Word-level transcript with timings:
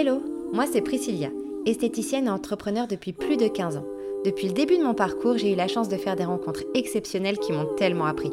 Hello, 0.00 0.22
moi 0.52 0.64
c'est 0.70 0.80
Priscilla, 0.80 1.26
esthéticienne 1.66 2.28
et 2.28 2.30
entrepreneur 2.30 2.86
depuis 2.86 3.12
plus 3.12 3.36
de 3.36 3.48
15 3.48 3.78
ans. 3.78 3.86
Depuis 4.24 4.46
le 4.46 4.52
début 4.52 4.78
de 4.78 4.84
mon 4.84 4.94
parcours, 4.94 5.36
j'ai 5.36 5.52
eu 5.52 5.56
la 5.56 5.66
chance 5.66 5.88
de 5.88 5.96
faire 5.96 6.14
des 6.14 6.24
rencontres 6.24 6.62
exceptionnelles 6.74 7.40
qui 7.40 7.50
m'ont 7.50 7.74
tellement 7.74 8.06
appris. 8.06 8.30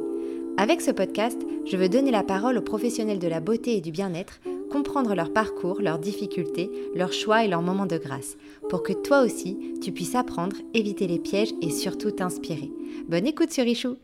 Avec 0.57 0.79
ce 0.79 0.91
podcast, 0.91 1.41
je 1.65 1.75
veux 1.75 1.89
donner 1.89 2.11
la 2.11 2.21
parole 2.21 2.59
aux 2.59 2.61
professionnels 2.61 3.17
de 3.17 3.27
la 3.27 3.39
beauté 3.39 3.75
et 3.75 3.81
du 3.81 3.89
bien-être, 3.89 4.41
comprendre 4.69 5.15
leur 5.15 5.33
parcours, 5.33 5.81
leurs 5.81 5.97
difficultés, 5.97 6.69
leurs 6.93 7.13
choix 7.13 7.43
et 7.43 7.47
leurs 7.47 7.63
moments 7.63 7.87
de 7.87 7.97
grâce, 7.97 8.37
pour 8.69 8.83
que 8.83 8.93
toi 8.93 9.23
aussi, 9.23 9.73
tu 9.81 9.91
puisses 9.91 10.13
apprendre, 10.13 10.57
éviter 10.75 11.07
les 11.07 11.17
pièges 11.17 11.55
et 11.63 11.71
surtout 11.71 12.11
t'inspirer. 12.11 12.69
Bonne 13.09 13.25
écoute 13.25 13.51
sur 13.51 13.63
Richou 13.63 13.97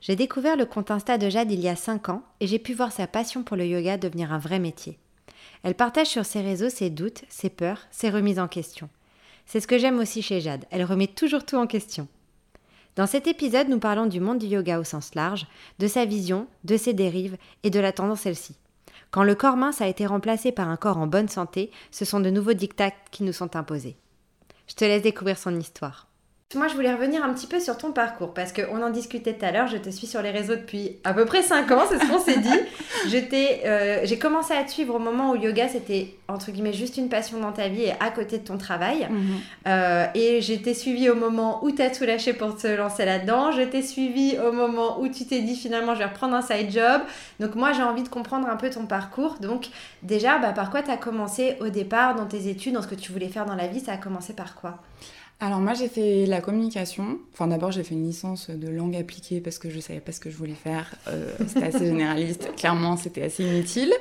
J'ai 0.00 0.14
découvert 0.14 0.56
le 0.56 0.66
compte 0.66 0.92
Insta 0.92 1.18
de 1.18 1.28
Jade 1.28 1.50
il 1.50 1.58
y 1.58 1.68
a 1.68 1.74
5 1.74 2.10
ans 2.10 2.22
et 2.38 2.46
j'ai 2.46 2.60
pu 2.60 2.74
voir 2.74 2.92
sa 2.92 3.08
passion 3.08 3.42
pour 3.42 3.56
le 3.56 3.66
yoga 3.66 3.96
devenir 3.96 4.32
un 4.32 4.38
vrai 4.38 4.60
métier. 4.60 5.00
Elle 5.64 5.74
partage 5.74 6.08
sur 6.08 6.26
ses 6.26 6.42
réseaux 6.42 6.68
ses 6.68 6.90
doutes, 6.90 7.22
ses 7.30 7.48
peurs, 7.48 7.80
ses 7.90 8.10
remises 8.10 8.38
en 8.38 8.48
question. 8.48 8.90
C'est 9.46 9.60
ce 9.60 9.66
que 9.66 9.78
j'aime 9.78 9.98
aussi 9.98 10.20
chez 10.20 10.40
Jade, 10.40 10.66
elle 10.70 10.84
remet 10.84 11.06
toujours 11.06 11.44
tout 11.44 11.56
en 11.56 11.66
question. 11.66 12.06
Dans 12.96 13.06
cet 13.06 13.26
épisode, 13.26 13.68
nous 13.68 13.78
parlons 13.80 14.06
du 14.06 14.20
monde 14.20 14.38
du 14.38 14.46
yoga 14.46 14.78
au 14.78 14.84
sens 14.84 15.14
large, 15.14 15.46
de 15.78 15.88
sa 15.88 16.04
vision, 16.04 16.46
de 16.64 16.76
ses 16.76 16.92
dérives 16.92 17.38
et 17.62 17.70
de 17.70 17.80
la 17.80 17.92
tendance 17.92 18.20
celle-ci. 18.20 18.54
Quand 19.10 19.24
le 19.24 19.34
corps 19.34 19.56
mince 19.56 19.80
a 19.80 19.88
été 19.88 20.06
remplacé 20.06 20.52
par 20.52 20.68
un 20.68 20.76
corps 20.76 20.98
en 20.98 21.06
bonne 21.06 21.28
santé, 21.28 21.70
ce 21.90 22.04
sont 22.04 22.20
de 22.20 22.30
nouveaux 22.30 22.52
dictats 22.52 22.92
qui 23.10 23.22
nous 23.22 23.32
sont 23.32 23.56
imposés. 23.56 23.96
Je 24.68 24.74
te 24.74 24.84
laisse 24.84 25.02
découvrir 25.02 25.38
son 25.38 25.58
histoire. 25.58 26.08
Moi, 26.54 26.68
je 26.68 26.74
voulais 26.74 26.92
revenir 26.92 27.24
un 27.24 27.32
petit 27.32 27.48
peu 27.48 27.58
sur 27.58 27.76
ton 27.76 27.90
parcours 27.90 28.32
parce 28.32 28.52
qu'on 28.52 28.80
en 28.80 28.90
discutait 28.90 29.32
tout 29.32 29.44
à 29.44 29.50
l'heure. 29.50 29.66
Je 29.66 29.76
te 29.76 29.90
suis 29.90 30.06
sur 30.06 30.22
les 30.22 30.30
réseaux 30.30 30.54
depuis 30.54 30.98
à 31.02 31.12
peu 31.12 31.24
près 31.24 31.42
5 31.42 31.70
ans, 31.72 31.82
c'est 31.88 31.98
ce 31.98 32.08
qu'on 32.08 32.20
s'est 32.20 32.38
dit. 32.38 32.48
Euh, 33.34 34.00
j'ai 34.04 34.18
commencé 34.18 34.54
à 34.54 34.62
te 34.64 34.70
suivre 34.70 34.94
au 34.94 34.98
moment 34.98 35.30
où 35.30 35.34
le 35.34 35.42
yoga 35.42 35.68
c'était 35.68 36.14
entre 36.26 36.50
guillemets 36.50 36.72
juste 36.72 36.96
une 36.96 37.08
passion 37.08 37.38
dans 37.38 37.52
ta 37.52 37.68
vie 37.68 37.82
et 37.82 37.92
à 38.00 38.10
côté 38.10 38.38
de 38.38 38.44
ton 38.44 38.56
travail. 38.56 39.06
Mhm. 39.10 39.36
Euh, 39.66 40.06
et 40.14 40.40
j'ai 40.40 40.54
été 40.54 40.74
suivie 40.74 41.10
au 41.10 41.14
moment 41.14 41.62
où 41.64 41.70
tu 41.70 41.82
as 41.82 41.90
tout 41.90 42.04
lâché 42.04 42.32
pour 42.32 42.56
te 42.56 42.66
lancer 42.66 43.04
là-dedans. 43.04 43.52
Je 43.52 43.62
t'ai 43.62 43.82
suivie 43.82 44.36
au 44.38 44.52
moment 44.52 45.00
où 45.00 45.08
tu 45.08 45.26
t'es 45.26 45.40
dit 45.40 45.54
finalement 45.54 45.94
je 45.94 46.00
vais 46.00 46.06
reprendre 46.06 46.34
un 46.34 46.42
side 46.42 46.70
job. 46.70 47.02
Donc, 47.40 47.54
moi, 47.54 47.72
j'ai 47.72 47.82
envie 47.82 48.02
de 48.02 48.08
comprendre 48.08 48.48
un 48.48 48.56
peu 48.56 48.70
ton 48.70 48.86
parcours. 48.86 49.36
Donc, 49.40 49.68
déjà, 50.02 50.38
bah, 50.38 50.52
par 50.52 50.70
quoi 50.70 50.82
tu 50.82 50.90
as 50.90 50.96
commencé 50.96 51.56
au 51.60 51.68
départ 51.68 52.14
dans 52.14 52.26
tes 52.26 52.48
études, 52.48 52.74
dans 52.74 52.82
ce 52.82 52.88
que 52.88 52.94
tu 52.94 53.12
voulais 53.12 53.28
faire 53.28 53.44
dans 53.44 53.56
la 53.56 53.66
vie? 53.66 53.80
Ça 53.80 53.92
a 53.92 53.96
commencé 53.96 54.32
par 54.32 54.54
quoi? 54.54 54.78
Alors 55.40 55.58
moi 55.58 55.74
j'ai 55.74 55.88
fait 55.88 56.26
la 56.26 56.40
communication. 56.40 57.18
Enfin 57.32 57.48
d'abord 57.48 57.72
j'ai 57.72 57.82
fait 57.82 57.94
une 57.94 58.06
licence 58.06 58.50
de 58.50 58.68
langue 58.68 58.96
appliquée 58.96 59.40
parce 59.40 59.58
que 59.58 59.68
je 59.68 59.80
savais 59.80 60.00
pas 60.00 60.12
ce 60.12 60.20
que 60.20 60.30
je 60.30 60.36
voulais 60.36 60.54
faire. 60.54 60.94
Euh, 61.08 61.32
c'était 61.46 61.66
assez 61.66 61.86
généraliste. 61.86 62.54
Clairement 62.56 62.96
c'était 62.96 63.22
assez 63.22 63.44
inutile. 63.44 63.92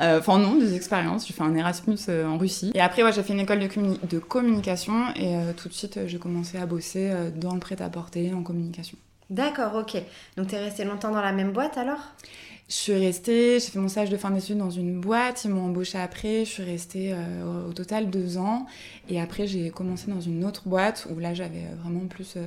Euh, 0.00 0.18
enfin 0.18 0.38
non, 0.38 0.56
des 0.56 0.74
expériences. 0.74 1.26
J'ai 1.26 1.34
fait 1.34 1.42
un 1.42 1.54
Erasmus 1.54 1.98
euh, 2.08 2.26
en 2.26 2.38
Russie. 2.38 2.72
Et 2.74 2.80
après 2.80 3.02
ouais, 3.02 3.12
j'ai 3.12 3.22
fait 3.22 3.34
une 3.34 3.40
école 3.40 3.60
de, 3.60 3.68
de 4.08 4.18
communication 4.18 5.10
et 5.14 5.36
tout 5.56 5.68
de 5.68 5.74
suite 5.74 6.00
j'ai 6.06 6.18
commencé 6.18 6.58
à 6.58 6.66
bosser 6.66 7.12
dans 7.36 7.54
le 7.54 7.60
prêt-à-porter 7.60 8.32
en 8.34 8.42
communication. 8.42 8.96
D'accord, 9.28 9.76
ok. 9.76 10.02
Donc 10.36 10.48
tu 10.48 10.56
es 10.56 10.58
resté 10.58 10.84
longtemps 10.84 11.12
dans 11.12 11.22
la 11.22 11.32
même 11.32 11.52
boîte 11.52 11.78
alors? 11.78 12.00
Je 12.70 12.76
suis 12.76 12.92
restée, 12.94 13.58
j'ai 13.58 13.66
fait 13.66 13.80
mon 13.80 13.88
stage 13.88 14.10
de 14.10 14.16
fin 14.16 14.30
d'études 14.30 14.58
dans 14.58 14.70
une 14.70 15.00
boîte, 15.00 15.44
ils 15.44 15.50
m'ont 15.50 15.66
embauchée 15.66 15.98
après, 15.98 16.44
je 16.44 16.50
suis 16.50 16.62
restée 16.62 17.12
euh, 17.12 17.68
au 17.68 17.72
total 17.72 18.10
deux 18.10 18.38
ans. 18.38 18.66
Et 19.08 19.20
après, 19.20 19.48
j'ai 19.48 19.70
commencé 19.70 20.08
dans 20.08 20.20
une 20.20 20.44
autre 20.44 20.62
boîte 20.68 21.08
où 21.10 21.18
là, 21.18 21.34
j'avais 21.34 21.64
euh, 21.64 21.74
vraiment 21.82 22.06
plus, 22.06 22.34
euh, 22.36 22.46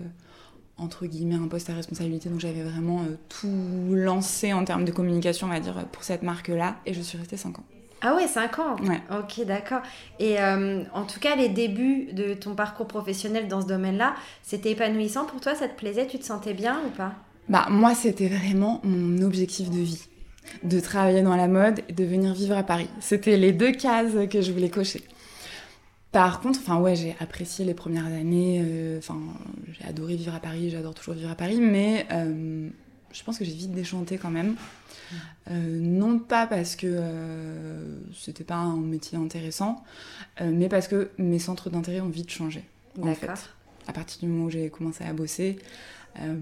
entre 0.77 1.07
guillemets, 1.07 1.35
un 1.35 1.49
poste 1.49 1.69
à 1.69 1.73
responsabilité. 1.73 2.29
Donc 2.29 2.39
j'avais 2.39 2.63
vraiment 2.63 3.01
tout 3.27 3.49
lancé 3.91 4.53
en 4.53 4.63
termes 4.63 4.85
de 4.85 4.94
communication, 4.94 5.47
on 5.47 5.49
va 5.49 5.59
dire, 5.59 5.85
pour 5.91 6.05
cette 6.05 6.23
marque-là. 6.23 6.77
Et 6.85 6.94
je 6.94 7.01
suis 7.01 7.17
restée 7.17 7.35
cinq 7.35 7.59
ans. 7.59 7.66
Ah 8.05 8.16
ouais, 8.16 8.27
5 8.27 8.59
ans? 8.59 8.75
Ouais. 8.83 9.01
Ok, 9.17 9.45
d'accord. 9.45 9.81
Et 10.19 10.35
en 10.38 11.05
tout 11.05 11.22
cas, 11.22 11.38
les 11.38 11.47
débuts 11.47 12.09
de 12.11 12.34
ton 12.34 12.53
parcours 12.53 12.85
professionnel 12.85 13.47
dans 13.47 13.61
ce 13.61 13.67
domaine-là, 13.67 14.13
c'était 14.41 14.72
épanouissant 14.72 15.23
pour 15.23 15.40
toi? 15.40 15.55
Ça 15.55 15.69
te 15.69 15.78
plaisait? 15.78 16.05
Tu 16.05 16.19
te 16.19 16.25
sentais 16.25 16.53
bien 16.53 16.81
ou 16.85 16.90
pas? 16.90 17.13
Bah 17.47 17.67
moi, 17.69 17.95
c'était 17.95 18.28
vraiment 18.28 18.81
mon 18.84 19.22
objectif 19.22 19.69
de 19.69 19.78
vie 19.78 20.05
de 20.63 20.79
travailler 20.79 21.21
dans 21.21 21.35
la 21.35 21.47
mode 21.47 21.81
et 21.89 21.93
de 21.93 22.03
venir 22.03 22.33
vivre 22.33 22.57
à 22.57 22.63
Paris. 22.63 22.89
C'était 22.99 23.37
les 23.37 23.51
deux 23.51 23.71
cases 23.71 24.13
que 24.29 24.41
je 24.41 24.51
voulais 24.51 24.69
cocher. 24.69 25.03
Par 26.13 26.41
contre, 26.41 26.59
enfin 26.59 26.79
ouais, 26.79 26.95
j'ai 26.95 27.15
apprécié 27.19 27.65
les 27.65 27.73
premières 27.73 28.05
années. 28.05 28.61
Euh, 28.63 28.99
enfin, 28.99 29.19
j'ai 29.71 29.83
adoré 29.83 30.15
vivre 30.15 30.35
à 30.35 30.39
Paris. 30.39 30.69
J'adore 30.69 30.93
toujours 30.93 31.15
vivre 31.15 31.31
à 31.31 31.35
Paris, 31.35 31.59
mais 31.59 32.05
euh, 32.11 32.69
je 33.11 33.23
pense 33.23 33.39
que 33.39 33.43
j'ai 33.43 33.51
vite 33.51 33.71
déchanté 33.71 34.19
quand 34.19 34.29
même. 34.29 34.55
Euh, 35.49 35.79
non 35.81 36.19
pas 36.19 36.45
parce 36.45 36.75
que 36.75 37.01
c'était 38.15 38.43
pas 38.43 38.55
un 38.55 38.77
métier 38.77 39.17
intéressant, 39.17 39.83
mais 40.39 40.69
parce 40.69 40.87
que 40.87 41.09
mes 41.17 41.39
centres 41.39 41.71
d'intérêt 41.71 42.01
ont 42.01 42.09
vite 42.09 42.29
changé. 42.29 42.63
En 43.01 43.13
fait, 43.15 43.29
à 43.87 43.93
partir 43.93 44.19
du 44.19 44.27
moment 44.27 44.45
où 44.45 44.49
j'ai 44.51 44.69
commencé 44.69 45.03
à 45.03 45.13
bosser, 45.13 45.57
euh, 46.22 46.35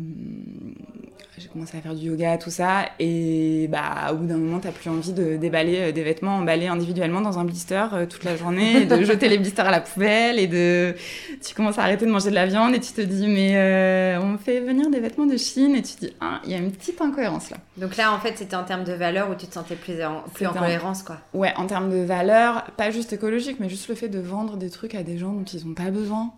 j'ai 1.37 1.47
commencé 1.47 1.77
à 1.77 1.81
faire 1.81 1.95
du 1.95 2.07
yoga, 2.07 2.37
tout 2.37 2.49
ça, 2.49 2.89
et 2.99 3.67
bah, 3.69 4.11
au 4.11 4.15
bout 4.15 4.25
d'un 4.25 4.37
moment, 4.37 4.59
t'as 4.59 4.71
plus 4.71 4.89
envie 4.89 5.13
de 5.13 5.37
déballer 5.37 5.77
euh, 5.77 5.91
des 5.91 6.03
vêtements 6.03 6.37
emballés 6.37 6.67
individuellement 6.67 7.21
dans 7.21 7.39
un 7.39 7.45
blister 7.45 7.85
euh, 7.93 8.05
toute 8.05 8.25
la 8.25 8.35
journée, 8.35 8.85
de 8.85 9.01
jeter 9.03 9.29
les 9.29 9.37
blisters 9.37 9.65
à 9.65 9.71
la 9.71 9.79
poubelle, 9.79 10.39
et 10.39 10.47
de. 10.47 10.93
Tu 11.41 11.55
commences 11.55 11.79
à 11.79 11.83
arrêter 11.83 12.05
de 12.05 12.11
manger 12.11 12.29
de 12.29 12.35
la 12.35 12.45
viande, 12.45 12.75
et 12.75 12.79
tu 12.79 12.91
te 12.91 13.01
dis, 13.01 13.27
mais 13.27 14.17
on 14.21 14.37
fait 14.37 14.59
venir 14.59 14.89
des 14.89 14.99
vêtements 14.99 15.25
de 15.25 15.37
Chine, 15.37 15.75
et 15.75 15.81
tu 15.81 15.95
te 15.95 16.05
dis, 16.05 16.13
ah, 16.19 16.41
il 16.43 16.51
y 16.51 16.53
a 16.53 16.57
une 16.57 16.71
petite 16.71 17.01
incohérence 17.01 17.49
là. 17.49 17.57
Donc 17.77 17.95
là, 17.95 18.13
en 18.13 18.19
fait, 18.19 18.37
c'était 18.37 18.55
en 18.55 18.63
termes 18.63 18.83
de 18.83 18.93
valeur 18.93 19.29
où 19.29 19.35
tu 19.35 19.47
te 19.47 19.53
sentais 19.53 19.75
plus 19.75 20.03
en, 20.03 20.23
plus 20.33 20.45
en 20.45 20.53
cohérence, 20.53 21.03
quoi. 21.03 21.17
Ouais, 21.33 21.53
en 21.55 21.65
termes 21.65 21.89
de 21.89 22.03
valeur, 22.03 22.65
pas 22.77 22.91
juste 22.91 23.13
écologique, 23.13 23.57
mais 23.59 23.69
juste 23.69 23.87
le 23.87 23.95
fait 23.95 24.09
de 24.09 24.19
vendre 24.19 24.57
des 24.57 24.69
trucs 24.69 24.95
à 24.95 25.03
des 25.03 25.17
gens 25.17 25.31
dont 25.31 25.45
ils 25.45 25.65
n'ont 25.65 25.73
pas 25.73 25.91
besoin. 25.91 26.33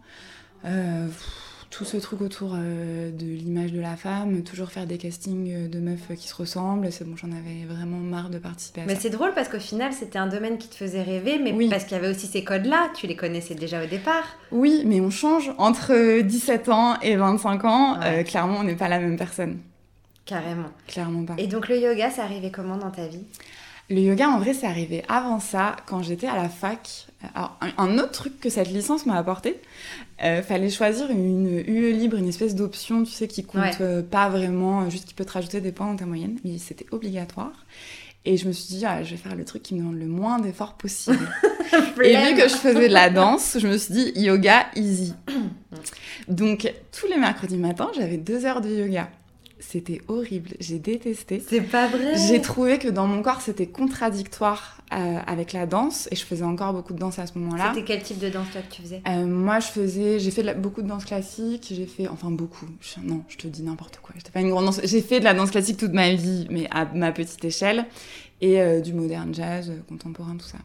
Euh, 0.65 1.07
tout 1.73 1.85
ce 1.85 1.97
truc 1.97 2.21
autour 2.21 2.51
euh, 2.53 3.09
de 3.09 3.25
l'image 3.25 3.71
de 3.71 3.81
la 3.81 3.95
femme, 3.95 4.43
toujours 4.43 4.69
faire 4.69 4.85
des 4.85 4.99
castings 4.99 5.51
euh, 5.51 5.67
de 5.67 5.79
meufs 5.79 6.15
qui 6.15 6.27
se 6.27 6.35
ressemblent, 6.35 6.91
c'est 6.91 7.03
bon, 7.03 7.15
j'en 7.17 7.31
avais 7.31 7.65
vraiment 7.67 7.97
marre 7.97 8.29
de 8.29 8.37
participer 8.37 8.81
à 8.81 8.83
mais 8.83 8.91
ça. 8.91 8.95
Mais 8.95 9.01
c'est 9.01 9.09
drôle 9.09 9.33
parce 9.33 9.49
qu'au 9.49 9.59
final, 9.59 9.91
c'était 9.91 10.19
un 10.19 10.27
domaine 10.27 10.59
qui 10.59 10.67
te 10.67 10.75
faisait 10.75 11.01
rêver, 11.01 11.39
mais 11.39 11.51
oui. 11.51 11.69
parce 11.69 11.85
qu'il 11.85 11.93
y 11.93 11.99
avait 11.99 12.09
aussi 12.09 12.27
ces 12.27 12.43
codes-là, 12.43 12.91
tu 12.95 13.07
les 13.07 13.15
connaissais 13.15 13.55
déjà 13.55 13.83
au 13.83 13.87
départ. 13.87 14.23
Oui, 14.51 14.83
mais 14.85 15.01
on 15.01 15.09
change 15.09 15.51
entre 15.57 16.21
17 16.21 16.69
ans 16.69 16.99
et 17.01 17.15
25 17.15 17.65
ans, 17.65 17.99
euh, 18.03 18.21
clairement, 18.21 18.59
on 18.59 18.63
n'est 18.63 18.75
pas 18.75 18.87
la 18.87 18.99
même 18.99 19.17
personne. 19.17 19.57
Carrément. 20.25 20.69
Clairement 20.87 21.25
pas. 21.25 21.33
Et 21.39 21.47
donc 21.47 21.69
le 21.69 21.79
yoga, 21.79 22.11
c'est 22.11 22.21
arrivé 22.21 22.51
comment 22.51 22.77
dans 22.77 22.91
ta 22.91 23.07
vie? 23.07 23.25
Le 23.89 23.99
yoga, 23.99 24.29
en 24.29 24.39
vrai, 24.39 24.53
c'est 24.53 24.67
arrivé 24.67 25.03
avant 25.09 25.39
ça, 25.39 25.75
quand 25.87 26.03
j'étais 26.03 26.27
à 26.27 26.35
la 26.35 26.49
fac. 26.49 27.07
Alors, 27.35 27.57
un 27.77 27.97
autre 27.97 28.11
truc 28.11 28.39
que 28.39 28.49
cette 28.49 28.69
licence 28.69 29.05
m'a 29.05 29.15
apporté, 29.15 29.59
euh, 30.23 30.41
fallait 30.41 30.69
choisir 30.69 31.09
une 31.09 31.63
UE 31.65 31.93
libre, 31.93 32.17
une 32.17 32.27
espèce 32.27 32.55
d'option, 32.55 33.03
tu 33.03 33.11
sais, 33.11 33.27
qui 33.27 33.43
compte 33.43 33.81
euh, 33.81 34.01
pas 34.01 34.29
vraiment, 34.29 34.89
juste 34.89 35.05
qui 35.05 35.13
peut 35.13 35.25
te 35.25 35.31
rajouter 35.31 35.61
des 35.61 35.71
points 35.71 35.87
dans 35.87 35.95
ta 35.95 36.05
moyenne, 36.05 36.39
mais 36.43 36.57
c'était 36.57 36.85
obligatoire. 36.91 37.65
Et 38.25 38.37
je 38.37 38.47
me 38.47 38.53
suis 38.53 38.75
dit, 38.75 38.85
ah, 38.85 39.03
je 39.03 39.11
vais 39.11 39.17
faire 39.17 39.35
le 39.35 39.43
truc 39.43 39.63
qui 39.63 39.73
me 39.73 39.79
demande 39.79 39.99
le 39.99 40.05
moins 40.05 40.39
d'efforts 40.39 40.75
possible. 40.75 41.29
et 42.03 42.15
vu 42.15 42.35
que 42.35 42.47
je 42.47 42.55
faisais 42.55 42.87
de 42.87 42.93
la 42.93 43.09
danse, 43.09 43.57
je 43.59 43.67
me 43.67 43.77
suis 43.77 43.93
dit, 43.93 44.13
yoga 44.15 44.67
easy. 44.75 45.13
Donc, 46.27 46.73
tous 46.97 47.07
les 47.07 47.17
mercredis 47.17 47.57
matins, 47.57 47.91
j'avais 47.95 48.17
deux 48.17 48.45
heures 48.45 48.61
de 48.61 48.69
yoga. 48.69 49.09
C'était 49.69 50.01
horrible, 50.07 50.51
j'ai 50.59 50.77
détesté. 50.77 51.41
C'est 51.47 51.61
pas 51.61 51.87
vrai. 51.87 52.15
J'ai 52.27 52.41
trouvé 52.41 52.77
que 52.77 52.87
dans 52.89 53.07
mon 53.07 53.21
corps, 53.23 53.41
c'était 53.41 53.65
contradictoire 53.65 54.77
euh, 54.93 55.17
avec 55.25 55.53
la 55.53 55.65
danse 55.65 56.07
et 56.11 56.15
je 56.15 56.23
faisais 56.25 56.43
encore 56.43 56.73
beaucoup 56.73 56.93
de 56.93 56.99
danse 56.99 57.17
à 57.17 57.25
ce 57.25 57.37
moment-là. 57.39 57.71
C'était 57.73 57.85
quel 57.85 58.03
type 58.03 58.19
de 58.19 58.29
danse 58.29 58.47
toi 58.51 58.61
que 58.61 58.73
tu 58.75 58.81
faisais? 58.81 59.01
Euh, 59.07 59.25
Moi, 59.25 59.59
je 59.59 59.67
faisais, 59.67 60.19
j'ai 60.19 60.31
fait 60.31 60.43
beaucoup 60.59 60.81
de 60.81 60.87
danse 60.87 61.05
classique. 61.05 61.67
J'ai 61.75 61.85
fait, 61.87 62.07
enfin 62.07 62.29
beaucoup. 62.29 62.67
non, 63.03 63.23
je 63.29 63.37
te 63.37 63.47
dis 63.47 63.63
n'importe 63.63 63.99
quoi. 64.03 64.13
J'étais 64.17 64.31
pas 64.31 64.41
une 64.41 64.49
grande 64.49 64.65
danse. 64.65 64.81
J'ai 64.83 65.01
fait 65.01 65.19
de 65.19 65.25
la 65.25 65.33
danse 65.33 65.49
classique 65.49 65.77
toute 65.77 65.93
ma 65.93 66.13
vie, 66.13 66.45
mais 66.51 66.67
à 66.69 66.85
ma 66.85 67.11
petite 67.11 67.43
échelle 67.43 67.85
et 68.41 68.61
euh, 68.61 68.81
du 68.81 68.93
moderne 68.93 69.33
jazz, 69.33 69.71
contemporain, 69.87 70.35
tout 70.35 70.45
ça. 70.45 70.57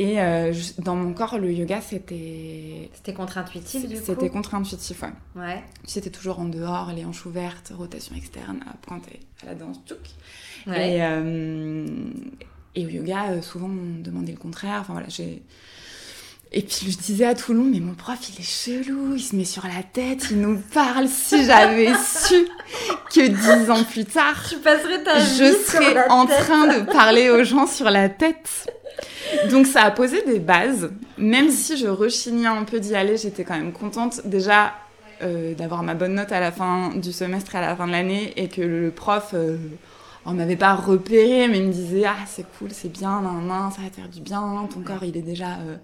Et 0.00 0.18
euh, 0.18 0.50
dans 0.78 0.96
mon 0.96 1.12
corps, 1.12 1.36
le 1.36 1.52
yoga, 1.52 1.82
c'était. 1.82 2.88
C'était 2.94 3.12
contre-intuitif, 3.12 3.86
du 3.86 3.96
coup 3.96 4.02
C'était 4.02 4.30
contre-intuitif, 4.30 5.02
ouais. 5.02 5.12
Ouais. 5.36 5.62
C'était 5.84 6.08
toujours 6.08 6.40
en 6.40 6.46
dehors, 6.46 6.90
les 6.96 7.04
hanches 7.04 7.26
ouvertes, 7.26 7.70
rotation 7.76 8.16
externe, 8.16 8.60
à 8.66 8.78
pointer 8.78 9.20
à 9.42 9.46
la 9.46 9.54
danse, 9.54 9.76
tchouk. 9.86 9.98
Ouais. 10.66 10.96
Et, 10.96 11.02
euh, 11.02 11.86
et, 12.74 12.86
au 12.86 12.88
yoga, 12.88 13.32
euh, 13.32 13.42
souvent, 13.42 13.68
on 13.68 14.00
demandait 14.00 14.32
le 14.32 14.38
contraire. 14.38 14.78
Enfin 14.80 14.94
voilà, 14.94 15.08
j'ai. 15.10 15.42
Et 16.52 16.62
puis 16.62 16.90
je 16.90 16.96
disais 16.96 17.26
à 17.26 17.34
tout 17.34 17.52
le 17.52 17.58
monde, 17.58 17.70
mais 17.70 17.80
mon 17.80 17.94
prof 17.94 18.18
il 18.30 18.40
est 18.40 18.42
chelou, 18.42 19.14
il 19.14 19.22
se 19.22 19.36
met 19.36 19.44
sur 19.44 19.64
la 19.64 19.82
tête, 19.82 20.28
il 20.30 20.40
nous 20.40 20.58
parle. 20.72 21.08
Si 21.08 21.44
j'avais 21.44 21.92
su 21.94 22.48
que 23.14 23.28
dix 23.28 23.70
ans 23.70 23.84
plus 23.84 24.06
tard, 24.06 24.48
tu 24.48 24.56
passerais 24.56 25.02
ta 25.04 25.18
vie 25.18 25.36
je 25.38 25.52
serais 25.70 26.08
en 26.08 26.26
train 26.26 26.66
de 26.78 26.90
parler 26.90 27.28
aux 27.28 27.44
gens 27.44 27.66
sur 27.66 27.90
la 27.90 28.08
tête. 28.08 28.66
Donc 29.50 29.66
ça 29.66 29.82
a 29.82 29.90
posé 29.90 30.22
des 30.22 30.38
bases. 30.38 30.90
Même 31.18 31.50
si 31.50 31.76
je 31.76 31.86
rechignais 31.86 32.46
un 32.46 32.64
peu 32.64 32.80
d'y 32.80 32.94
aller, 32.94 33.16
j'étais 33.16 33.44
quand 33.44 33.56
même 33.56 33.72
contente 33.72 34.22
déjà 34.24 34.74
euh, 35.22 35.54
d'avoir 35.54 35.82
ma 35.82 35.94
bonne 35.94 36.14
note 36.14 36.32
à 36.32 36.40
la 36.40 36.50
fin 36.52 36.90
du 36.96 37.12
semestre 37.12 37.54
et 37.54 37.58
à 37.58 37.60
la 37.60 37.76
fin 37.76 37.86
de 37.86 37.92
l'année 37.92 38.32
et 38.36 38.48
que 38.48 38.62
le 38.62 38.90
prof 38.90 39.30
euh, 39.34 39.58
on 40.24 40.32
m'avait 40.32 40.56
pas 40.56 40.74
repéré, 40.74 41.48
mais 41.48 41.58
il 41.58 41.66
me 41.66 41.72
disait 41.72 42.04
ah 42.06 42.16
c'est 42.26 42.46
cool, 42.58 42.68
c'est 42.72 42.90
bien, 42.90 43.20
nan, 43.20 43.46
nan, 43.46 43.70
ça 43.70 43.82
va 43.82 43.90
te 43.90 43.96
faire 43.96 44.08
du 44.08 44.20
bien, 44.20 44.66
ton 44.72 44.80
corps 44.80 45.04
il 45.04 45.16
est 45.16 45.22
déjà 45.22 45.58
euh, 45.60 45.76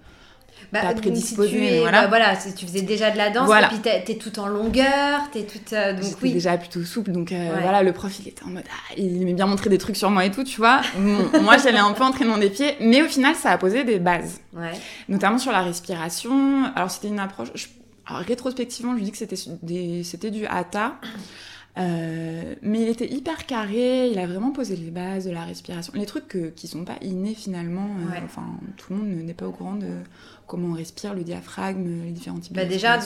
Bah, 0.73 0.81
pas 0.81 0.89
si 0.95 1.01
prédisposé. 1.01 1.49
tu 1.49 1.63
es- 1.63 1.79
voilà. 1.79 2.01
bah, 2.03 2.07
voilà, 2.07 2.35
si 2.39 2.53
tu 2.53 2.65
faisais 2.65 2.81
déjà 2.81 3.09
de 3.11 3.17
la 3.17 3.29
danse, 3.29 3.45
Voilà. 3.45 3.67
et 3.67 3.69
puis 3.69 3.79
t'es, 3.79 4.03
t'es 4.03 4.15
tout 4.15 4.37
en 4.39 4.47
longueur, 4.47 5.21
t'es 5.31 5.43
toute. 5.43 5.71
euh, 5.73 5.93
donc 5.93 6.13
oui. 6.21 6.33
déjà 6.33 6.57
plutôt 6.57 6.83
souple, 6.83 7.11
donc 7.11 7.31
euh, 7.31 7.35
Ouais. 7.53 7.61
voilà, 7.61 7.83
le 7.83 7.93
prof 7.93 8.11
il 8.19 8.27
était 8.27 8.43
en 8.43 8.47
mode 8.49 8.65
ah, 8.69 8.93
il 8.97 9.21
aimait 9.21 9.33
bien 9.33 9.45
montrer 9.47 9.69
des 9.69 9.77
trucs 9.77 9.95
sur 9.95 10.09
moi 10.09 10.25
et 10.25 10.31
tout, 10.31 10.43
tu 10.43 10.57
vois. 10.57 10.81
Bon, 10.97 11.29
moi 11.41 11.57
j'allais 11.57 11.77
un 11.79 11.93
peu 11.93 12.03
entraîner 12.03 12.29
mon 12.29 12.37
des 12.37 12.49
pieds, 12.49 12.75
mais 12.81 13.01
au 13.01 13.07
final 13.07 13.33
ça 13.35 13.51
a 13.51 13.57
posé 13.57 13.83
des 13.85 13.99
bases, 13.99 14.41
Ouais. 14.53 14.71
notamment 15.07 15.37
sur 15.37 15.51
la 15.51 15.61
respiration. 15.61 16.65
Alors 16.75 16.91
c'était 16.91 17.07
une 17.07 17.19
approche, 17.19 17.49
je- 17.55 17.67
alors, 18.05 18.21
rétrospectivement 18.21 18.97
je 18.97 19.03
dis 19.03 19.11
que 19.11 19.17
c'était 19.17 19.35
c'était 20.03 20.31
du 20.31 20.45
hatha. 20.47 20.95
Euh, 21.77 22.55
mais 22.63 22.81
il 22.81 22.87
était 22.89 23.07
hyper 23.07 23.45
carré, 23.45 24.07
il 24.09 24.17
a 24.17 24.25
vraiment 24.25 24.49
posé 24.51 24.75
les 24.75 24.89
bases 24.89 25.25
de 25.25 25.31
la 25.31 25.43
respiration. 25.43 25.93
Les 25.95 26.07
trucs 26.07 26.27
que, 26.27 26.47
qui 26.49 26.67
sont 26.67 26.83
pas 26.83 26.95
innés 27.03 27.35
finalement, 27.35 27.85
euh, 27.99 28.11
Ouais. 28.13 28.21
enfin 28.25 28.41
tout 28.77 28.93
le 28.93 28.99
monde 28.99 29.09
n'est 29.23 29.33
pas 29.35 29.45
au 29.45 29.51
courant 29.51 29.75
de 29.75 29.85
comment 30.47 30.69
on 30.69 30.73
respire, 30.73 31.13
le 31.13 31.23
diaphragme, 31.23 32.03
les 32.05 32.11
différents 32.11 32.39
types 32.39 32.53
Bah, 32.55 32.63
de 32.63 32.69
déjà, 32.69 32.97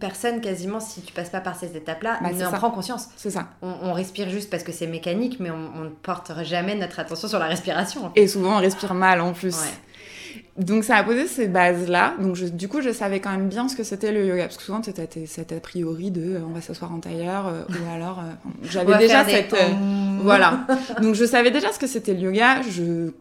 personne 0.00 0.40
quasiment, 0.40 0.80
si 0.80 1.00
tu 1.02 1.12
passes 1.12 1.30
pas 1.30 1.40
par 1.40 1.56
ces 1.56 1.76
étapes-là, 1.76 2.18
Bah, 2.22 2.30
ne 2.32 2.36
c'est 2.38 2.44
en 2.44 2.50
ça. 2.50 2.56
prend 2.58 2.70
conscience. 2.70 3.08
C'est 3.16 3.30
ça. 3.30 3.48
On, 3.62 3.72
on 3.82 3.92
respire 3.92 4.28
juste 4.28 4.50
parce 4.50 4.62
que 4.64 4.72
c'est 4.72 4.86
mécanique, 4.88 5.38
mais 5.40 5.50
on, 5.50 5.84
ne 5.84 5.88
porte 5.88 6.32
jamais 6.44 6.74
notre 6.74 6.98
attention 7.00 7.28
sur 7.28 7.38
la 7.38 7.46
respiration. 7.46 8.06
en 8.06 8.10
fait. 8.10 8.20
Et 8.20 8.26
souvent 8.28 8.56
on 8.56 8.60
respire 8.60 8.94
mal 8.94 9.20
en 9.20 9.32
plus. 9.32 9.56
Ouais. 9.56 9.68
Donc 10.58 10.84
ça 10.84 10.96
a 10.96 11.04
posé 11.04 11.26
ces 11.26 11.48
bases-là. 11.48 12.14
Donc 12.20 12.36
je- 12.36 12.46
du 12.46 12.68
coup, 12.68 12.80
je 12.82 12.90
savais 12.92 13.20
quand 13.20 13.30
même 13.30 13.48
bien 13.48 13.68
ce 13.68 13.76
que 13.76 13.84
c'était 13.84 14.12
le 14.12 14.26
yoga. 14.26 14.44
Parce 14.44 14.56
que 14.58 14.62
souvent, 14.62 14.82
c'était 14.82 15.26
cet 15.26 15.52
a 15.52 15.60
priori 15.60 16.10
de 16.10 16.34
euh, 16.36 16.40
on 16.46 16.52
va 16.52 16.60
s'asseoir 16.60 16.92
en 16.92 16.98
tailleur 16.98 17.46
euh, 17.46 17.62
ou 17.70 17.94
alors... 17.94 18.18
euh, 18.18 18.22
J'avais 18.70 18.92
va 18.92 18.98
déjà 18.98 19.24
des 19.24 19.32
cette... 19.32 19.54
voilà. 20.20 20.66
Donc 21.02 21.14
je 21.14 21.24
savais 21.24 21.50
déjà 21.50 21.72
ce 21.72 21.78
que 21.78 21.86
c'était 21.86 22.12
le 22.14 22.20
yoga. 22.20 22.60
Je... 22.62 23.12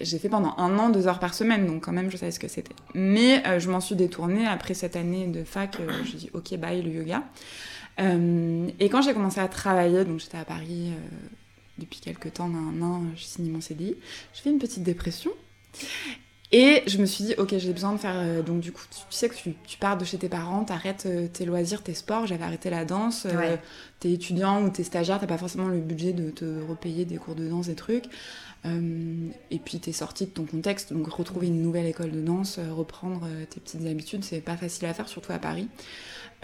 J'ai 0.00 0.18
fait 0.18 0.28
pendant 0.28 0.54
un 0.58 0.78
an, 0.78 0.90
deux 0.90 1.08
heures 1.08 1.18
par 1.18 1.34
semaine, 1.34 1.66
donc 1.66 1.84
quand 1.84 1.92
même 1.92 2.10
je 2.10 2.16
savais 2.16 2.30
ce 2.30 2.38
que 2.38 2.48
c'était. 2.48 2.74
Mais 2.94 3.44
euh, 3.46 3.58
je 3.58 3.70
m'en 3.70 3.80
suis 3.80 3.96
détournée 3.96 4.46
après 4.46 4.74
cette 4.74 4.96
année 4.96 5.26
de 5.26 5.42
fac. 5.44 5.78
euh, 5.80 5.90
je 6.04 6.16
dis 6.16 6.30
ok, 6.32 6.56
bye 6.56 6.82
le 6.82 6.90
yoga. 6.90 7.24
Euh, 7.98 8.68
et 8.78 8.88
quand 8.88 9.02
j'ai 9.02 9.12
commencé 9.12 9.40
à 9.40 9.48
travailler, 9.48 10.04
donc 10.04 10.20
j'étais 10.20 10.38
à 10.38 10.44
Paris 10.44 10.90
euh, 10.90 11.28
depuis 11.78 12.00
quelques 12.00 12.34
temps, 12.34 12.50
un 12.50 12.82
an, 12.82 13.02
j'ai 13.16 13.24
signé 13.24 13.50
mon 13.50 13.60
CDI, 13.60 13.96
je 14.34 14.40
fais 14.40 14.50
une 14.50 14.58
petite 14.58 14.82
dépression. 14.82 15.32
Et 16.52 16.84
je 16.86 16.98
me 16.98 17.06
suis 17.06 17.24
dit, 17.24 17.34
ok, 17.38 17.58
j'ai 17.58 17.72
besoin 17.72 17.92
de 17.92 17.98
faire. 17.98 18.44
donc, 18.44 18.60
du 18.60 18.70
coup, 18.70 18.84
tu, 18.88 19.00
sais 19.10 19.28
que 19.28 19.34
tu, 19.34 19.54
tu 19.66 19.78
pars 19.78 19.98
de 19.98 20.04
chez 20.04 20.16
tes 20.16 20.28
parents, 20.28 20.62
t'arrêtes 20.62 21.08
tes 21.32 21.44
loisirs, 21.44 21.82
tes 21.82 21.92
sports. 21.92 22.28
J'avais 22.28 22.44
arrêté 22.44 22.70
la 22.70 22.84
danse. 22.84 23.24
Ouais. 23.24 23.58
T'es 23.98 24.12
étudiant 24.12 24.62
ou 24.62 24.70
t'es 24.70 24.84
stagiaire, 24.84 25.18
t'as 25.18 25.26
pas 25.26 25.38
forcément 25.38 25.66
le 25.66 25.80
budget 25.80 26.12
de 26.12 26.30
te 26.30 26.44
repayer 26.68 27.04
des 27.04 27.16
cours 27.16 27.34
de 27.34 27.48
danse, 27.48 27.66
des 27.66 27.74
trucs. 27.74 28.04
Euh, 28.64 29.28
et 29.50 29.58
puis, 29.58 29.78
t'es 29.78 29.92
sorti 29.92 30.24
de 30.26 30.30
ton 30.30 30.44
contexte. 30.44 30.92
Donc, 30.92 31.06
retrouver 31.08 31.46
une 31.48 31.62
nouvelle 31.62 31.86
école 31.86 32.10
de 32.10 32.20
danse, 32.20 32.58
euh, 32.58 32.72
reprendre 32.72 33.22
euh, 33.24 33.44
tes 33.48 33.60
petites 33.60 33.86
habitudes, 33.86 34.24
c'est 34.24 34.40
pas 34.40 34.56
facile 34.56 34.86
à 34.86 34.94
faire, 34.94 35.08
surtout 35.08 35.32
à 35.32 35.38
Paris. 35.38 35.68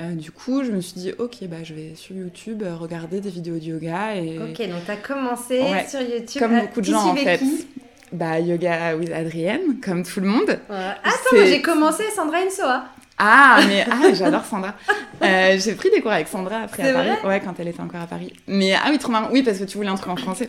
Euh, 0.01 0.15
du 0.15 0.31
coup, 0.31 0.63
je 0.65 0.71
me 0.71 0.81
suis 0.81 1.01
dit, 1.01 1.13
ok, 1.19 1.39
bah, 1.49 1.65
je 1.65 1.75
vais 1.75 1.95
sur 1.97 2.15
YouTube 2.17 2.63
euh, 2.63 2.77
regarder 2.77 3.21
des 3.21 3.31
vidéos 3.31 3.59
de 3.59 3.65
yoga. 3.65 4.15
Et 4.17 4.39
Ok, 4.39 4.59
donc 4.69 4.83
t'as 4.87 4.97
commencé 4.97 5.61
Ouais. 5.61 5.87
sur 5.89 6.01
YouTube. 6.01 6.41
comme 6.41 6.55
Ah, 6.55 6.61
beaucoup 6.63 6.81
de 6.81 6.87
tu 6.87 6.93
gens, 6.93 7.09
en 7.11 7.17
fait. 7.17 7.39
qui 7.39 7.67
Bah, 8.13 8.39
yoga 8.41 8.97
with 8.97 9.11
Adrienne, 9.13 9.81
comme 9.85 10.05
tout 10.05 10.21
le 10.21 10.27
monde. 10.29 10.49
Ouais. 10.71 10.77
Attends, 11.05 11.45
j'ai 11.47 11.61
commencé 11.61 12.05
Sandra 12.15 12.39
Insoa. 12.39 12.85
Ah, 13.19 13.61
mais 13.69 13.85
ah, 13.91 14.13
j'adore 14.15 14.45
Sandra. 14.45 14.75
Euh, 15.23 15.59
j'ai 15.59 15.75
pris 15.75 15.91
des 15.91 16.01
cours 16.01 16.13
avec 16.13 16.29
Sandra 16.29 16.61
après 16.63 16.89
à 16.89 16.93
Paris. 16.93 17.11
ouais, 17.25 17.41
quand 17.41 17.55
elle 17.59 17.69
était 17.69 17.81
encore 17.81 18.01
à 18.01 18.07
Paris. 18.07 18.33
Mais 18.47 18.73
ah 18.75 18.87
oui, 18.91 18.99
trop 18.99 19.13
marrant. 19.13 19.29
Oui, 19.33 19.43
parce 19.43 19.59
que 19.59 19.65
tu 19.65 19.77
voulais 19.77 19.91
un 19.91 19.95
truc 19.97 20.09
en 20.11 20.17
français. 20.17 20.49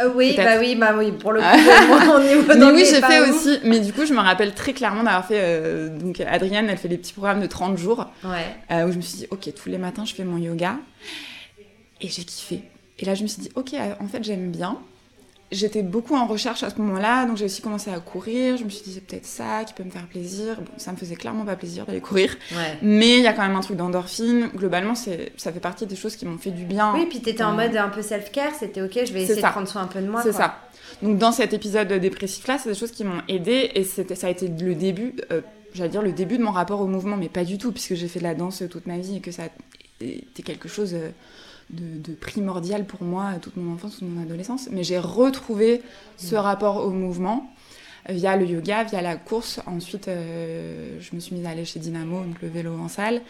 Euh, 0.00 0.10
oui, 0.14 0.34
bah 0.36 0.58
oui, 0.60 0.76
bah 0.76 0.94
oui, 0.96 1.10
pour 1.12 1.32
le 1.32 1.40
coup, 1.42 1.88
moi, 2.06 2.16
au 2.16 2.22
niveau 2.22 2.42
Mais 2.56 2.64
oui, 2.72 2.84
j'ai 2.88 3.00
fait 3.00 3.20
aussi. 3.28 3.58
Mais 3.64 3.80
du 3.80 3.92
coup, 3.92 4.06
je 4.06 4.12
me 4.12 4.20
rappelle 4.20 4.54
très 4.54 4.72
clairement 4.72 5.02
d'avoir 5.02 5.26
fait. 5.26 5.40
euh, 5.40 5.88
donc, 5.98 6.20
Adrienne, 6.20 6.68
elle 6.70 6.78
fait 6.78 6.88
des 6.88 6.98
petits 6.98 7.12
programmes 7.12 7.40
de 7.40 7.46
30 7.46 7.76
jours 7.76 8.06
Ouais. 8.24 8.46
euh, 8.70 8.86
où 8.86 8.92
je 8.92 8.96
me 8.96 9.02
suis 9.02 9.18
dit, 9.18 9.26
ok, 9.30 9.52
tous 9.54 9.68
les 9.68 9.78
matins, 9.78 10.04
je 10.04 10.14
fais 10.14 10.24
mon 10.24 10.38
yoga. 10.38 10.76
Et 12.00 12.08
j'ai 12.08 12.22
kiffé. 12.24 12.62
Et 13.00 13.04
là, 13.04 13.14
je 13.14 13.22
me 13.22 13.28
suis 13.28 13.42
dit, 13.42 13.50
ok, 13.56 13.74
euh, 13.74 13.94
en 14.00 14.06
fait, 14.06 14.22
j'aime 14.22 14.50
bien. 14.50 14.78
J'étais 15.50 15.82
beaucoup 15.82 16.14
en 16.14 16.26
recherche 16.26 16.62
à 16.62 16.68
ce 16.68 16.76
moment-là, 16.76 17.24
donc 17.24 17.38
j'ai 17.38 17.46
aussi 17.46 17.62
commencé 17.62 17.90
à 17.90 17.98
courir. 18.00 18.58
Je 18.58 18.64
me 18.64 18.68
suis 18.68 18.84
dit, 18.84 18.92
c'est 18.92 19.00
peut-être 19.06 19.24
ça 19.24 19.64
qui 19.64 19.72
peut 19.72 19.82
me 19.82 19.90
faire 19.90 20.06
plaisir. 20.06 20.56
Bon, 20.58 20.66
ça 20.76 20.92
me 20.92 20.96
faisait 20.98 21.14
clairement 21.16 21.44
pas 21.46 21.56
plaisir 21.56 21.86
d'aller 21.86 22.00
courir. 22.02 22.36
Ouais. 22.52 22.76
Mais 22.82 23.16
il 23.16 23.22
y 23.22 23.26
a 23.26 23.32
quand 23.32 23.46
même 23.46 23.56
un 23.56 23.60
truc 23.60 23.78
d'endorphine. 23.78 24.48
Globalement, 24.54 24.94
ça 24.94 25.52
fait 25.52 25.60
partie 25.60 25.86
des 25.86 25.96
choses 25.96 26.16
qui 26.16 26.26
m'ont 26.26 26.36
fait 26.36 26.50
du 26.50 26.64
bien. 26.64 26.92
Oui, 26.94 27.06
puis 27.08 27.20
t'étais 27.20 27.42
en 27.44 27.58
Euh, 27.58 27.66
mode 27.66 27.76
un 27.76 27.88
peu 27.88 28.02
self-care, 28.02 28.52
c'était 28.60 28.82
ok, 28.82 28.92
je 29.06 29.12
vais 29.12 29.22
essayer 29.22 29.40
ça. 29.40 29.46
de 29.48 29.52
prendre 29.52 29.68
soin 29.68 29.82
un 29.82 29.86
peu 29.86 30.00
de 30.00 30.08
moi. 30.08 30.22
c'est 30.22 30.32
ça. 30.34 30.58
Donc 31.02 31.16
dans 31.16 31.32
cet 31.32 31.52
épisode 31.54 31.92
dépressif-là, 31.92 32.58
c'est 32.58 32.68
des 32.68 32.74
choses 32.74 32.90
qui 32.90 33.04
m'ont 33.04 33.22
aidé 33.28 33.70
et 33.74 33.84
ça 33.84 34.02
a 34.26 34.30
été 34.30 34.48
le 34.48 34.74
début, 34.74 35.14
euh, 35.32 35.40
j'allais 35.72 35.88
dire 35.90 36.02
le 36.02 36.12
début 36.12 36.36
de 36.38 36.42
mon 36.42 36.50
rapport 36.50 36.80
au 36.80 36.86
mouvement, 36.86 37.16
mais 37.16 37.28
pas 37.28 37.44
du 37.44 37.56
tout, 37.56 37.72
puisque 37.72 37.94
j'ai 37.94 38.08
fait 38.08 38.18
de 38.18 38.24
la 38.24 38.34
danse 38.34 38.62
toute 38.70 38.86
ma 38.86 38.98
vie 38.98 39.16
et 39.16 39.20
que 39.20 39.30
ça 39.32 39.44
été 40.00 40.42
quelque 40.42 40.68
chose 40.68 40.92
euh, 40.94 41.10
de, 41.70 41.98
de 42.00 42.14
primordial 42.14 42.84
pour 42.86 43.02
moi 43.02 43.34
toute 43.40 43.56
mon 43.56 43.74
enfance, 43.74 43.98
toute 43.98 44.08
mon 44.08 44.22
adolescence. 44.22 44.68
Mais 44.70 44.84
j'ai 44.84 44.98
retrouvé 44.98 45.82
ce 46.16 46.34
rapport 46.34 46.84
au 46.84 46.90
mouvement 46.90 47.50
via 48.08 48.36
le 48.36 48.46
yoga, 48.46 48.84
via 48.84 49.02
la 49.02 49.16
course. 49.16 49.60
Ensuite, 49.66 50.08
euh, 50.08 50.98
je 51.00 51.14
me 51.14 51.20
suis 51.20 51.34
mise 51.34 51.46
à 51.46 51.50
aller 51.50 51.64
chez 51.64 51.78
Dynamo, 51.78 52.24
donc 52.24 52.40
le 52.42 52.48
vélo 52.48 52.72
en 52.78 52.88
salle. 52.88 53.22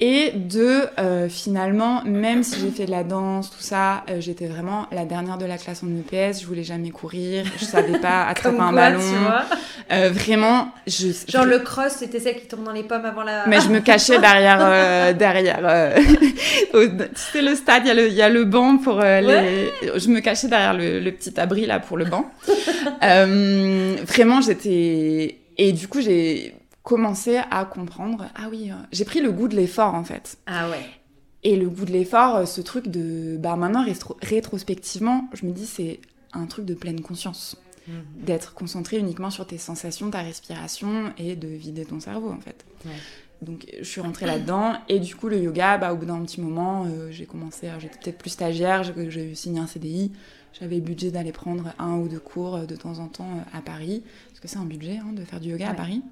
Et 0.00 0.30
de 0.32 0.82
euh, 1.00 1.28
finalement, 1.28 2.02
même 2.04 2.44
si 2.44 2.60
j'ai 2.60 2.70
fait 2.70 2.86
de 2.86 2.92
la 2.92 3.02
danse, 3.02 3.50
tout 3.50 3.60
ça, 3.62 4.04
euh, 4.08 4.20
j'étais 4.20 4.46
vraiment 4.46 4.86
la 4.92 5.04
dernière 5.04 5.38
de 5.38 5.44
la 5.44 5.58
classe 5.58 5.82
en 5.82 5.88
EPS. 5.88 6.40
Je 6.40 6.46
voulais 6.46 6.62
jamais 6.62 6.90
courir, 6.90 7.44
je 7.58 7.64
savais 7.64 7.98
pas 7.98 8.24
attraper 8.28 8.56
Comme 8.56 8.64
un 8.64 8.70
quoi, 8.70 8.80
ballon. 8.80 9.00
tu 9.00 9.16
vois. 9.16 9.44
Euh, 9.90 10.10
vraiment, 10.10 10.68
je. 10.86 11.08
Genre 11.26 11.44
le 11.44 11.58
cross, 11.58 11.94
c'était 11.98 12.20
celle 12.20 12.36
qui 12.36 12.46
tombe 12.46 12.62
dans 12.62 12.72
les 12.72 12.84
pommes 12.84 13.06
avant 13.06 13.24
la. 13.24 13.48
Mais 13.48 13.60
je 13.60 13.70
me 13.70 13.80
cachais 13.80 14.20
derrière, 14.20 15.14
derrière. 15.16 15.94
tu 16.72 16.88
sais 17.14 17.42
le 17.42 17.56
stade, 17.56 17.82
il 17.84 17.88
y 17.88 17.90
a 17.90 17.94
le, 17.94 18.06
il 18.06 18.14
y 18.14 18.22
a 18.22 18.28
le 18.28 18.44
banc 18.44 18.78
pour 18.78 19.00
les. 19.00 19.72
Je 19.96 20.08
me 20.10 20.20
cachais 20.20 20.46
derrière 20.46 20.74
le, 20.74 21.00
le 21.00 21.10
petit 21.10 21.38
abri 21.40 21.66
là 21.66 21.80
pour 21.80 21.96
le 21.96 22.04
banc. 22.04 22.30
Vraiment, 23.02 24.40
j'étais. 24.42 25.38
Et 25.60 25.72
du 25.72 25.88
coup, 25.88 26.00
j'ai 26.00 26.54
commencé 26.88 27.36
à 27.50 27.64
comprendre. 27.66 28.26
Ah 28.34 28.48
oui, 28.50 28.70
euh, 28.70 28.74
j'ai 28.92 29.04
pris 29.04 29.20
le 29.20 29.30
goût 29.30 29.46
de 29.48 29.54
l'effort 29.56 29.94
en 29.94 30.04
fait. 30.04 30.38
Ah 30.46 30.70
ouais. 30.70 30.80
Et 31.44 31.56
le 31.56 31.68
goût 31.68 31.84
de 31.84 31.92
l'effort, 31.92 32.36
euh, 32.36 32.46
ce 32.46 32.60
truc 32.62 32.88
de. 32.88 33.36
Bah 33.38 33.56
maintenant, 33.56 33.84
rétro- 33.84 34.16
rétrospectivement, 34.22 35.28
je 35.34 35.44
me 35.46 35.52
dis, 35.52 35.66
c'est 35.66 36.00
un 36.32 36.46
truc 36.46 36.64
de 36.64 36.74
pleine 36.74 37.00
conscience. 37.00 37.56
Mhm. 37.86 38.24
D'être 38.24 38.54
concentré 38.54 38.98
uniquement 38.98 39.30
sur 39.30 39.46
tes 39.46 39.58
sensations, 39.58 40.10
ta 40.10 40.20
respiration 40.22 41.12
et 41.18 41.36
de 41.36 41.48
vider 41.48 41.84
ton 41.84 42.00
cerveau 42.00 42.30
en 42.30 42.40
fait. 42.40 42.64
Ouais. 42.84 42.92
Donc 43.40 43.66
je 43.78 43.84
suis 43.84 44.00
rentrée 44.00 44.26
là-dedans 44.26 44.74
et 44.88 44.98
du 44.98 45.14
coup 45.14 45.28
le 45.28 45.38
yoga, 45.38 45.78
bah, 45.78 45.92
au 45.92 45.96
bout 45.96 46.06
d'un 46.06 46.20
petit 46.22 46.40
moment, 46.40 46.84
euh, 46.86 47.10
j'ai 47.10 47.24
commencé, 47.24 47.68
j'étais 47.78 47.96
peut-être 47.98 48.18
plus 48.18 48.30
stagiaire, 48.30 48.82
j'ai 48.82 49.34
signé 49.34 49.60
un 49.60 49.66
CDI, 49.66 50.10
j'avais 50.58 50.74
le 50.76 50.82
budget 50.82 51.10
d'aller 51.10 51.32
prendre 51.32 51.72
un 51.78 51.94
ou 51.98 52.08
deux 52.08 52.18
cours 52.18 52.58
de 52.66 52.76
temps 52.76 52.98
en 52.98 53.06
temps 53.06 53.30
à 53.54 53.60
Paris, 53.62 54.02
parce 54.28 54.40
que 54.40 54.48
c'est 54.48 54.58
un 54.58 54.64
budget 54.64 54.98
hein, 54.98 55.12
de 55.14 55.24
faire 55.24 55.38
du 55.40 55.50
yoga 55.50 55.70
à. 55.70 55.74
Paris. 55.74 56.02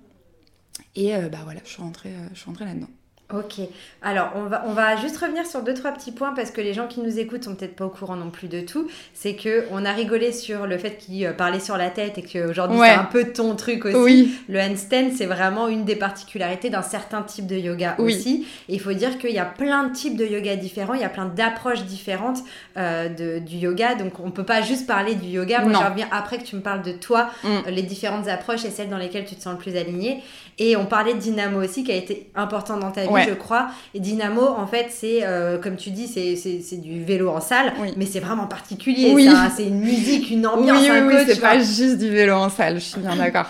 Et 0.97 1.15
euh, 1.15 1.29
bah 1.29 1.41
voilà, 1.45 1.61
je 1.65 1.69
suis 1.71 1.83
rentrée, 1.83 2.15
euh, 2.15 2.29
je 2.33 2.39
suis 2.41 2.47
rentrée 2.47 2.65
là-dedans. 2.65 2.89
Ok. 3.35 3.55
Alors, 4.03 4.31
on 4.37 4.45
va, 4.45 4.63
on 4.69 4.73
va 4.73 4.95
juste 4.97 5.17
revenir 5.17 5.45
sur 5.47 5.61
deux, 5.63 5.75
trois 5.75 5.91
petits 5.91 6.13
points 6.13 6.33
parce 6.33 6.53
que 6.53 6.61
les 6.61 6.73
gens 6.75 6.87
qui 6.87 7.01
nous 7.01 7.19
écoutent 7.19 7.43
sont 7.43 7.57
peut-être 7.57 7.75
pas 7.75 7.85
au 7.85 7.89
courant 7.89 8.15
non 8.15 8.31
plus 8.31 8.47
de 8.47 8.61
tout. 8.61 8.87
C'est 9.15 9.35
que 9.35 9.65
on 9.73 9.85
a 9.85 9.91
rigolé 9.93 10.31
sur 10.31 10.69
le 10.69 10.79
fait 10.79 10.97
qu'il 10.97 11.27
euh, 11.27 11.33
parlait 11.33 11.59
sur 11.59 11.77
la 11.77 11.91
tête 11.91 12.19
et 12.19 12.23
qu'aujourd'hui 12.23 12.79
Ouais. 12.79 12.87
c'est 12.91 12.95
un 12.95 13.05
peu 13.05 13.25
ton 13.33 13.57
truc 13.57 13.85
aussi. 13.85 13.97
Oui, 13.97 14.39
Le 14.49 14.61
handstand, 14.61 15.11
c'est 15.17 15.27
vraiment 15.27 15.67
une 15.67 15.85
des 15.85 15.97
particularités 15.97 16.71
d'un 16.71 16.83
certain 16.83 17.23
type 17.23 17.49
de 17.49 17.57
yoga 17.57 17.97
Oui. 17.99 18.15
aussi. 18.15 18.47
Il 18.69 18.81
faut 18.81 18.93
dire 18.93 19.19
qu'il 19.19 19.33
y 19.33 19.41
a 19.41 19.45
plein 19.45 19.89
de 19.89 19.93
types 19.93 20.17
de 20.17 20.25
yoga 20.25 20.55
différents, 20.55 20.95
il 20.95 21.01
y 21.01 21.05
a 21.05 21.09
plein 21.09 21.27
d'approches 21.27 21.83
différentes 21.83 22.39
euh, 22.77 23.09
de, 23.09 23.41
du 23.41 23.57
yoga. 23.57 23.97
Donc 23.97 24.21
on 24.21 24.31
peut 24.31 24.45
pas 24.45 24.63
juste 24.63 24.87
parler 24.87 25.17
du 25.17 25.27
yoga. 25.27 25.63
Moi, 25.65 25.73
je 25.73 25.91
reviens 25.91 26.07
après 26.13 26.39
que 26.39 26.45
tu 26.45 26.55
me 26.55 26.61
parles 26.63 26.83
de 26.83 26.93
toi, 26.93 27.29
Mm. 27.43 27.71
les 27.71 27.83
différentes 27.83 28.29
approches 28.29 28.65
et 28.65 28.71
celles 28.71 28.89
dans 28.89 28.99
lesquelles 28.99 29.25
tu 29.25 29.35
te 29.35 29.43
sens 29.43 29.55
le 29.55 29.59
plus 29.59 29.77
aligné. 29.77 30.23
Et 30.59 30.75
on 30.77 30.87
parlait 30.87 31.13
de 31.13 31.19
Dynamo 31.19 31.61
aussi, 31.63 31.85
qui 31.85 31.93
a 31.93 31.97
été 31.97 32.31
important 32.35 32.79
dans 32.79 32.91
ta 32.91 33.03
vie, 33.03 33.09
Ouais. 33.09 33.16
Je 33.29 33.35
crois. 33.35 33.69
Et 33.95 34.01
Dynamo, 34.01 34.43
en 34.47 34.67
fait, 34.67 34.87
c'est, 34.91 35.21
euh, 35.25 35.59
comme 35.59 35.77
tu 35.77 35.91
dis, 35.91 36.07
c'est, 36.07 36.37
c'est, 36.37 36.61
c'est 36.61 36.77
du 36.77 37.03
vélo 37.05 37.29
en 37.31 37.41
salle, 37.41 37.73
Oui. 37.81 37.93
mais 37.97 38.07
c'est 38.07 38.21
vraiment 38.21 38.47
particulier. 38.47 39.13
Oui. 39.15 39.25
C'est, 39.31 39.37
un- 39.37 39.51
c'est 39.51 39.67
une 39.67 39.81
musique, 39.81 40.31
une 40.31 40.47
ambiance, 40.47 40.81
oui, 40.83 40.89
un 40.91 41.07
oui, 41.07 41.15
c'est 41.27 41.41
pas 41.41 41.59
juste 41.59 41.99
du 41.99 42.11
vélo 42.11 42.35
en 42.35 42.49
salle, 42.51 42.75
je 42.77 42.85
suis 42.85 43.01
bien 43.01 43.17
d'accord. 43.17 43.47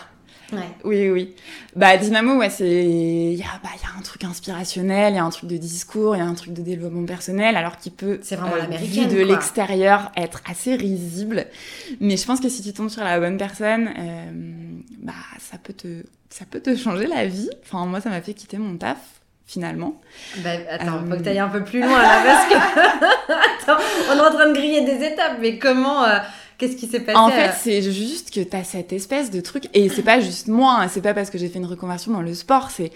ouais. 0.52 0.58
Oui, 0.84 1.10
oui. 1.10 1.34
Bah, 1.74 1.96
Dynamo, 1.96 2.36
ouais, 2.38 2.48
c'est. 2.50 2.84
Il 2.86 3.34
y, 3.34 3.42
a, 3.42 3.60
bah, 3.62 3.68
y 3.82 3.84
a 3.86 3.98
un 3.98 4.02
truc 4.02 4.24
inspirationnel, 4.24 5.12
il 5.12 5.16
y 5.16 5.18
a 5.18 5.24
un 5.24 5.30
truc 5.30 5.50
de 5.50 5.56
discours, 5.58 6.16
il 6.16 6.20
y 6.20 6.22
a 6.22 6.24
un 6.24 6.34
truc 6.34 6.52
de 6.54 6.62
développement 6.62 7.04
personnel, 7.04 7.56
alors 7.56 7.76
qu'il 7.76 7.92
peut, 7.92 8.18
C'est 8.22 8.36
vraiment 8.36 8.54
euh, 8.54 9.06
de 9.06 9.22
l'extérieur, 9.22 10.10
être 10.16 10.40
assez 10.50 10.74
risible. 10.76 11.46
Mais 12.00 12.16
je 12.16 12.24
pense 12.24 12.40
que 12.40 12.48
si 12.48 12.62
tu 12.62 12.72
tombes 12.72 12.88
sur 12.88 13.04
la 13.04 13.18
bonne 13.20 13.36
personne, 13.36 13.90
euh, 13.98 14.30
bah, 15.02 15.12
ça 15.38 15.58
peut, 15.58 15.74
te, 15.74 16.02
ça 16.30 16.44
peut 16.50 16.60
te 16.60 16.74
changer 16.76 17.06
la 17.06 17.26
vie. 17.26 17.50
Enfin, 17.64 17.84
moi, 17.86 18.00
ça 18.00 18.08
m'a 18.08 18.22
fait 18.22 18.32
quitter 18.34 18.56
mon 18.56 18.76
taf, 18.76 18.98
finalement. 19.46 20.00
Bah, 20.38 20.50
attends, 20.70 20.96
Euh, 20.96 21.10
faut 21.10 21.16
que 21.16 21.22
tu 21.22 21.28
ailles 21.28 21.38
un 21.38 21.48
peu 21.48 21.64
plus 21.64 21.80
loin 21.80 22.02
là 22.02 22.22
parce 22.24 22.48
que. 22.48 22.54
attends, 23.72 23.82
on 24.10 24.16
est 24.16 24.20
en 24.20 24.32
train 24.32 24.48
de 24.48 24.54
griller 24.54 24.84
des 24.84 25.04
étapes, 25.06 25.38
mais 25.40 25.58
comment 25.58 26.04
euh, 26.04 26.18
Qu'est-ce 26.58 26.76
qui 26.76 26.86
s'est 26.86 27.00
passé 27.00 27.18
En 27.18 27.28
fait, 27.28 27.52
c'est 27.58 27.82
juste 27.82 28.32
que 28.32 28.40
t'as 28.40 28.64
cette 28.64 28.92
espèce 28.92 29.30
de 29.30 29.40
truc, 29.40 29.68
et 29.74 29.88
c'est 29.90 30.02
pas 30.02 30.20
juste 30.20 30.48
moi, 30.48 30.78
hein, 30.80 30.88
c'est 30.88 31.02
pas 31.02 31.12
parce 31.12 31.28
que 31.30 31.36
j'ai 31.38 31.48
fait 31.48 31.58
une 31.58 31.66
reconversion 31.66 32.12
dans 32.12 32.22
le 32.22 32.32
sport, 32.34 32.70
c'est 32.70 32.90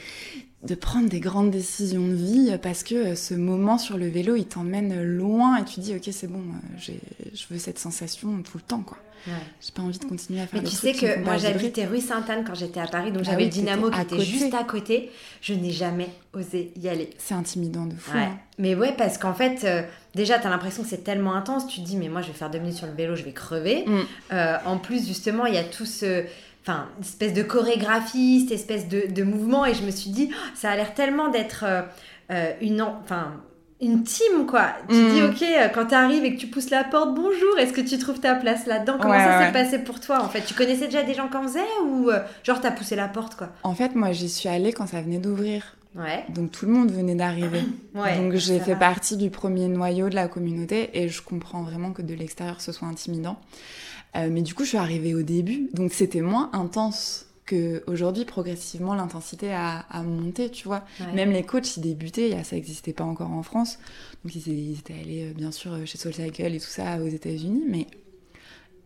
de 0.62 0.74
prendre 0.74 1.08
des 1.08 1.20
grandes 1.20 1.50
décisions 1.50 2.06
de 2.06 2.14
vie 2.14 2.58
parce 2.62 2.82
que 2.82 2.94
euh, 2.94 3.14
ce 3.14 3.34
moment 3.34 3.78
sur 3.78 3.96
le 3.96 4.08
vélo, 4.08 4.34
il 4.36 4.46
t'emmène 4.46 5.02
loin 5.02 5.56
et 5.58 5.64
tu 5.64 5.80
dis, 5.80 5.94
ok, 5.94 6.08
c'est 6.10 6.26
bon, 6.26 6.40
euh, 6.40 6.92
je 7.34 7.44
veux 7.50 7.58
cette 7.58 7.78
sensation 7.78 8.42
tout 8.42 8.58
le 8.58 8.62
temps, 8.62 8.82
quoi. 8.82 8.98
Ouais. 9.26 9.32
J'ai 9.60 9.72
pas 9.72 9.82
envie 9.82 9.98
de 9.98 10.04
continuer 10.04 10.40
à 10.40 10.46
faire 10.46 10.62
Mais 10.62 10.68
tu 10.68 10.74
sais 10.74 10.92
que 10.92 11.20
moi 11.20 11.36
j'habitais 11.36 11.86
rue 11.86 12.00
Sainte-Anne 12.00 12.44
quand 12.46 12.54
j'étais 12.54 12.80
à 12.80 12.86
Paris, 12.86 13.12
donc 13.12 13.22
ah 13.26 13.30
j'avais 13.30 13.44
le 13.44 13.50
dynamo 13.50 13.90
qui 13.90 14.00
était 14.00 14.20
juste 14.20 14.54
à 14.54 14.64
côté. 14.64 15.10
Je 15.40 15.54
n'ai 15.54 15.70
jamais 15.70 16.08
osé 16.32 16.72
y 16.76 16.88
aller. 16.88 17.10
C'est 17.18 17.34
intimidant 17.34 17.86
de 17.86 17.94
fou. 17.94 18.16
Hein. 18.16 18.36
Mais 18.58 18.74
ouais, 18.74 18.94
parce 18.96 19.18
qu'en 19.18 19.34
fait, 19.34 19.64
euh, 19.64 19.82
déjà, 20.14 20.38
tu 20.38 20.46
as 20.46 20.50
l'impression 20.50 20.82
que 20.82 20.88
c'est 20.88 21.04
tellement 21.04 21.34
intense, 21.34 21.66
tu 21.66 21.80
te 21.80 21.86
dis, 21.86 21.96
mais 21.96 22.08
moi 22.08 22.22
je 22.22 22.28
vais 22.28 22.34
faire 22.34 22.50
deux 22.50 22.58
minutes 22.58 22.76
sur 22.76 22.86
le 22.86 22.92
vélo, 22.92 23.16
je 23.16 23.22
vais 23.22 23.32
crever. 23.32 23.84
Mm. 23.86 24.36
en 24.66 24.78
plus, 24.78 25.06
justement, 25.06 25.46
il 25.46 25.54
y 25.54 25.58
a 25.58 25.64
tout 25.64 25.86
ce 25.86 26.24
enfin, 26.62 26.88
espèce 27.00 27.32
de 27.32 27.42
chorégraphie, 27.42 28.40
cette 28.40 28.52
espèce 28.52 28.88
de, 28.88 29.12
de, 29.12 29.22
mouvement, 29.22 29.64
et 29.66 29.74
je 29.74 29.82
me 29.82 29.90
suis 29.90 30.10
dit, 30.10 30.30
oh, 30.32 30.36
ça 30.54 30.70
a 30.70 30.76
l'air 30.76 30.94
tellement 30.94 31.28
d'être 31.28 31.64
euh, 31.66 31.82
euh, 32.30 32.52
une, 32.60 32.82
enfin, 32.82 33.40
une 33.80 34.02
team, 34.02 34.46
quoi. 34.46 34.68
Tu 34.88 34.94
dis, 34.94 35.20
mm. 35.20 35.30
ok, 35.30 35.42
euh, 35.42 35.68
quand 35.68 35.86
tu 35.86 35.94
arrives 35.94 36.24
et 36.24 36.34
que 36.34 36.40
tu 36.40 36.46
pousses 36.46 36.70
la 36.70 36.84
porte, 36.84 37.14
bonjour, 37.14 37.58
est-ce 37.58 37.72
que 37.72 37.80
tu 37.80 37.98
trouves 37.98 38.20
ta 38.20 38.34
place 38.34 38.66
là-dedans? 38.66 38.98
Comment 39.00 39.14
ça 39.14 39.46
s'est 39.46 39.52
passé 39.52 39.78
pour 39.78 40.00
toi, 40.00 40.22
en 40.22 40.28
fait? 40.28 40.42
Tu 40.42 40.54
connaissais 40.54 40.86
déjà 40.86 41.02
des 41.02 41.14
gens 41.14 41.28
qui 41.28 41.36
en 41.36 41.42
faisaient 41.44 41.60
ou 41.84 42.10
genre 42.44 42.60
t'as 42.60 42.70
poussé 42.70 42.96
la 42.96 43.08
porte, 43.08 43.36
quoi? 43.36 43.48
En 43.62 43.74
fait, 43.74 43.94
moi, 43.94 44.12
j'y 44.12 44.28
suis 44.28 44.48
allée 44.48 44.72
quand 44.72 44.86
ça 44.86 45.00
venait 45.00 45.18
d'ouvrir. 45.18 45.76
Ouais. 45.94 46.24
Donc 46.28 46.52
tout 46.52 46.66
le 46.66 46.72
monde 46.72 46.90
venait 46.90 47.14
d'arriver. 47.14 47.62
Donc 47.94 48.34
j'ai 48.34 48.60
fait 48.60 48.76
partie 48.76 49.16
du 49.16 49.30
premier 49.30 49.66
noyau 49.66 50.08
de 50.08 50.14
la 50.14 50.28
communauté 50.28 50.90
et 50.94 51.08
je 51.08 51.20
comprends 51.20 51.62
vraiment 51.62 51.92
que 51.92 52.02
de 52.02 52.14
l'extérieur 52.14 52.60
ce 52.60 52.72
soit 52.72 52.88
intimidant. 52.88 53.40
Euh, 54.16 54.28
mais 54.30 54.42
du 54.42 54.54
coup, 54.54 54.64
je 54.64 54.70
suis 54.70 54.78
arrivée 54.78 55.14
au 55.14 55.22
début, 55.22 55.68
donc 55.72 55.92
c'était 55.92 56.20
moins 56.20 56.50
intense 56.52 57.26
qu'aujourd'hui. 57.50 58.24
Progressivement, 58.24 58.94
l'intensité 58.94 59.52
a, 59.52 59.84
monté, 60.02 60.50
tu 60.50 60.66
vois. 60.66 60.84
Même 61.14 61.32
les 61.32 61.42
coachs, 61.42 61.76
ils 61.76 61.80
débutaient, 61.80 62.42
ça 62.44 62.56
n'existait 62.56 62.92
pas 62.92 63.04
encore 63.04 63.30
en 63.30 63.42
France. 63.42 63.78
Donc 64.24 64.34
ils, 64.34 64.78
étaient 64.78 64.94
allés, 64.94 65.30
euh, 65.30 65.32
bien 65.32 65.50
sûr, 65.50 65.72
chez 65.86 65.98
SoulCycle 65.98 66.42
et 66.42 66.60
tout 66.60 66.66
ça 66.66 66.98
aux 66.98 67.08
États-Unis, 67.08 67.64
mais 67.68 67.86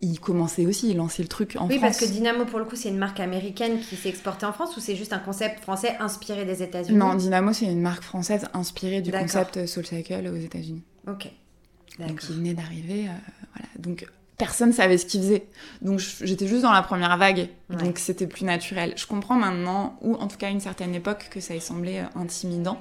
ils 0.01 0.19
commençaient 0.19 0.65
aussi, 0.65 0.89
ils 0.89 0.97
lançaient 0.97 1.23
le 1.23 1.27
truc 1.27 1.55
en 1.55 1.67
France. 1.67 1.69
Oui, 1.71 1.79
parce 1.79 1.99
que 1.99 2.05
Dynamo, 2.05 2.45
pour 2.45 2.59
le 2.59 2.65
coup, 2.65 2.75
c'est 2.75 2.89
une 2.89 2.97
marque 2.97 3.19
américaine 3.19 3.79
qui 3.79 3.95
s'est 3.95 4.09
exportée 4.09 4.45
en 4.45 4.53
France 4.53 4.75
ou 4.77 4.79
c'est 4.79 4.95
juste 4.95 5.13
un 5.13 5.19
concept 5.19 5.61
français 5.61 5.95
inspiré 5.99 6.45
des 6.45 6.63
États-Unis? 6.63 6.97
Non, 6.97 7.15
Dynamo, 7.15 7.53
c'est 7.53 7.65
une 7.65 7.81
marque 7.81 8.03
française 8.03 8.47
inspirée 8.53 9.01
du 9.01 9.11
concept 9.11 9.65
SoulCycle 9.65 10.27
aux 10.27 10.37
États-Unis. 10.37 10.83
Ok. 11.07 11.29
Donc, 11.99 12.21
il 12.29 12.35
venait 12.35 12.53
d'arriver. 12.53 13.07
Euh, 13.07 13.31
voilà. 13.53 13.69
Donc, 13.79 14.05
personne 14.37 14.73
savait 14.73 14.97
ce 14.97 15.05
qu'il 15.05 15.21
faisait. 15.21 15.47
Donc 15.81 15.99
j'étais 15.99 16.47
juste 16.47 16.63
dans 16.63 16.71
la 16.71 16.81
première 16.81 17.17
vague, 17.17 17.49
donc 17.69 17.99
c'était 17.99 18.27
plus 18.27 18.45
naturel. 18.45 18.93
Je 18.95 19.07
comprends 19.07 19.35
maintenant, 19.35 19.97
ou 20.01 20.15
en 20.15 20.27
tout 20.27 20.37
cas 20.37 20.47
à 20.47 20.49
une 20.49 20.59
certaine 20.59 20.93
époque, 20.93 21.29
que 21.31 21.39
ça 21.39 21.55
ait 21.55 21.59
semblé 21.59 21.97
euh, 21.97 22.19
intimidant. 22.19 22.79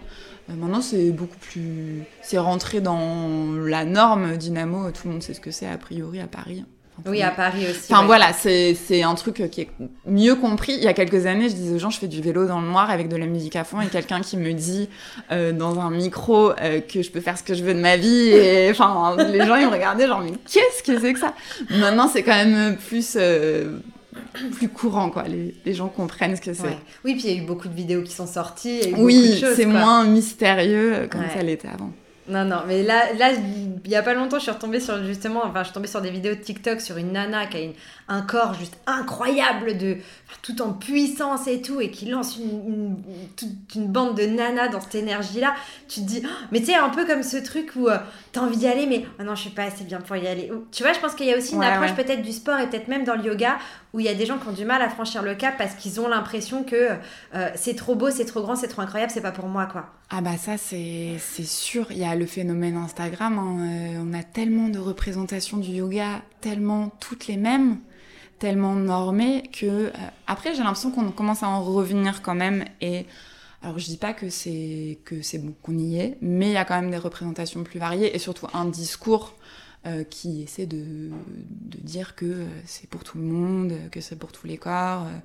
Euh, 0.50 0.54
maintenant 0.54 0.82
c'est 0.82 1.11
beaucoup 1.11 1.38
plus... 1.38 2.02
C'est 2.23 2.38
rentré 2.38 2.80
dans 2.80 3.52
la 3.52 3.84
norme 3.84 4.37
Dynamo, 4.37 4.90
tout 4.90 5.06
le 5.06 5.12
monde 5.12 5.23
sait 5.23 5.34
ce 5.34 5.40
que 5.40 5.50
c'est 5.50 5.66
a 5.66 5.78
priori 5.78 6.20
à 6.20 6.26
Paris 6.26 6.64
oui, 7.07 7.23
à 7.23 7.31
Paris 7.31 7.67
aussi. 7.69 7.93
Enfin 7.93 8.05
voilà, 8.05 8.33
c'est 8.33 9.03
un 9.03 9.15
truc 9.15 9.51
qui 9.51 9.63
est 9.63 9.69
mieux 10.07 10.37
compris. 10.37 10.75
Il 10.75 10.83
y 10.83 10.87
a 10.87 10.93
quelques 10.93 11.27
années, 11.27 11.49
je 11.49 11.55
disais 11.55 11.75
aux 11.75 11.79
gens, 11.79 11.91
je 11.91 11.99
fais 11.99 12.09
du 12.09 12.23
vélo 12.23 12.47
dans 12.47 12.61
le 12.61 12.69
noir 12.69 12.91
avec 12.91 13.09
de 13.09 13.17
la 13.17 13.27
musique 13.27 13.57
à 13.57 13.65
fond, 13.65 13.81
et 13.81 13.87
quelqu'un 13.87 14.21
qui 14.21 14.37
me 14.37 14.53
dit 14.53 14.89
euh, 15.33 15.53
dans 15.53 15.81
un 15.81 15.91
micro 15.91 16.53
euh, 16.53 16.81
que 16.81 17.03
je 17.03 17.11
peux 17.11 17.21
faire 17.21 17.37
ce 17.37 17.43
que 17.43 17.55
je 17.55 17.65
veux 17.65 17.75
de 17.75 17.81
ma 17.81 17.97
vie, 17.97 18.29
et 18.29 18.71
enfin 18.71 19.17
les 19.17 19.45
gens 19.45 19.57
ils 19.57 19.67
me 19.67 19.73
regardaient 19.73 20.07
genre 20.07 20.21
mais 20.21 20.33
qu'est-ce 20.51 20.83
que 20.83 20.99
c'est 21.01 21.13
que 21.13 21.19
ça? 21.19 21.35
Maintenant 21.71 22.09
c'est 22.09 22.23
quand 22.23 22.37
même 22.45 22.77
plus 22.77 23.17
euh, 23.17 23.79
plus 24.53 24.69
courant, 24.69 25.11
quoi. 25.11 25.25
Les, 25.25 25.55
les, 25.65 25.75
gens 25.75 25.89
comprennent 25.89 26.37
ce 26.37 26.41
que 26.41 26.55
c'est. 26.55 26.79
Oui, 27.05 27.15
puis 27.15 27.25
il 27.25 27.35
y 27.35 27.39
a 27.39 27.43
eu 27.43 27.47
beaucoup 27.47 27.69
de 27.69 27.75
vidéos 27.75 28.03
qui 28.03 28.13
sont 28.13 28.27
sorties. 28.27 28.95
oui, 28.97 29.43
c'est 29.57 29.67
moins 29.67 30.05
mystérieux 30.05 31.09
comme 31.11 31.25
ça 31.35 31.43
l'était 31.43 31.69
avant. 31.69 31.91
Non, 32.26 32.45
non, 32.47 32.62
mais 32.66 32.83
là, 32.83 33.12
là, 33.12 33.33
il 33.33 33.90
y 33.90 33.97
a 33.97 34.02
pas 34.02 34.14
longtemps, 34.14 34.38
je 34.38 34.45
suis 34.45 34.50
retombée 34.50 34.81
sur 34.81 35.04
justement, 35.04 35.43
enfin, 35.45 35.61
je 35.61 35.64
suis 35.64 35.75
tombée 35.75 35.88
sur 35.88 36.00
des 36.00 36.11
vidéos 36.11 36.35
de 36.35 36.40
TikTok 36.40 36.81
sur 36.81 36.97
une 36.97 37.12
nana 37.12 37.47
qui 37.47 37.59
a 37.59 38.14
un 38.14 38.23
corps 38.23 38.54
juste 38.54 38.78
incroyable, 38.87 39.76
de, 39.76 39.99
tout 40.40 40.62
en 40.62 40.73
puissance 40.73 41.47
et 41.49 41.61
tout, 41.61 41.83
et 41.83 41.90
qui 41.90 42.07
lance 42.07 42.38
une, 42.38 42.97
une, 43.75 43.88
bande 43.88 44.16
de 44.16 44.25
nanas 44.25 44.69
dans 44.69 44.81
cette 44.81 44.95
énergie-là. 44.95 45.54
Tu 45.87 46.00
te 46.00 46.07
dis, 46.07 46.23
oh, 46.25 46.28
mais 46.50 46.61
tu 46.61 46.66
sais, 46.66 46.76
un 46.76 46.88
peu 46.88 47.04
comme 47.04 47.23
ce 47.23 47.37
truc 47.37 47.73
où 47.76 47.88
euh, 47.88 47.99
t'as 48.33 48.40
envie 48.40 48.57
d'y 48.57 48.69
aller, 48.69 48.87
mais 48.87 49.04
oh 49.21 49.23
non, 49.23 49.35
je 49.35 49.43
suis 49.43 49.50
pas 49.50 49.64
assez 49.64 49.85
bien 49.85 50.00
pour 50.00 50.16
y 50.16 50.26
aller. 50.26 50.50
Tu 50.73 50.83
vois, 50.83 50.95
je 50.95 51.00
pense 51.00 51.14
qu'il 51.14 51.26
y 51.26 51.33
a 51.33 51.37
aussi 51.37 51.54
une 51.54 51.62
approche 51.62 51.95
peut-être 51.95 52.23
du 52.23 52.33
sport 52.33 52.59
et 52.59 52.71
peut-être 52.71 52.88
même 52.88 53.04
dans 53.04 53.16
le 53.16 53.25
yoga 53.25 53.59
où 53.95 54.01
il 54.01 54.07
y 54.07 54.09
a 54.09 54.15
des 54.15 54.27
gens 54.27 54.39
qui 54.39 54.49
ont 54.49 54.53
du 54.53 54.65
mal 54.65 54.83
à 54.83 54.89
franchir 54.89 55.23
le 55.23 55.37
cap 55.37 55.57
parce 55.57 55.75
qu'ils 55.75 56.01
ont 56.01 56.09
l'impression 56.09 56.65
que 56.65 56.91
euh, 57.35 57.49
c'est 57.55 57.77
trop 57.77 57.95
beau, 57.95 58.11
c'est 58.11 58.25
trop 58.25 58.43
grand, 58.43 58.57
c'est 58.57 58.67
trop 58.67 58.83
incroyable, 58.83 59.13
c'est 59.15 59.21
pas 59.21 59.31
pour 59.31 59.47
moi, 59.47 59.67
quoi. 59.67 59.87
Ah 60.11 60.21
bah 60.21 60.37
ça, 60.37 60.59
c'est 60.59 61.17
sûr. 61.45 61.87
Il 61.91 61.99
y 61.99 62.05
a 62.05 62.17
le 62.17 62.27
phénomène 62.27 62.77
Instagram. 62.77 63.39
Hein. 63.39 63.59
Euh, 63.61 64.05
on 64.05 64.13
a 64.13 64.25
tellement 64.25 64.69
de 64.69 64.81
représentations 64.81 65.59
du 65.59 65.71
yoga, 65.71 66.23
tellement 66.41 66.91
toutes 66.99 67.29
les 67.29 67.37
mêmes, 67.37 67.79
tellement 68.41 68.75
normées 68.75 69.45
que... 69.53 69.67
Euh, 69.67 69.91
après, 70.27 70.55
j'ai 70.55 70.65
l'impression 70.65 70.91
qu'on 70.91 71.13
commence 71.13 71.45
à 71.45 71.49
en 71.49 71.63
revenir 71.63 72.21
quand 72.21 72.35
même. 72.35 72.65
Et 72.81 73.07
alors, 73.63 73.79
je 73.79 73.87
dis 73.87 73.97
pas 73.97 74.13
que 74.13 74.29
c'est 74.29 74.99
que 75.05 75.23
c'est 75.23 75.39
bon 75.39 75.55
qu'on 75.63 75.79
y 75.79 76.01
est, 76.01 76.19
mais 76.21 76.49
il 76.49 76.53
y 76.53 76.57
a 76.57 76.65
quand 76.65 76.81
même 76.81 76.91
des 76.91 76.99
représentations 76.99 77.63
plus 77.63 77.79
variées 77.79 78.15
et 78.15 78.19
surtout 78.19 78.49
un 78.55 78.65
discours 78.65 79.35
euh, 79.87 80.03
qui 80.03 80.43
essaie 80.43 80.64
de, 80.64 80.79
de 80.79 81.79
dire 81.83 82.14
que 82.14 82.25
euh, 82.25 82.47
c'est 82.64 82.88
pour 82.88 83.05
tout 83.05 83.19
le 83.19 83.25
monde, 83.25 83.75
que 83.93 84.00
c'est 84.00 84.17
pour 84.17 84.33
tous 84.33 84.47
les 84.47 84.57
corps. 84.57 85.03
Euh. 85.03 85.19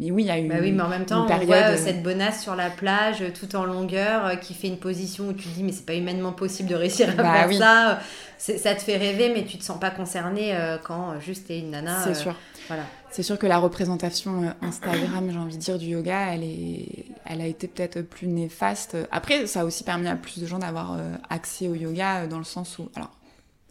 Mais 0.00 0.10
oui, 0.10 0.24
il 0.24 0.26
y 0.26 0.30
a 0.30 0.38
eu 0.38 0.46
bah 0.46 0.56
oui, 0.60 0.70
mais 0.70 0.82
en 0.82 0.90
même 0.90 1.06
temps, 1.06 1.26
on 1.26 1.46
voit 1.46 1.78
cette 1.78 2.02
bonasse 2.02 2.42
sur 2.42 2.54
la 2.54 2.68
plage, 2.68 3.24
tout 3.32 3.56
en 3.56 3.64
longueur, 3.64 4.38
qui 4.40 4.52
fait 4.52 4.68
une 4.68 4.76
position 4.76 5.28
où 5.28 5.32
tu 5.32 5.48
te 5.48 5.54
dis 5.54 5.62
mais 5.62 5.72
c'est 5.72 5.86
pas 5.86 5.94
humainement 5.94 6.32
possible 6.32 6.68
de 6.68 6.74
réussir 6.74 7.08
à 7.08 7.22
bah 7.22 7.48
faire 7.48 7.58
ça. 7.58 8.00
Ça 8.36 8.74
te 8.74 8.82
fait 8.82 8.98
rêver, 8.98 9.32
mais 9.34 9.46
tu 9.46 9.56
te 9.56 9.64
sens 9.64 9.80
pas 9.80 9.90
concerné 9.90 10.54
quand 10.84 11.18
juste 11.20 11.46
t'es 11.46 11.60
une 11.60 11.70
nana. 11.70 12.02
C'est 12.04 12.14
sûr. 12.14 12.34
Voilà. 12.68 12.82
C'est 13.10 13.22
sûr 13.22 13.38
que 13.38 13.46
la 13.46 13.56
représentation 13.56 14.54
Instagram, 14.60 15.30
j'ai 15.30 15.38
envie 15.38 15.56
de 15.56 15.62
dire, 15.62 15.78
du 15.78 15.86
yoga, 15.86 16.34
elle, 16.34 16.44
est, 16.44 17.06
elle 17.24 17.40
a 17.40 17.46
été 17.46 17.66
peut-être 17.66 18.02
plus 18.02 18.26
néfaste. 18.26 18.94
Après, 19.10 19.46
ça 19.46 19.62
a 19.62 19.64
aussi 19.64 19.84
permis 19.84 20.08
à 20.08 20.16
plus 20.16 20.38
de 20.38 20.46
gens 20.46 20.58
d'avoir 20.58 20.98
accès 21.30 21.66
au 21.66 21.74
yoga 21.74 22.26
dans 22.26 22.38
le 22.38 22.44
sens 22.44 22.78
où, 22.78 22.90
alors, 22.94 23.10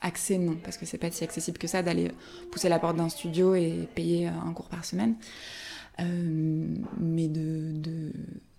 accès 0.01 0.37
non, 0.37 0.55
parce 0.63 0.77
que 0.77 0.85
c'est 0.85 0.97
pas 0.97 1.11
si 1.11 1.23
accessible 1.23 1.57
que 1.57 1.67
ça 1.67 1.83
d'aller 1.83 2.11
pousser 2.51 2.69
la 2.69 2.79
porte 2.79 2.97
d'un 2.97 3.09
studio 3.09 3.55
et 3.55 3.87
payer 3.95 4.27
un 4.27 4.53
cours 4.53 4.69
par 4.69 4.83
semaine. 4.85 5.15
Euh, 5.99 6.75
mais 6.99 7.27
de, 7.27 7.73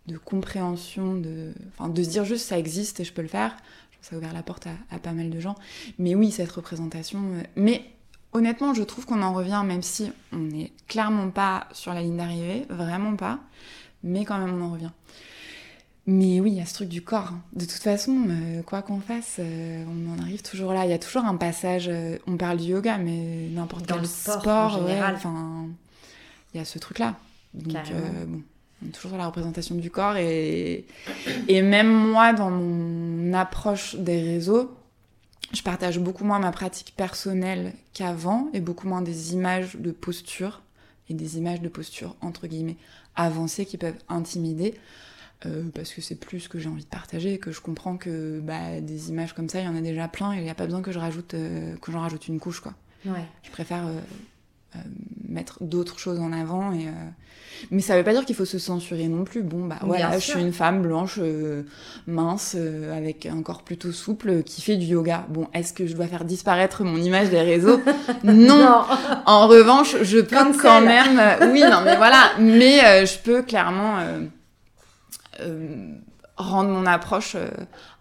de, 0.06 0.18
compréhension, 0.18 1.14
de, 1.14 1.52
de 1.88 2.02
se 2.02 2.08
dire 2.08 2.24
juste 2.24 2.46
ça 2.46 2.58
existe 2.58 3.00
et 3.00 3.04
je 3.04 3.12
peux 3.12 3.22
le 3.22 3.28
faire, 3.28 3.56
ça 4.00 4.14
a 4.14 4.18
ouvert 4.18 4.32
la 4.32 4.42
porte 4.42 4.66
à, 4.90 4.98
pas 4.98 5.12
mal 5.12 5.30
de 5.30 5.40
gens. 5.40 5.54
Mais 5.98 6.14
oui, 6.14 6.30
cette 6.30 6.50
représentation. 6.52 7.20
Euh, 7.34 7.42
mais 7.56 7.84
honnêtement, 8.32 8.74
je 8.74 8.82
trouve 8.82 9.06
qu'on 9.06 9.22
en 9.22 9.32
revient, 9.32 9.62
même 9.64 9.82
si 9.82 10.12
on 10.32 10.38
n'est 10.38 10.72
clairement 10.88 11.30
pas 11.30 11.68
sur 11.72 11.94
la 11.94 12.02
ligne 12.02 12.16
d'arrivée, 12.16 12.66
vraiment 12.68 13.16
pas, 13.16 13.40
mais 14.02 14.24
quand 14.24 14.38
même 14.38 14.54
on 14.60 14.64
en 14.64 14.72
revient. 14.72 14.90
Mais 16.06 16.40
oui, 16.40 16.50
il 16.52 16.58
y 16.58 16.60
a 16.60 16.66
ce 16.66 16.74
truc 16.74 16.88
du 16.88 17.02
corps. 17.02 17.32
De 17.52 17.64
toute 17.64 17.82
façon, 17.82 18.26
euh, 18.28 18.62
quoi 18.62 18.82
qu'on 18.82 19.00
fasse, 19.00 19.36
euh, 19.38 19.84
on 19.86 20.12
en 20.12 20.18
arrive 20.18 20.42
toujours 20.42 20.72
là. 20.72 20.84
Il 20.84 20.90
y 20.90 20.94
a 20.94 20.98
toujours 20.98 21.24
un 21.24 21.36
passage. 21.36 21.88
Euh, 21.88 22.18
on 22.26 22.36
parle 22.36 22.58
du 22.58 22.64
yoga, 22.64 22.98
mais 22.98 23.48
n'importe 23.52 23.86
quel 23.86 24.06
sport, 24.06 24.82
enfin, 25.14 25.68
il 26.52 26.58
y 26.58 26.60
a 26.60 26.64
ce 26.64 26.78
truc-là. 26.80 27.14
Donc, 27.54 27.74
bon, 28.26 28.42
on 28.82 28.88
est 28.88 28.90
toujours 28.90 29.10
sur 29.10 29.18
la 29.18 29.26
représentation 29.26 29.76
du 29.76 29.90
corps. 29.90 30.16
Et, 30.16 30.86
et 31.46 31.62
même 31.62 31.92
moi, 31.92 32.32
dans 32.32 32.50
mon 32.50 33.32
approche 33.32 33.94
des 33.94 34.20
réseaux, 34.22 34.74
je 35.52 35.62
partage 35.62 36.00
beaucoup 36.00 36.24
moins 36.24 36.40
ma 36.40 36.50
pratique 36.50 36.94
personnelle 36.96 37.74
qu'avant 37.92 38.48
et 38.54 38.60
beaucoup 38.60 38.88
moins 38.88 39.02
des 39.02 39.34
images 39.34 39.76
de 39.76 39.92
posture 39.92 40.62
et 41.08 41.14
des 41.14 41.36
images 41.36 41.60
de 41.60 41.68
posture 41.68 42.16
entre 42.22 42.46
guillemets 42.46 42.78
avancées 43.14 43.66
qui 43.66 43.76
peuvent 43.76 43.98
intimider. 44.08 44.74
Euh, 45.46 45.64
parce 45.74 45.92
que 45.92 46.00
c'est 46.00 46.14
plus 46.14 46.40
ce 46.40 46.48
que 46.48 46.58
j'ai 46.58 46.68
envie 46.68 46.84
de 46.84 46.88
partager, 46.88 47.38
que 47.38 47.52
je 47.52 47.60
comprends 47.60 47.96
que 47.96 48.40
bah, 48.40 48.80
des 48.80 49.10
images 49.10 49.32
comme 49.32 49.48
ça, 49.48 49.60
il 49.60 49.64
y 49.64 49.68
en 49.68 49.76
a 49.76 49.80
déjà 49.80 50.08
plein 50.08 50.32
et 50.32 50.36
il 50.36 50.42
n'y 50.42 50.50
a 50.50 50.54
pas 50.54 50.66
besoin 50.66 50.82
que 50.82 50.92
je 50.92 50.98
rajoute 50.98 51.34
euh, 51.34 51.74
que 51.76 51.90
j'en 51.90 52.00
rajoute 52.00 52.28
une 52.28 52.38
couche 52.38 52.60
quoi. 52.60 52.74
Ouais. 53.04 53.24
Je 53.42 53.50
préfère 53.50 53.84
euh, 53.86 54.78
mettre 55.28 55.62
d'autres 55.62 55.98
choses 55.98 56.20
en 56.20 56.32
avant 56.32 56.72
et 56.72 56.86
mais 57.70 57.82
ça 57.82 57.96
veut 57.96 58.02
pas 58.02 58.12
dire 58.12 58.24
qu'il 58.24 58.34
faut 58.34 58.44
se 58.44 58.58
censurer 58.58 59.08
non 59.08 59.24
plus. 59.24 59.42
Bon 59.42 59.66
bah 59.66 59.78
voilà, 59.82 60.18
je 60.18 60.24
suis 60.24 60.40
une 60.40 60.52
femme 60.52 60.82
blanche 60.82 61.20
mince 62.06 62.56
avec 62.92 63.26
un 63.26 63.42
corps 63.42 63.62
plutôt 63.62 63.92
souple 63.92 64.42
qui 64.42 64.62
fait 64.62 64.76
du 64.76 64.86
yoga. 64.86 65.26
Bon, 65.28 65.48
est-ce 65.52 65.72
que 65.72 65.86
je 65.86 65.94
dois 65.94 66.06
faire 66.06 66.24
disparaître 66.24 66.82
mon 66.84 66.96
image 66.96 67.30
des 67.30 67.42
réseaux? 67.42 67.80
Non. 68.24 68.84
En 69.26 69.48
revanche, 69.48 69.96
je 70.02 70.18
peux 70.18 70.36
quand 70.60 70.80
même 70.80 71.20
oui, 71.52 71.60
non 71.60 71.82
mais 71.84 71.96
voilà, 71.96 72.32
mais 72.40 73.04
je 73.04 73.18
peux 73.18 73.42
clairement 73.42 73.98
euh, 73.98 74.20
rendre 76.36 76.70
mon 76.70 76.86
approche 76.86 77.34
euh, 77.34 77.48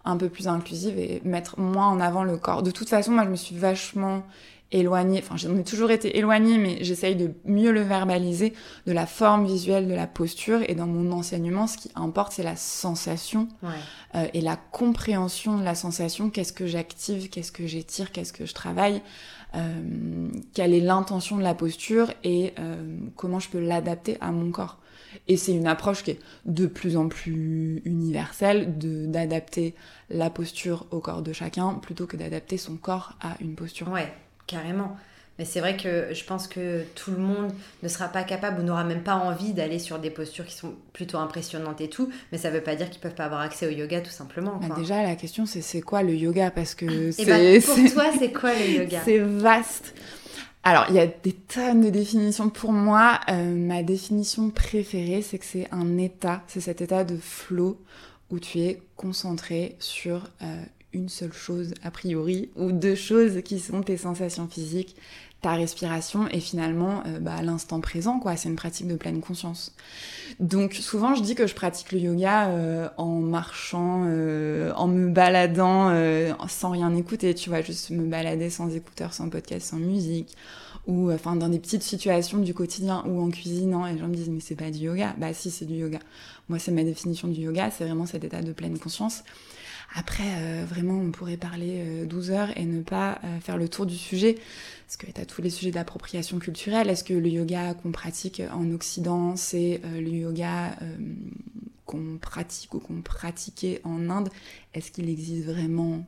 un 0.04 0.16
peu 0.16 0.28
plus 0.28 0.48
inclusive 0.48 0.98
et 0.98 1.20
mettre 1.24 1.58
moins 1.58 1.88
en 1.88 2.00
avant 2.00 2.24
le 2.24 2.36
corps. 2.36 2.62
De 2.62 2.70
toute 2.70 2.88
façon, 2.88 3.12
moi, 3.12 3.24
je 3.24 3.30
me 3.30 3.36
suis 3.36 3.56
vachement 3.56 4.22
éloignée, 4.70 5.22
enfin, 5.22 5.36
j'en 5.36 5.54
ai 5.58 5.64
toujours 5.64 5.90
été 5.90 6.16
éloignée, 6.16 6.56
mais 6.56 6.82
j'essaye 6.82 7.14
de 7.14 7.32
mieux 7.44 7.72
le 7.72 7.82
verbaliser, 7.82 8.54
de 8.86 8.92
la 8.92 9.04
forme 9.04 9.44
visuelle, 9.44 9.86
de 9.86 9.92
la 9.92 10.06
posture. 10.06 10.60
Et 10.66 10.74
dans 10.74 10.86
mon 10.86 11.12
enseignement, 11.12 11.66
ce 11.66 11.76
qui 11.76 11.90
importe, 11.94 12.32
c'est 12.32 12.42
la 12.42 12.56
sensation 12.56 13.48
euh, 14.14 14.26
et 14.32 14.40
la 14.40 14.56
compréhension 14.56 15.58
de 15.58 15.62
la 15.62 15.74
sensation. 15.74 16.30
Qu'est-ce 16.30 16.54
que 16.54 16.66
j'active, 16.66 17.28
qu'est-ce 17.28 17.52
que 17.52 17.66
j'étire, 17.66 18.12
qu'est-ce 18.12 18.32
que 18.32 18.46
je 18.46 18.54
travaille, 18.54 19.02
euh, 19.54 20.30
quelle 20.54 20.72
est 20.72 20.80
l'intention 20.80 21.36
de 21.36 21.42
la 21.42 21.54
posture 21.54 22.10
et 22.24 22.54
comment 23.16 23.40
je 23.40 23.50
peux 23.50 23.60
l'adapter 23.60 24.16
à 24.22 24.32
mon 24.32 24.50
corps. 24.52 24.78
Et 25.28 25.36
c'est 25.36 25.52
une 25.52 25.66
approche 25.66 26.02
qui 26.02 26.12
est 26.12 26.18
de 26.44 26.66
plus 26.66 26.96
en 26.96 27.08
plus 27.08 27.82
universelle, 27.84 28.78
d'adapter 28.78 29.74
la 30.10 30.30
posture 30.30 30.86
au 30.90 31.00
corps 31.00 31.22
de 31.22 31.32
chacun 31.32 31.74
plutôt 31.74 32.06
que 32.06 32.16
d'adapter 32.16 32.56
son 32.56 32.76
corps 32.76 33.14
à 33.20 33.36
une 33.40 33.54
posture. 33.54 33.88
Ouais, 33.88 34.12
carrément. 34.46 34.96
Mais 35.38 35.46
c'est 35.46 35.60
vrai 35.60 35.76
que 35.76 36.12
je 36.12 36.24
pense 36.24 36.46
que 36.46 36.84
tout 36.94 37.10
le 37.10 37.16
monde 37.16 37.52
ne 37.82 37.88
sera 37.88 38.08
pas 38.08 38.22
capable 38.22 38.60
ou 38.60 38.64
n'aura 38.64 38.84
même 38.84 39.02
pas 39.02 39.14
envie 39.14 39.54
d'aller 39.54 39.78
sur 39.78 39.98
des 39.98 40.10
postures 40.10 40.44
qui 40.44 40.54
sont 40.54 40.74
plutôt 40.92 41.16
impressionnantes 41.18 41.80
et 41.80 41.88
tout. 41.88 42.10
Mais 42.30 42.38
ça 42.38 42.50
ne 42.50 42.54
veut 42.54 42.60
pas 42.60 42.76
dire 42.76 42.90
qu'ils 42.90 43.00
peuvent 43.00 43.14
pas 43.14 43.24
avoir 43.24 43.40
accès 43.40 43.66
au 43.66 43.70
yoga 43.70 44.02
tout 44.02 44.10
simplement. 44.10 44.60
Bah 44.60 44.74
déjà, 44.76 45.02
la 45.02 45.16
question 45.16 45.46
c'est 45.46 45.62
c'est 45.62 45.80
quoi 45.80 46.02
le 46.02 46.14
yoga? 46.14 46.50
Parce 46.50 46.74
que 46.74 47.08
eh 47.08 47.12
c'est. 47.12 47.24
Ben, 47.24 47.62
pour 47.62 47.92
toi, 47.92 48.04
c'est 48.18 48.32
quoi 48.32 48.52
le 48.52 48.82
yoga? 48.82 49.00
C'est 49.04 49.18
vaste. 49.18 49.94
Alors, 50.64 50.86
il 50.90 50.94
y 50.94 51.00
a 51.00 51.08
des 51.08 51.32
tonnes 51.32 51.80
de 51.80 51.90
définitions. 51.90 52.48
Pour 52.48 52.72
moi, 52.72 53.18
euh, 53.28 53.54
ma 53.54 53.82
définition 53.82 54.50
préférée, 54.50 55.20
c'est 55.22 55.38
que 55.38 55.44
c'est 55.44 55.68
un 55.72 55.98
état, 55.98 56.44
c'est 56.46 56.60
cet 56.60 56.80
état 56.80 57.02
de 57.02 57.16
flow 57.16 57.80
où 58.30 58.38
tu 58.38 58.60
es 58.60 58.80
concentré 58.96 59.74
sur 59.80 60.28
euh, 60.40 60.62
une 60.92 61.08
seule 61.08 61.32
chose 61.32 61.74
a 61.82 61.90
priori, 61.90 62.50
ou 62.54 62.70
deux 62.70 62.94
choses 62.94 63.42
qui 63.42 63.58
sont 63.58 63.82
tes 63.82 63.96
sensations 63.96 64.46
physiques, 64.46 64.94
ta 65.42 65.54
respiration 65.54 66.28
et 66.28 66.40
finalement 66.40 67.02
euh, 67.06 67.18
bah, 67.18 67.42
l'instant 67.42 67.80
présent 67.80 68.18
quoi. 68.20 68.36
C'est 68.36 68.48
une 68.48 68.56
pratique 68.56 68.86
de 68.86 68.94
pleine 68.94 69.20
conscience. 69.20 69.74
Donc 70.40 70.74
souvent 70.74 71.14
je 71.14 71.22
dis 71.22 71.34
que 71.34 71.46
je 71.46 71.54
pratique 71.54 71.92
le 71.92 71.98
yoga 71.98 72.48
euh, 72.48 72.88
en 72.96 73.16
marchant 73.16 74.04
euh, 74.06 74.72
en 74.76 74.86
me 74.86 75.10
baladant 75.10 75.92
sans 76.48 76.70
rien 76.70 76.94
écouter 76.94 77.34
tu 77.34 77.50
vois 77.50 77.60
juste 77.60 77.90
me 77.90 78.06
balader 78.06 78.48
sans 78.48 78.74
écouteurs 78.74 79.12
sans 79.12 79.28
podcast 79.28 79.70
sans 79.70 79.76
musique 79.76 80.36
ou 80.86 81.12
enfin 81.12 81.36
dans 81.36 81.48
des 81.48 81.58
petites 81.58 81.82
situations 81.82 82.38
du 82.38 82.54
quotidien 82.54 83.04
ou 83.06 83.20
en 83.20 83.30
cuisinant 83.30 83.86
et 83.86 83.92
les 83.92 83.98
gens 83.98 84.08
me 84.08 84.14
disent 84.14 84.30
mais 84.30 84.40
c'est 84.40 84.56
pas 84.56 84.70
du 84.70 84.78
yoga. 84.78 85.14
Bah 85.18 85.34
si 85.34 85.50
c'est 85.50 85.66
du 85.66 85.74
yoga. 85.74 85.98
Moi 86.48 86.60
c'est 86.60 86.72
ma 86.72 86.84
définition 86.84 87.26
du 87.26 87.40
yoga. 87.40 87.70
C'est 87.70 87.84
vraiment 87.84 88.06
cet 88.06 88.22
état 88.22 88.42
de 88.42 88.52
pleine 88.52 88.78
conscience 88.78 89.24
après, 89.94 90.24
euh, 90.26 90.64
vraiment, 90.66 90.94
on 90.94 91.10
pourrait 91.10 91.36
parler 91.36 92.04
12 92.06 92.30
euh, 92.30 92.34
heures 92.34 92.58
et 92.58 92.64
ne 92.64 92.82
pas 92.82 93.18
euh, 93.24 93.40
faire 93.40 93.58
le 93.58 93.68
tour 93.68 93.84
du 93.84 93.96
sujet, 93.96 94.38
parce 94.86 94.96
que 94.96 95.06
tu 95.06 95.20
as 95.20 95.26
tous 95.26 95.42
les 95.42 95.50
sujets 95.50 95.70
d'appropriation 95.70 96.38
culturelle. 96.38 96.88
Est-ce 96.88 97.04
que 97.04 97.14
le 97.14 97.28
yoga 97.28 97.74
qu'on 97.74 97.92
pratique 97.92 98.42
en 98.52 98.70
Occident, 98.72 99.36
c'est 99.36 99.80
le 99.84 100.10
yoga 100.10 100.76
qu'on 101.86 102.18
pratique 102.20 102.74
ou 102.74 102.78
qu'on 102.78 103.02
pratiquait 103.02 103.80
en 103.84 104.08
Inde? 104.08 104.28
Est-ce 104.74 104.90
qu'il 104.90 105.08
existe 105.08 105.46
vraiment? 105.46 106.06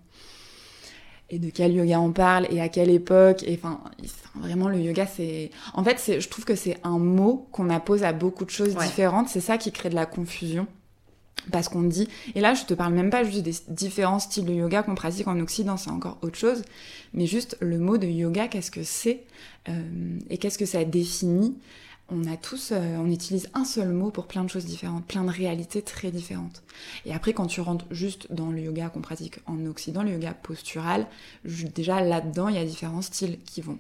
Et 1.31 1.39
de 1.39 1.49
quel 1.51 1.73
yoga 1.73 2.01
on 2.01 2.13
parle? 2.13 2.47
Et 2.51 2.61
à 2.61 2.69
quelle 2.69 2.91
époque? 2.91 3.43
Et 3.45 3.55
enfin 3.55 3.81
vraiment 4.35 4.69
le 4.69 4.79
yoga 4.79 5.07
c'est 5.07 5.51
en 5.73 5.83
fait 5.83 6.21
je 6.21 6.29
trouve 6.29 6.45
que 6.45 6.55
c'est 6.55 6.77
un 6.85 6.99
mot 6.99 7.49
qu'on 7.53 7.71
appose 7.71 8.03
à 8.03 8.13
beaucoup 8.13 8.45
de 8.45 8.51
choses 8.51 8.77
différentes. 8.77 9.29
C'est 9.29 9.41
ça 9.41 9.57
qui 9.57 9.73
crée 9.73 9.89
de 9.89 9.95
la 9.95 10.07
confusion 10.07 10.67
parce 11.51 11.69
qu'on 11.69 11.83
dit, 11.83 12.09
et 12.35 12.41
là 12.41 12.55
je 12.55 12.65
te 12.65 12.75
parle 12.75 12.95
même 12.95 13.11
pas 13.11 13.25
juste 13.25 13.43
des 13.43 13.55
différents 13.69 14.19
styles 14.19 14.47
de 14.47 14.53
yoga 14.53 14.83
qu'on 14.83 14.95
pratique 14.95 15.29
en 15.29 15.39
Occident, 15.41 15.77
c'est 15.77 15.91
encore 15.91 16.19
autre 16.23 16.39
chose, 16.39 16.63
mais 17.13 17.27
juste 17.27 17.57
le 17.61 17.79
mot 17.79 17.99
de 17.99 18.07
yoga, 18.07 18.49
qu'est-ce 18.49 18.71
que 18.71 18.83
c'est 18.83 19.25
euh, 19.69 20.19
et 20.31 20.39
qu'est-ce 20.39 20.59
que 20.59 20.67
ça 20.67 20.85
définit. 20.85 21.57
On 22.11 22.31
a 22.31 22.37
tous, 22.37 22.73
euh, 22.73 22.97
on 22.99 23.11
utilise 23.11 23.49
un 23.55 23.65
seul 23.65 23.89
mot 23.89 24.11
pour 24.11 24.27
plein 24.27 24.45
de 24.45 24.51
choses 24.51 24.67
différentes, 24.67 25.07
plein 25.07 25.25
de 25.25 25.31
réalités 25.31 25.81
très 25.81 26.11
différentes. 26.11 26.63
Et 27.07 27.15
après, 27.15 27.33
quand 27.33 27.47
tu 27.47 27.63
rentres 27.63 27.87
juste 27.91 28.31
dans 28.31 28.51
le 28.51 28.61
yoga 28.61 28.91
qu'on 28.91 29.01
pratique 29.01 29.39
en 29.47 29.65
Occident, 29.65 30.03
le 30.03 30.13
yoga 30.13 30.35
postural, 30.35 31.07
déjà 31.75 32.03
là-dedans, 32.03 32.49
il 32.49 32.57
y 32.57 32.59
a 32.59 32.65
différents 32.65 33.01
styles 33.01 33.39
qui 33.47 33.63
vont 33.63 33.79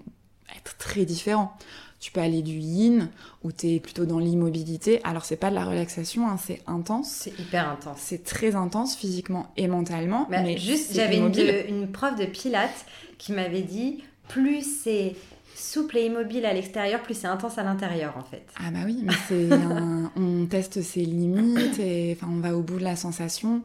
être 0.56 0.76
très 0.78 1.04
différents. 1.04 1.56
Tu 2.00 2.12
peux 2.12 2.20
aller 2.20 2.42
du 2.42 2.58
yin, 2.58 3.08
où 3.44 3.52
tu 3.52 3.68
es 3.68 3.80
plutôt 3.80 4.04
dans 4.04 4.18
l'immobilité. 4.18 5.00
Alors, 5.04 5.24
c'est 5.24 5.36
pas 5.36 5.48
de 5.48 5.54
la 5.54 5.64
relaxation, 5.64 6.28
hein, 6.28 6.36
c'est 6.36 6.60
intense. 6.66 7.08
C'est 7.10 7.38
hyper 7.38 7.70
intense. 7.70 7.98
C'est 7.98 8.24
très 8.24 8.54
intense 8.54 8.94
physiquement 8.94 9.50
et 9.56 9.68
mentalement. 9.68 10.26
Bah, 10.30 10.42
mais 10.42 10.58
juste, 10.58 10.94
j'avais 10.94 11.16
une, 11.16 11.32
une, 11.68 11.90
prof 11.90 12.14
de 12.16 12.26
pilates 12.26 12.84
qui 13.16 13.32
m'avait 13.32 13.62
dit 13.62 14.04
plus 14.28 14.62
c'est 14.82 15.14
souple 15.54 15.96
et 15.96 16.06
immobile 16.06 16.44
à 16.46 16.52
l'extérieur, 16.52 17.02
plus 17.02 17.14
c'est 17.14 17.26
intense 17.26 17.58
à 17.58 17.62
l'intérieur 17.62 18.16
en 18.18 18.24
fait. 18.24 18.44
Ah 18.56 18.70
bah 18.70 18.80
oui, 18.84 19.02
mais 19.02 19.14
c'est 19.28 19.48
on 20.16 20.46
teste 20.46 20.82
ses 20.82 21.04
limites 21.04 21.78
et 21.78 22.16
enfin 22.16 22.30
on 22.30 22.40
va 22.40 22.56
au 22.56 22.62
bout 22.62 22.78
de 22.78 22.84
la 22.84 22.96
sensation. 22.96 23.62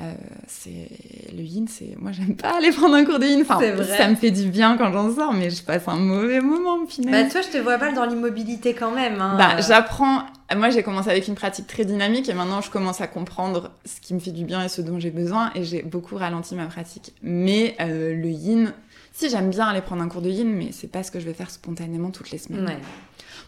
Euh, 0.00 0.12
c'est 0.48 0.88
le 1.32 1.42
yin, 1.42 1.66
c'est 1.68 1.94
moi 1.98 2.10
j'aime 2.10 2.34
pas 2.34 2.58
aller 2.58 2.72
prendre 2.72 2.94
un 2.94 3.04
cours 3.04 3.18
de 3.18 3.26
yin. 3.26 3.42
Enfin, 3.42 3.60
ça 3.96 4.08
me 4.08 4.16
fait 4.16 4.32
du 4.32 4.48
bien 4.48 4.76
quand 4.76 4.92
j'en 4.92 5.14
sors, 5.14 5.32
mais 5.32 5.50
je 5.50 5.62
passe 5.62 5.86
un 5.86 5.96
mauvais 5.96 6.40
moment 6.40 6.84
finalement. 6.86 7.22
Bah 7.22 7.30
toi, 7.30 7.42
je 7.42 7.48
te 7.48 7.58
vois 7.58 7.78
pas 7.78 7.92
dans 7.92 8.04
l'immobilité 8.04 8.74
quand 8.74 8.90
même. 8.90 9.20
Hein. 9.20 9.36
Bah 9.38 9.60
j'apprends. 9.60 10.24
Moi, 10.54 10.70
j'ai 10.70 10.82
commencé 10.82 11.08
avec 11.10 11.26
une 11.28 11.34
pratique 11.34 11.66
très 11.66 11.84
dynamique 11.84 12.28
et 12.28 12.34
maintenant 12.34 12.60
je 12.60 12.70
commence 12.70 13.00
à 13.00 13.06
comprendre 13.06 13.70
ce 13.84 14.00
qui 14.00 14.14
me 14.14 14.20
fait 14.20 14.30
du 14.32 14.44
bien 14.44 14.64
et 14.64 14.68
ce 14.68 14.82
dont 14.82 14.98
j'ai 14.98 15.10
besoin 15.10 15.50
et 15.54 15.64
j'ai 15.64 15.82
beaucoup 15.82 16.16
ralenti 16.16 16.54
ma 16.54 16.66
pratique. 16.66 17.14
Mais 17.22 17.76
euh, 17.80 18.14
le 18.14 18.28
yin, 18.28 18.72
si 19.12 19.30
j'aime 19.30 19.50
bien 19.50 19.66
aller 19.66 19.80
prendre 19.80 20.02
un 20.02 20.08
cours 20.08 20.22
de 20.22 20.28
yin, 20.30 20.52
mais 20.52 20.70
c'est 20.72 20.90
pas 20.90 21.02
ce 21.02 21.10
que 21.10 21.20
je 21.20 21.24
vais 21.24 21.34
faire 21.34 21.50
spontanément 21.50 22.10
toutes 22.10 22.30
les 22.30 22.38
semaines. 22.38 22.66
Ouais. 22.66 22.78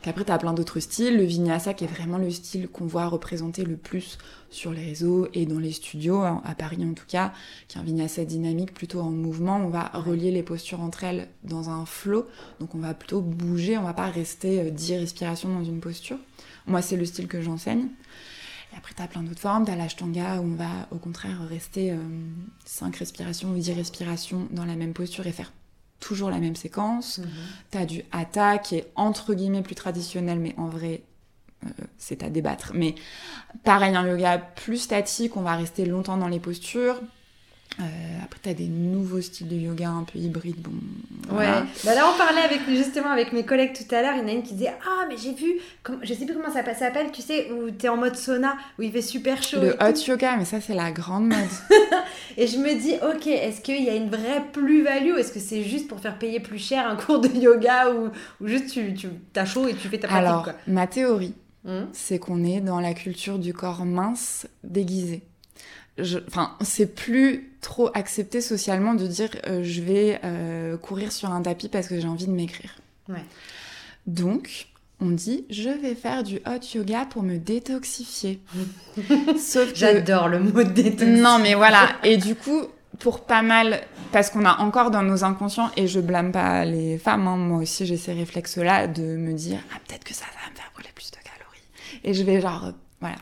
Après, 0.05 0.25
tu 0.25 0.31
as 0.31 0.39
plein 0.39 0.53
d'autres 0.53 0.81
styles. 0.81 1.17
Le 1.17 1.25
vinyasa, 1.25 1.75
qui 1.75 1.85
est 1.85 1.89
vraiment 1.89 2.19
le 2.19 2.31
style 2.31 2.69
qu'on 2.69 2.87
voit 2.87 3.07
représenter 3.07 3.65
le 3.65 3.77
plus 3.77 4.19
sur 4.51 4.73
les 4.73 4.85
réseaux 4.85 5.29
et 5.35 5.47
dans 5.47 5.59
les 5.59 5.73
studios, 5.73 6.21
hein, 6.21 6.43
à 6.45 6.55
Paris 6.55 6.85
en 6.85 6.95
tout 6.95 7.07
cas, 7.09 7.33
qui 7.69 7.77
est 7.77 7.81
un 7.81 7.85
vinyasa 7.85 8.25
dynamique, 8.25 8.73
plutôt 8.73 9.01
en 9.01 9.11
mouvement. 9.11 9.57
On 9.57 9.69
va 9.69 9.91
relier 9.95 10.31
les 10.31 10.43
postures 10.43 10.81
entre 10.81 11.05
elles 11.05 11.29
dans 11.43 11.71
un 11.71 11.85
flow. 11.87 12.27
Donc, 12.61 12.75
on 12.75 12.79
va 12.79 12.95
plutôt 12.95 13.21
bouger, 13.21 13.79
on 13.79 13.83
va 13.83 13.95
pas 13.95 14.09
rester 14.09 14.71
10 14.71 14.93
euh, 14.93 14.99
respirations 15.01 15.49
dans 15.49 15.65
une 15.65 15.81
posture. 15.81 16.19
Moi, 16.67 16.83
c'est 16.83 16.97
le 16.97 17.05
style 17.05 17.27
que 17.27 17.41
j'enseigne. 17.41 17.89
Et 18.73 18.77
après, 18.77 18.95
tu 18.95 19.03
as 19.03 19.09
plein 19.09 19.23
d'autres 19.23 19.41
formes. 19.41 19.65
Tu 19.65 19.73
as 19.73 19.77
l'ashtanga 19.77 20.41
où 20.41 20.45
on 20.45 20.55
va 20.55 20.71
au 20.91 20.99
contraire 20.99 21.47
rester 21.49 21.97
5 22.65 22.95
euh, 22.95 22.99
respirations 22.99 23.51
ou 23.51 23.59
10 23.59 23.73
respirations 23.73 24.49
dans 24.51 24.65
la 24.65 24.77
même 24.77 24.93
posture 24.93 25.27
et 25.27 25.33
faire 25.33 25.53
toujours 26.01 26.31
la 26.31 26.39
même 26.39 26.57
séquence. 26.57 27.19
Mhm. 27.19 27.29
Tu 27.73 27.79
as 27.79 27.87
du 27.87 28.03
hatha 28.13 28.59
qui 28.59 28.77
est 28.77 28.93
entre 28.97 29.35
guillemets 29.35 29.63
plus 29.63 29.75
traditionnel, 29.75 30.39
mais 30.39 30.55
en 30.57 30.67
vrai, 30.67 31.03
euh, 31.65 31.69
c'est 31.99 32.23
à 32.23 32.31
débattre. 32.31 32.73
Mais 32.75 32.95
pareil, 33.65 33.95
un 33.95 34.07
yoga 34.07 34.39
plus 34.39 34.79
statique, 34.79 35.37
on 35.37 35.43
va 35.43 35.57
rester 35.57 35.85
longtemps 35.85 36.17
dans 36.17 36.29
les 36.29 36.41
postures. 36.41 37.01
Euh, 37.79 37.85
après, 38.25 38.41
tu 38.43 38.49
as 38.49 38.55
des 38.55 38.69
nouveaux 38.69 39.21
styles 39.21 39.49
de 39.49 39.57
yoga 39.57 39.91
un 39.91 40.05
peu 40.05 40.19
hybrides. 40.19 40.61
Bon, 40.61 41.37
Ouais. 41.37 41.47
Bah 41.85 41.95
là, 41.95 42.11
on 42.13 42.17
parlait 42.17 42.41
avec, 42.41 42.61
justement 42.69 43.11
avec 43.11 43.33
mes 43.33 43.45
collègues 43.45 43.75
tout 43.75 43.95
à 43.95 44.01
l'heure. 44.01 44.15
Il 44.15 44.21
y 44.21 44.25
en 44.25 44.29
a 44.29 44.33
une 44.33 44.43
qui 44.43 44.55
disait 44.55 44.75
Ah, 44.87 45.05
mais 45.09 45.17
j'ai 45.19 45.35
vu, 45.35 45.57
je 46.03 46.15
sais 46.15 46.25
plus 46.25 46.35
comment 46.35 46.53
ça 46.53 46.65
s'appelle, 46.75 47.11
tu 47.13 47.21
sais, 47.21 47.51
où 47.51 47.71
tu 47.71 47.85
es 47.85 47.89
en 47.89 47.97
mode 47.97 48.17
sauna, 48.17 48.57
où 48.79 48.83
il 48.83 48.93
fait 48.93 49.03
super 49.03 49.43
chaud. 49.43 49.61
Le 49.61 49.75
hot 49.75 49.95
yoga, 50.07 50.37
mais 50.39 50.45
ça, 50.47 50.61
c'est 50.61 50.75
la 50.75 50.91
grande 50.91 51.27
mode. 51.27 51.37
et 52.39 52.47
je 52.47 52.57
me 52.57 52.81
dis 52.81 52.95
Ok, 53.15 53.27
est-ce 53.27 53.61
qu'il 53.61 53.83
y 53.83 53.91
a 53.91 53.95
une 53.95 54.09
vraie 54.09 54.43
plus-value? 54.53 55.19
Est-ce 55.19 55.33
que 55.33 55.41
c'est 55.41 55.63
juste 55.63 55.87
pour 55.89 56.01
faire 56.01 56.19
payer 56.19 56.41
plus 56.41 56.59
cher 56.59 56.87
un 56.89 56.97
cours 56.97 57.21
de 57.21 57.29
yoga 57.29 57.91
ou, 57.93 58.09
ou 58.41 58.49
juste 58.49 58.71
tu, 58.71 58.95
tu 58.95 59.09
as 59.35 59.45
chaud 59.45 59.69
et 59.69 59.75
tu 59.75 59.89
fais 59.89 59.99
ta 59.99 60.09
pratique 60.09 60.27
Alors, 60.27 60.51
ma 60.67 60.87
théorie, 60.87 61.35
hmm 61.65 61.87
c'est 61.93 62.19
qu'on 62.19 62.43
est 62.45 62.61
dans 62.61 62.81
la 62.81 62.95
culture 62.95 63.39
du 63.39 63.53
corps 63.53 63.85
mince 63.85 64.47
déguisé 64.65 65.23
enfin, 66.29 66.53
c'est 66.63 66.95
plus 66.95 67.56
trop 67.67 67.91
accepté 67.95 68.41
socialement 68.41 68.95
de 68.95 69.09
dire 69.09 69.31
euh, 69.49 69.65
je 69.65 69.83
vais 69.83 70.21
euh, 70.23 70.77
courir 70.77 71.11
sur 71.11 71.33
un 71.33 71.43
tapis 71.43 71.69
parce 71.69 71.89
que 71.89 71.99
j'ai 71.99 72.07
envie 72.07 72.29
de 72.29 72.33
m'écrire. 72.33 72.77
Ouais. 73.09 73.25
Donc, 74.07 74.69
on 75.01 75.11
dit 75.11 75.47
je 75.51 75.71
vais 75.71 75.97
faire 75.97 76.23
du 76.23 76.37
hot 76.47 76.65
yoga 76.77 77.07
pour 77.07 77.25
me 77.25 77.39
détoxifier. 77.39 78.41
Sauf 79.37 79.73
que... 79.73 79.79
J'adore 79.79 80.29
le 80.29 80.39
mot 80.39 80.63
détoxifier. 80.63 81.21
Non, 81.21 81.41
mais 81.41 81.55
voilà. 81.55 81.89
Et 82.05 82.19
du 82.19 82.37
coup, 82.37 82.63
pour 83.01 83.25
pas 83.25 83.43
mal, 83.43 83.81
parce 84.13 84.31
qu'on 84.31 84.45
a 84.45 84.59
encore 84.61 84.93
dans 84.93 85.03
nos 85.03 85.25
inconscients, 85.25 85.73
et 85.77 85.89
je 85.89 85.99
blâme 85.99 86.31
pas 86.31 86.65
les 86.65 86.99
femmes, 86.99 87.27
hein, 87.27 87.37
moi 87.37 87.59
aussi 87.59 87.85
j'ai 87.85 87.97
ces 87.97 88.13
réflexes-là, 88.13 88.87
de 88.87 89.03
me 89.03 89.33
dire 89.33 89.59
ah, 89.75 89.79
peut-être 89.89 90.05
que 90.05 90.15
ça, 90.15 90.21
ça 90.21 90.39
va 90.45 90.53
me 90.53 90.57
faire 90.57 90.71
brûler 90.73 90.91
plus 90.95 91.11
de 91.11 91.17
calories. 91.17 92.05
Et 92.05 92.15
je 92.15 92.23
vais 92.23 92.41
genre 92.41 92.73
voilà. 93.01 93.17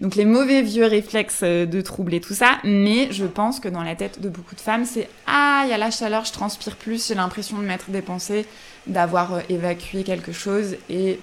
Donc 0.00 0.14
les 0.14 0.24
mauvais 0.24 0.62
vieux 0.62 0.86
réflexes 0.86 1.40
euh, 1.42 1.66
de 1.66 1.80
troubler 1.80 2.20
tout 2.20 2.34
ça, 2.34 2.58
mais 2.62 3.10
je 3.10 3.24
pense 3.24 3.58
que 3.58 3.68
dans 3.68 3.82
la 3.82 3.96
tête 3.96 4.20
de 4.20 4.28
beaucoup 4.28 4.54
de 4.54 4.60
femmes, 4.60 4.84
c'est 4.84 5.08
ah, 5.26 5.62
il 5.64 5.70
y 5.70 5.72
a 5.72 5.78
la 5.78 5.90
chaleur, 5.90 6.24
je 6.24 6.32
transpire 6.32 6.76
plus, 6.76 7.08
j'ai 7.08 7.14
l'impression 7.14 7.58
de 7.58 7.64
m'être 7.64 7.90
dépensée, 7.90 8.46
d'avoir 8.86 9.34
euh, 9.34 9.40
évacué 9.48 10.04
quelque 10.04 10.30
chose 10.30 10.76
et 10.88 11.18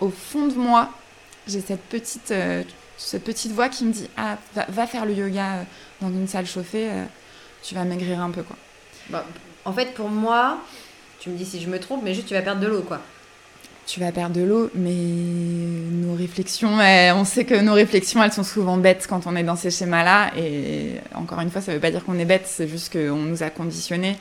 au 0.00 0.10
fond 0.10 0.48
de 0.48 0.54
moi, 0.54 0.90
j'ai 1.46 1.60
cette 1.60 1.82
petite 1.82 2.32
euh, 2.32 2.64
cette 2.96 3.22
petite 3.22 3.52
voix 3.52 3.68
qui 3.68 3.84
me 3.84 3.92
dit 3.92 4.10
ah 4.16 4.36
va, 4.68 4.86
faire 4.88 5.06
le 5.06 5.14
yoga 5.14 5.64
dans 6.00 6.08
une 6.08 6.26
salle 6.26 6.46
chauffée, 6.46 6.90
tu 7.62 7.76
vas 7.76 7.84
maigrir 7.84 8.20
un 8.20 8.30
peu 8.30 8.42
quoi. 8.42 8.56
Bah, 9.10 9.24
en 9.64 9.72
fait 9.72 9.94
pour 9.94 10.08
moi, 10.08 10.58
tu 11.20 11.30
me 11.30 11.36
dis 11.36 11.46
si 11.46 11.60
je 11.60 11.68
me 11.68 11.78
trompe, 11.78 12.02
mais 12.02 12.14
juste 12.14 12.26
tu 12.26 12.34
vas 12.34 12.42
perdre 12.42 12.60
de 12.60 12.66
l'eau 12.66 12.82
quoi. 12.82 13.00
Tu 13.88 14.00
vas 14.00 14.12
perdre 14.12 14.36
de 14.36 14.42
l'eau, 14.42 14.68
mais 14.74 14.92
nos 14.92 16.14
réflexions, 16.14 16.78
on 16.78 17.24
sait 17.24 17.46
que 17.46 17.54
nos 17.54 17.72
réflexions, 17.72 18.22
elles 18.22 18.34
sont 18.34 18.44
souvent 18.44 18.76
bêtes 18.76 19.06
quand 19.08 19.26
on 19.26 19.34
est 19.34 19.42
dans 19.42 19.56
ces 19.56 19.70
schémas-là. 19.70 20.30
Et 20.36 20.96
encore 21.14 21.40
une 21.40 21.50
fois, 21.50 21.62
ça 21.62 21.72
veut 21.72 21.80
pas 21.80 21.90
dire 21.90 22.04
qu'on 22.04 22.18
est 22.18 22.26
bête, 22.26 22.42
c'est 22.44 22.68
juste 22.68 22.92
qu'on 22.92 23.16
nous 23.16 23.42
a 23.42 23.48
conditionnés. 23.48 24.18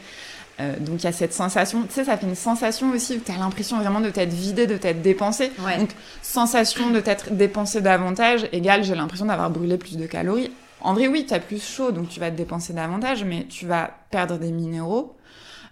Euh, 0.62 0.73
donc 0.80 1.03
il 1.03 1.03
y 1.03 1.08
a 1.08 1.12
cette 1.12 1.34
sensation, 1.34 1.84
tu 1.84 1.93
sais, 1.93 2.06
ça 2.06 2.15
fait 2.15 2.25
une 2.25 2.36
sensation 2.36 2.91
aussi 2.91 3.17
où 3.17 3.19
tu 3.19 3.30
as 3.30 3.38
l'impression 3.38 3.77
vraiment 3.77 3.99
de 3.99 4.10
t'être 4.10 4.32
vidé, 4.32 4.67
de 4.67 4.77
t'être 4.77 5.01
dépensé. 5.01 5.51
Donc 5.77 5.89
sensation 6.21 6.89
de 6.89 7.01
t'être 7.01 7.32
dépensé 7.32 7.82
davantage 7.82 8.47
égale 8.53 8.86
j'ai 8.86 8.95
l'impression 8.95 9.25
d'avoir 9.25 9.49
brûlé 9.49 9.77
plus 9.77 9.97
de 9.97 10.06
calories. 10.06 10.49
En 10.80 10.93
vrai, 10.93 11.08
oui, 11.08 11.25
tu 11.27 11.34
as 11.34 11.39
plus 11.39 11.62
chaud, 11.62 11.91
donc 11.91 12.08
tu 12.08 12.21
vas 12.21 12.32
te 12.32 12.38
dépenser 12.38 12.71
davantage, 12.71 13.25
mais 13.25 13.45
tu 13.49 13.65
vas 13.65 13.91
perdre 14.12 14.38
des 14.38 14.51
minéraux, 14.51 15.17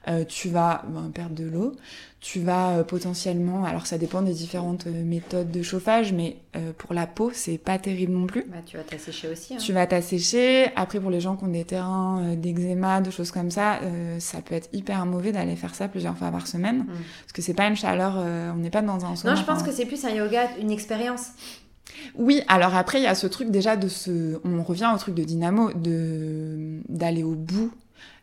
euh, 0.07 0.25
tu 0.25 0.49
vas 0.49 0.83
ben, 0.87 1.09
perdre 1.13 1.35
de 1.35 1.45
l'eau, 1.45 1.75
tu 2.25 2.39
vas 2.39 2.71
euh, 2.71 2.83
potentiellement, 2.83 3.65
alors 3.65 3.85
ça 3.85 3.99
dépend 3.99 4.23
des 4.23 4.33
différentes 4.33 4.87
euh, 4.87 5.03
méthodes 5.03 5.51
de 5.51 5.61
chauffage, 5.61 6.11
mais 6.11 6.37
pour 6.77 6.93
la 6.93 7.05
peau, 7.05 7.31
c'est 7.33 7.57
pas 7.57 7.77
terrible 7.77 8.13
non 8.13 8.25
plus. 8.27 8.45
Bah, 8.49 8.59
tu 8.65 8.77
vas 8.77 8.83
t'assécher 8.83 9.27
aussi. 9.27 9.53
Hein. 9.53 9.57
Tu 9.57 9.73
vas 9.73 9.85
t'assécher. 9.85 10.71
Après, 10.77 11.01
pour 11.01 11.11
les 11.11 11.19
gens 11.19 11.35
qui 11.35 11.43
ont 11.43 11.49
des 11.49 11.65
terrains 11.65 12.33
d'eczéma, 12.37 13.01
de 13.01 13.11
choses 13.11 13.29
comme 13.29 13.51
ça, 13.51 13.81
ça 14.19 14.41
peut 14.41 14.55
être 14.55 14.69
hyper 14.71 15.05
mauvais 15.05 15.33
d'aller 15.33 15.57
faire 15.57 15.75
ça 15.75 15.89
plusieurs 15.89 16.17
fois 16.17 16.31
par 16.31 16.47
semaine, 16.47 16.79
mm. 16.79 16.85
parce 16.85 17.33
que 17.33 17.41
c'est 17.41 17.53
pas 17.53 17.67
une 17.67 17.75
chaleur, 17.75 18.15
on 18.55 18.57
n'est 18.57 18.69
pas 18.69 18.81
dans 18.81 19.05
un 19.05 19.17
sauna. 19.17 19.35
Non, 19.35 19.39
je 19.39 19.45
pense 19.45 19.63
que 19.63 19.71
c'est 19.73 19.85
plus 19.85 20.05
un 20.05 20.11
yoga, 20.11 20.47
une 20.61 20.71
expérience. 20.71 21.31
Oui, 22.15 22.41
alors 22.47 22.73
après, 22.73 22.99
il 22.99 23.03
y 23.03 23.07
a 23.07 23.15
ce 23.15 23.27
truc 23.27 23.51
déjà 23.51 23.75
de 23.75 23.89
se... 23.89 24.39
On 24.45 24.63
revient 24.63 24.89
au 24.95 24.97
truc 24.97 25.13
de 25.13 25.25
dynamo, 25.25 25.73
de 25.73 26.79
d'aller 26.87 27.23
au 27.23 27.35
bout, 27.35 27.73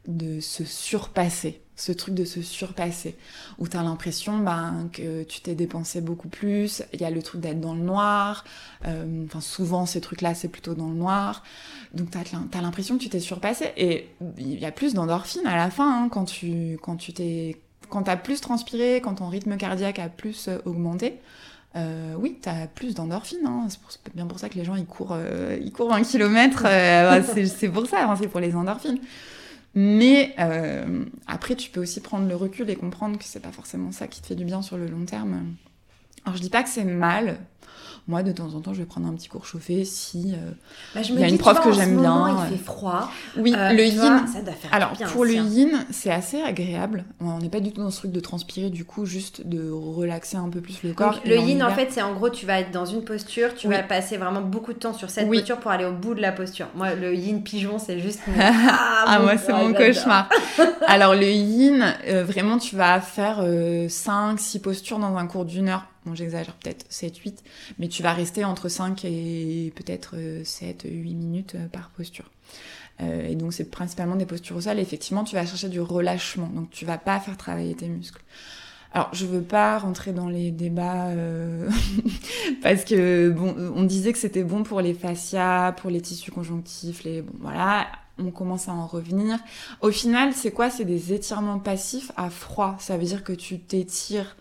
de 0.08 0.40
se 0.40 0.64
surpasser 0.64 1.61
ce 1.76 1.92
truc 1.92 2.14
de 2.14 2.24
se 2.24 2.42
surpasser, 2.42 3.16
où 3.58 3.66
tu 3.66 3.76
as 3.76 3.82
l'impression 3.82 4.38
ben, 4.38 4.88
que 4.92 5.22
tu 5.22 5.40
t'es 5.40 5.54
dépensé 5.54 6.00
beaucoup 6.00 6.28
plus, 6.28 6.82
il 6.92 7.00
y 7.00 7.04
a 7.04 7.10
le 7.10 7.22
truc 7.22 7.40
d'être 7.40 7.60
dans 7.60 7.74
le 7.74 7.80
noir, 7.80 8.44
euh, 8.86 9.24
enfin 9.26 9.40
souvent 9.40 9.86
ces 9.86 10.00
trucs-là 10.00 10.34
c'est 10.34 10.48
plutôt 10.48 10.74
dans 10.74 10.88
le 10.88 10.94
noir, 10.94 11.42
donc 11.94 12.10
tu 12.10 12.18
as, 12.18 12.60
l'impression 12.60 12.98
que 12.98 13.02
tu 13.02 13.08
t'es 13.08 13.20
surpassé, 13.20 13.72
et 13.76 14.08
il 14.38 14.58
y 14.58 14.66
a 14.66 14.72
plus 14.72 14.92
d'endorphine 14.94 15.46
à 15.46 15.56
la 15.56 15.70
fin 15.70 16.04
hein, 16.04 16.08
quand 16.10 16.26
tu 16.26 16.78
quand 16.82 16.96
tu 16.96 17.12
t'es 17.14 17.58
quand 17.88 18.08
as 18.08 18.16
plus 18.16 18.40
transpiré, 18.40 19.00
quand 19.02 19.16
ton 19.16 19.28
rythme 19.28 19.56
cardiaque 19.56 19.98
a 19.98 20.08
plus 20.08 20.48
euh, 20.48 20.58
augmenté, 20.66 21.20
euh, 21.76 22.14
oui, 22.18 22.38
tu 22.42 22.48
as 22.50 22.66
plus 22.66 22.94
d'endorphine. 22.94 23.46
Hein. 23.46 23.66
C'est 23.88 24.14
bien 24.14 24.26
pour 24.26 24.38
ça 24.38 24.50
que 24.50 24.54
les 24.56 24.64
gens 24.64 24.76
ils 24.76 24.86
courent, 24.86 25.16
ils 25.58 25.72
courent 25.72 25.88
20 25.88 26.02
km. 26.02 26.66
c'est 27.34 27.68
pour 27.68 27.86
ça, 27.86 28.10
hein, 28.10 28.16
c'est 28.18 28.28
pour 28.28 28.40
les 28.40 28.54
endorphines. 28.54 28.98
Mais 29.74 30.34
euh, 30.38 31.04
après, 31.26 31.56
tu 31.56 31.70
peux 31.70 31.80
aussi 31.80 32.00
prendre 32.00 32.28
le 32.28 32.36
recul 32.36 32.68
et 32.70 32.76
comprendre 32.76 33.18
que 33.18 33.24
c'est 33.24 33.40
pas 33.40 33.52
forcément 33.52 33.90
ça 33.90 34.06
qui 34.06 34.20
te 34.20 34.26
fait 34.26 34.34
du 34.34 34.44
bien 34.44 34.62
sur 34.62 34.76
le 34.76 34.86
long 34.86 35.04
terme. 35.04 35.54
Alors, 36.24 36.36
je 36.36 36.42
dis 36.42 36.50
pas 36.50 36.62
que 36.62 36.68
c'est 36.68 36.84
mal, 36.84 37.38
moi, 38.08 38.24
de 38.24 38.32
temps 38.32 38.52
en 38.54 38.60
temps, 38.60 38.74
je 38.74 38.80
vais 38.80 38.84
prendre 38.84 39.06
un 39.06 39.14
petit 39.14 39.28
cours 39.28 39.46
chauffé 39.46 39.84
si 39.84 40.34
euh, 40.34 40.50
bah, 40.92 41.02
il 41.08 41.20
y 41.20 41.22
a 41.22 41.28
une 41.28 41.38
prof 41.38 41.60
que 41.60 41.70
j'aime 41.70 42.00
bien. 42.00 42.36
Il 42.48 42.56
fait 42.56 42.64
froid. 42.64 43.08
Oui, 43.36 43.54
euh, 43.56 43.72
le 43.72 43.84
yin. 43.84 44.26
ça 44.26 44.40
doit 44.40 44.54
faire 44.54 44.74
alors, 44.74 44.92
pour 45.12 45.24
le 45.24 45.34
yin, 45.34 45.86
c'est 45.90 46.10
assez 46.10 46.42
agréable. 46.42 47.04
On 47.20 47.38
n'est 47.38 47.48
pas 47.48 47.60
du 47.60 47.70
tout 47.70 47.80
dans 47.80 47.90
ce 47.90 47.98
truc 47.98 48.10
de 48.10 48.18
transpirer, 48.18 48.70
du 48.70 48.84
coup, 48.84 49.06
juste 49.06 49.46
de 49.46 49.70
relaxer 49.70 50.36
un 50.36 50.48
peu 50.48 50.60
plus 50.60 50.82
le 50.82 50.94
corps. 50.94 51.20
le 51.24 51.36
yin, 51.36 51.62
en 51.62 51.70
fait, 51.70 51.92
c'est 51.92 52.02
en 52.02 52.14
gros, 52.14 52.28
tu 52.28 52.44
vas 52.44 52.58
être 52.58 52.72
dans 52.72 52.86
une 52.86 53.04
posture, 53.04 53.54
tu 53.54 53.68
vas 53.68 53.84
passer 53.84 54.16
vraiment 54.16 54.42
beaucoup 54.42 54.72
de 54.72 54.78
temps 54.78 54.94
sur 54.94 55.08
cette 55.08 55.28
posture 55.28 55.58
pour 55.58 55.70
aller 55.70 55.84
au 55.84 55.92
bout 55.92 56.14
de 56.14 56.20
la 56.20 56.32
posture. 56.32 56.66
Moi, 56.74 56.96
le 56.96 57.14
yin 57.14 57.44
pigeon, 57.44 57.78
c'est 57.78 58.00
juste. 58.00 58.20
ah, 58.40 59.04
ah 59.06 59.18
moi, 59.20 59.38
c'est 59.38 59.52
mon 59.52 59.72
cauchemar. 59.72 60.28
alors, 60.88 61.14
le 61.14 61.30
yin, 61.30 61.94
euh, 62.08 62.24
vraiment, 62.24 62.58
tu 62.58 62.74
vas 62.74 63.00
faire 63.00 63.44
5, 63.88 64.40
6 64.40 64.58
postures 64.58 64.98
dans 64.98 65.16
un 65.16 65.26
cours 65.28 65.44
d'une 65.44 65.68
heure 65.68 65.86
bon 66.04 66.14
j'exagère 66.14 66.54
peut-être 66.56 66.86
7-8, 66.90 67.38
mais 67.78 67.88
tu 67.88 68.02
vas 68.02 68.12
rester 68.12 68.44
entre 68.44 68.68
5 68.68 69.04
et 69.04 69.72
peut-être 69.74 70.16
7-8 70.16 70.86
euh, 70.86 71.14
minutes 71.14 71.54
euh, 71.54 71.66
par 71.68 71.90
posture. 71.90 72.30
Euh, 73.00 73.28
et 73.28 73.34
donc 73.34 73.52
c'est 73.52 73.70
principalement 73.70 74.16
des 74.16 74.26
postures 74.26 74.56
au 74.56 74.60
sol, 74.60 74.78
effectivement 74.78 75.24
tu 75.24 75.34
vas 75.34 75.46
chercher 75.46 75.68
du 75.68 75.80
relâchement, 75.80 76.48
donc 76.48 76.70
tu 76.70 76.84
vas 76.84 76.98
pas 76.98 77.18
faire 77.20 77.36
travailler 77.36 77.74
tes 77.74 77.88
muscles. 77.88 78.22
Alors, 78.94 79.08
je 79.14 79.24
veux 79.24 79.40
pas 79.40 79.78
rentrer 79.78 80.12
dans 80.12 80.28
les 80.28 80.50
débats 80.50 81.08
parce 82.62 82.84
que 82.84 83.30
bon, 83.30 83.56
on 83.74 83.84
disait 83.84 84.12
que 84.12 84.18
c'était 84.18 84.44
bon 84.44 84.64
pour 84.64 84.82
les 84.82 84.92
fascias, 84.92 85.72
pour 85.72 85.88
les 85.88 86.02
tissus 86.02 86.30
conjonctifs, 86.30 87.02
les 87.04 87.22
bon 87.22 87.32
voilà, 87.40 87.86
on 88.18 88.30
commence 88.30 88.68
à 88.68 88.72
en 88.72 88.86
revenir. 88.86 89.38
Au 89.80 89.90
final, 89.90 90.32
c'est 90.34 90.50
quoi? 90.50 90.70
C'est 90.70 90.84
des 90.84 91.12
étirements 91.12 91.58
passifs 91.58 92.12
à 92.16 92.30
froid. 92.30 92.76
Ça 92.78 92.96
veut 92.96 93.04
dire 93.04 93.24
que 93.24 93.32
tu 93.32 93.58
t'étires 93.58 94.36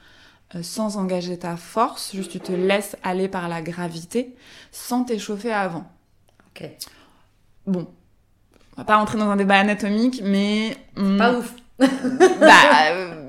sans 0.62 0.98
engager 0.98 1.38
ta 1.40 1.56
force, 1.56 2.14
juste 2.14 2.32
tu 2.32 2.40
te 2.40 2.52
laisses 2.52 2.96
aller 3.04 3.28
par 3.28 3.48
la 3.48 3.62
gravité 3.62 4.36
sans 4.72 5.04
t'échauffer 5.04 5.52
avant. 5.52 5.86
Ok. 6.50 6.70
Bon, 7.68 7.88
on 8.76 8.82
va 8.82 8.84
pas 8.84 8.98
rentrer 8.98 9.18
dans 9.18 9.30
un 9.30 9.36
débat 9.36 9.60
anatomique, 9.60 10.22
mais... 10.24 10.78
Pas 10.96 11.34
ouf. 11.34 11.54
bah, 11.80 11.88
euh, 12.92 13.21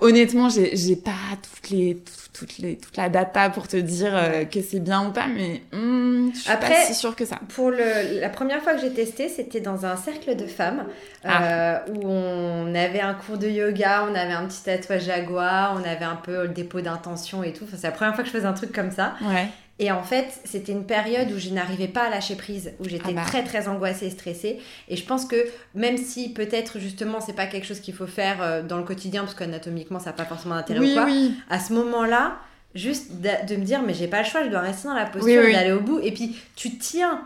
honnêtement, 0.00 0.48
j'ai 0.48 0.96
pas 0.96 1.12
toutes 1.42 1.70
les, 1.70 2.02
toutes 2.32 2.58
les, 2.58 2.76
toute 2.76 2.96
la 2.96 3.08
data 3.08 3.50
pour 3.50 3.68
te 3.68 3.76
dire 3.76 4.12
euh, 4.14 4.44
que 4.44 4.62
c'est 4.62 4.80
bien 4.80 5.08
ou 5.08 5.12
pas, 5.12 5.26
mais 5.26 5.62
hmm, 5.72 6.30
je 6.32 6.38
suis 6.38 6.50
Après, 6.50 6.74
pas 6.74 6.84
si 6.86 6.94
sûre 6.94 7.16
que 7.16 7.24
ça. 7.24 7.38
Pour 7.54 7.70
le, 7.70 8.20
la 8.20 8.28
première 8.28 8.62
fois 8.62 8.74
que 8.74 8.80
j'ai 8.80 8.92
testé, 8.92 9.28
c'était 9.28 9.60
dans 9.60 9.86
un 9.86 9.96
cercle 9.96 10.36
de 10.36 10.46
femmes 10.46 10.84
ah. 11.24 11.42
euh, 11.42 11.78
où 11.88 12.06
on 12.06 12.74
avait 12.74 13.00
un 13.00 13.14
cours 13.14 13.38
de 13.38 13.48
yoga, 13.48 14.06
on 14.10 14.14
avait 14.14 14.32
un 14.32 14.46
petit 14.46 14.62
tatouage 14.62 15.04
jaguar, 15.04 15.78
on 15.80 15.88
avait 15.88 16.04
un 16.04 16.16
peu 16.16 16.42
le 16.42 16.48
dépôt 16.48 16.80
d'intention 16.80 17.42
et 17.42 17.52
tout. 17.52 17.64
Enfin, 17.64 17.76
c'est 17.78 17.86
la 17.88 17.92
première 17.92 18.14
fois 18.14 18.24
que 18.24 18.30
je 18.30 18.34
faisais 18.34 18.46
un 18.46 18.54
truc 18.54 18.72
comme 18.72 18.90
ça. 18.90 19.14
Ouais. 19.22 19.48
Et 19.80 19.92
en 19.92 20.02
fait, 20.02 20.40
c'était 20.44 20.72
une 20.72 20.84
période 20.84 21.30
où 21.30 21.38
je 21.38 21.50
n'arrivais 21.50 21.86
pas 21.86 22.04
à 22.04 22.10
lâcher 22.10 22.34
prise, 22.34 22.72
où 22.80 22.88
j'étais 22.88 23.10
ah 23.10 23.12
bah. 23.12 23.24
très 23.24 23.44
très 23.44 23.68
angoissée 23.68 24.06
et 24.06 24.10
stressée. 24.10 24.58
Et 24.88 24.96
je 24.96 25.04
pense 25.04 25.24
que 25.24 25.36
même 25.74 25.96
si 25.96 26.32
peut-être 26.32 26.80
justement 26.80 27.20
c'est 27.20 27.32
pas 27.32 27.46
quelque 27.46 27.66
chose 27.66 27.80
qu'il 27.80 27.94
faut 27.94 28.08
faire 28.08 28.42
euh, 28.42 28.62
dans 28.62 28.76
le 28.76 28.82
quotidien, 28.82 29.22
parce 29.22 29.34
qu'anatomiquement 29.34 30.00
ça 30.00 30.06
n'a 30.06 30.14
pas 30.14 30.24
forcément 30.24 30.56
d'intérêt 30.56 30.80
ou 30.80 30.94
quoi, 30.94 31.06
à 31.48 31.60
ce 31.60 31.72
moment-là, 31.74 32.38
juste 32.74 33.12
de, 33.20 33.56
me 33.56 33.64
dire 33.64 33.82
mais 33.82 33.94
j'ai 33.94 34.08
pas 34.08 34.22
le 34.22 34.28
choix, 34.28 34.44
je 34.44 34.50
dois 34.50 34.60
rester 34.60 34.88
dans 34.88 34.94
la 34.94 35.06
posture 35.06 35.44
et 35.44 35.52
d'aller 35.52 35.72
au 35.72 35.80
bout. 35.80 36.00
Et 36.00 36.10
puis 36.10 36.36
tu 36.56 36.76
tiens 36.76 37.22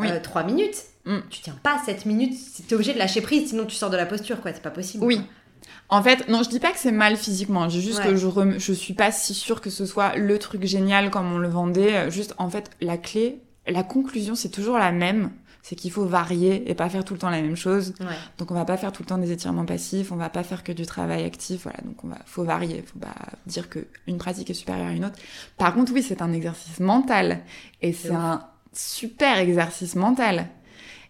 euh, 0.00 0.18
3 0.20 0.42
minutes, 0.42 0.82
mm. 1.04 1.18
tu 1.30 1.40
tiens 1.40 1.56
pas 1.62 1.80
7 1.84 2.06
minutes, 2.06 2.34
tu 2.56 2.62
es 2.68 2.74
obligé 2.74 2.94
de 2.94 2.98
lâcher 2.98 3.20
prise, 3.20 3.50
sinon 3.50 3.64
tu 3.64 3.76
sors 3.76 3.90
de 3.90 3.96
la 3.96 4.06
posture, 4.06 4.40
quoi, 4.40 4.52
c'est 4.52 4.62
pas 4.62 4.70
possible. 4.70 5.04
Oui. 5.04 5.20
En 5.88 6.02
fait, 6.02 6.28
non, 6.28 6.42
je 6.42 6.48
dis 6.48 6.60
pas 6.60 6.72
que 6.72 6.78
c'est 6.78 6.92
mal 6.92 7.16
physiquement, 7.16 7.68
juste 7.68 8.02
que 8.02 8.16
je, 8.16 8.28
je 8.58 8.72
suis 8.72 8.94
pas 8.94 9.12
si 9.12 9.34
sûre 9.34 9.60
que 9.60 9.70
ce 9.70 9.86
soit 9.86 10.16
le 10.16 10.38
truc 10.38 10.64
génial 10.64 11.10
comme 11.10 11.32
on 11.32 11.38
le 11.38 11.48
vendait. 11.48 12.10
Juste, 12.10 12.34
en 12.38 12.48
fait, 12.48 12.70
la 12.80 12.96
clé, 12.96 13.40
la 13.66 13.82
conclusion, 13.82 14.34
c'est 14.34 14.48
toujours 14.48 14.78
la 14.78 14.92
même. 14.92 15.30
C'est 15.64 15.76
qu'il 15.76 15.92
faut 15.92 16.04
varier 16.04 16.68
et 16.68 16.74
pas 16.74 16.88
faire 16.88 17.04
tout 17.04 17.14
le 17.14 17.20
temps 17.20 17.30
la 17.30 17.40
même 17.40 17.54
chose. 17.54 17.94
Donc 18.36 18.50
on 18.50 18.54
va 18.54 18.64
pas 18.64 18.76
faire 18.76 18.90
tout 18.90 19.04
le 19.04 19.06
temps 19.06 19.18
des 19.18 19.30
étirements 19.30 19.64
passifs, 19.64 20.10
on 20.10 20.16
va 20.16 20.28
pas 20.28 20.42
faire 20.42 20.64
que 20.64 20.72
du 20.72 20.86
travail 20.86 21.22
actif. 21.22 21.62
Voilà, 21.62 21.78
donc 21.84 22.02
on 22.02 22.08
va, 22.08 22.18
faut 22.26 22.42
varier. 22.42 22.82
Faut 22.82 22.98
pas 22.98 23.14
dire 23.46 23.68
que 23.68 23.86
une 24.08 24.18
pratique 24.18 24.50
est 24.50 24.54
supérieure 24.54 24.88
à 24.88 24.92
une 24.92 25.04
autre. 25.04 25.14
Par 25.58 25.72
contre, 25.72 25.92
oui, 25.92 26.02
c'est 26.02 26.20
un 26.20 26.32
exercice 26.32 26.80
mental 26.80 27.42
et 27.80 27.92
c'est 27.92 28.10
un 28.10 28.42
super 28.72 29.38
exercice 29.38 29.94
mental. 29.94 30.48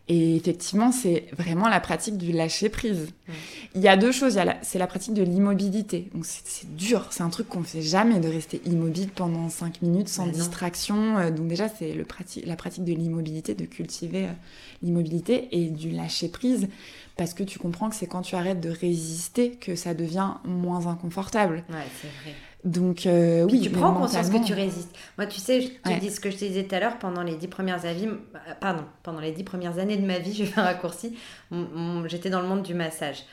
Et 0.09 0.37
effectivement, 0.37 0.91
c'est 0.91 1.27
vraiment 1.37 1.69
la 1.69 1.79
pratique 1.79 2.19
du 2.19 2.33
lâcher 2.33 2.69
prise. 2.69 3.09
Il 3.75 3.81
y 3.81 3.89
a 3.89 3.97
deux 3.97 4.11
choses. 4.11 4.39
C'est 4.63 4.79
la 4.79 4.87
pratique 4.87 5.15
de 5.15 5.23
l'immobilité. 5.23 6.11
Donc 6.13 6.27
c'est 6.27 6.75
dur. 6.75 7.07
C'est 7.11 7.23
un 7.23 7.31
truc 7.31 7.49
qu'on 7.49 7.63
fait 7.63 7.83
jamais 7.83 8.19
de 8.19 8.29
rester 8.29 8.61
immobile 8.67 9.11
pendant 9.15 9.49
cinq 9.49 9.81
minutes 9.81 10.09
sans 10.09 10.27
distraction. 10.27 11.19
Euh, 11.19 11.31
donc 11.31 11.47
déjà, 11.47 11.69
c'est 11.69 11.95
la 11.95 12.57
pratique 12.57 12.85
de 12.85 12.93
l'immobilité, 12.93 13.55
de 13.55 13.65
cultiver 13.65 14.25
euh, 14.25 14.33
l'immobilité 14.83 15.49
et 15.53 15.69
du 15.69 15.91
lâcher 15.91 16.29
prise. 16.29 16.69
Parce 17.17 17.33
que 17.33 17.45
tu 17.45 17.59
comprends 17.59 17.89
que 17.89 17.95
c'est 17.95 18.07
quand 18.07 18.23
tu 18.23 18.35
arrêtes 18.35 18.61
de 18.61 18.71
résister 18.71 19.53
que 19.53 19.77
ça 19.77 19.95
devient 19.95 20.33
moins 20.45 20.89
inconfortable. 20.89 21.65
Ouais, 21.69 21.87
c'est 22.01 22.09
vrai. 22.23 22.35
Donc, 22.65 23.07
euh, 23.07 23.45
oui. 23.51 23.61
Tu 23.61 23.71
prends 23.71 23.93
conscience 23.93 24.31
que 24.31 24.45
tu 24.45 24.55
résistes. 24.55 24.95
Moi, 25.19 25.27
tu 25.27 25.41
sais, 25.41 25.61
je 25.61 25.69
te 25.69 25.99
dis 25.99 26.11
ce 26.11 26.21
que 26.21 26.31
je 26.31 26.37
te 26.37 26.45
disais 26.45 26.65
tout 26.65 26.75
à 26.75 26.81
l'heure, 26.81 26.99
pendant 26.99 27.23
les 27.23 27.35
dix 27.35 27.49
premières 27.49 27.85
années, 27.85 28.09
euh, 28.09 28.39
pardon, 28.61 28.85
pendant 29.03 29.21
les 29.21 29.33
dix 29.33 29.45
premières 29.45 29.79
années 29.79 29.97
de 29.97 30.07
ma 30.07 30.19
vie, 30.19 30.33
je 30.37 30.45
vais 30.45 30.51
faire 30.51 30.65
un 30.65 30.67
raccourci, 30.67 31.17
j'étais 32.07 32.31
dans 32.31 32.41
le 32.41 32.49
monde 32.49 32.63
du 32.63 32.75
massage. 32.75 33.25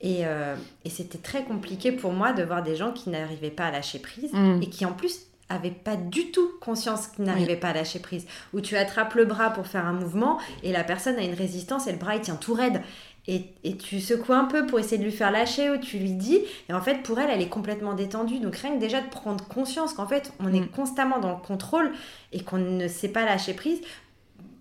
Et, 0.00 0.26
euh, 0.26 0.54
et 0.84 0.90
c'était 0.90 1.18
très 1.18 1.44
compliqué 1.44 1.92
pour 1.92 2.12
moi 2.12 2.32
de 2.32 2.42
voir 2.42 2.62
des 2.62 2.76
gens 2.76 2.92
qui 2.92 3.08
n'arrivaient 3.08 3.50
pas 3.50 3.66
à 3.66 3.70
lâcher 3.70 3.98
prise 3.98 4.32
mm. 4.32 4.60
et 4.60 4.68
qui 4.68 4.84
en 4.84 4.92
plus 4.92 5.28
avaient 5.48 5.70
pas 5.70 5.96
du 5.96 6.30
tout 6.30 6.50
conscience 6.60 7.06
qu'ils 7.06 7.24
n'arrivaient 7.24 7.56
pas 7.56 7.68
à 7.68 7.72
lâcher 7.72 8.00
prise. 8.00 8.26
Où 8.52 8.60
tu 8.60 8.76
attrapes 8.76 9.14
le 9.14 9.24
bras 9.24 9.50
pour 9.50 9.66
faire 9.66 9.86
un 9.86 9.92
mouvement 9.92 10.38
et 10.62 10.72
la 10.72 10.84
personne 10.84 11.16
a 11.16 11.22
une 11.22 11.34
résistance 11.34 11.86
et 11.86 11.92
le 11.92 11.98
bras 11.98 12.16
il 12.16 12.20
tient 12.20 12.36
tout 12.36 12.54
raide. 12.54 12.82
Et, 13.26 13.46
et, 13.64 13.76
tu 13.76 14.00
secoues 14.00 14.34
un 14.34 14.44
peu 14.44 14.66
pour 14.66 14.78
essayer 14.78 14.98
de 14.98 15.04
lui 15.04 15.10
faire 15.12 15.30
lâcher 15.30 15.70
ou 15.70 15.78
tu 15.78 15.98
lui 15.98 16.12
dis. 16.12 16.40
Et 16.68 16.74
en 16.74 16.80
fait, 16.82 17.02
pour 17.02 17.18
elle, 17.18 17.30
elle 17.30 17.40
est 17.40 17.48
complètement 17.48 17.94
détendue. 17.94 18.38
Donc 18.38 18.56
rien 18.56 18.74
que 18.74 18.80
déjà 18.80 19.00
de 19.00 19.08
prendre 19.08 19.42
conscience 19.48 19.94
qu'en 19.94 20.06
fait, 20.06 20.32
on 20.40 20.52
est 20.52 20.60
Mm. 20.60 20.68
constamment 20.68 21.18
dans 21.20 21.30
le 21.30 21.40
contrôle 21.46 21.90
et 22.32 22.40
qu'on 22.42 22.58
ne 22.58 22.86
sait 22.86 23.08
pas 23.08 23.24
lâcher 23.24 23.54
prise. 23.54 23.80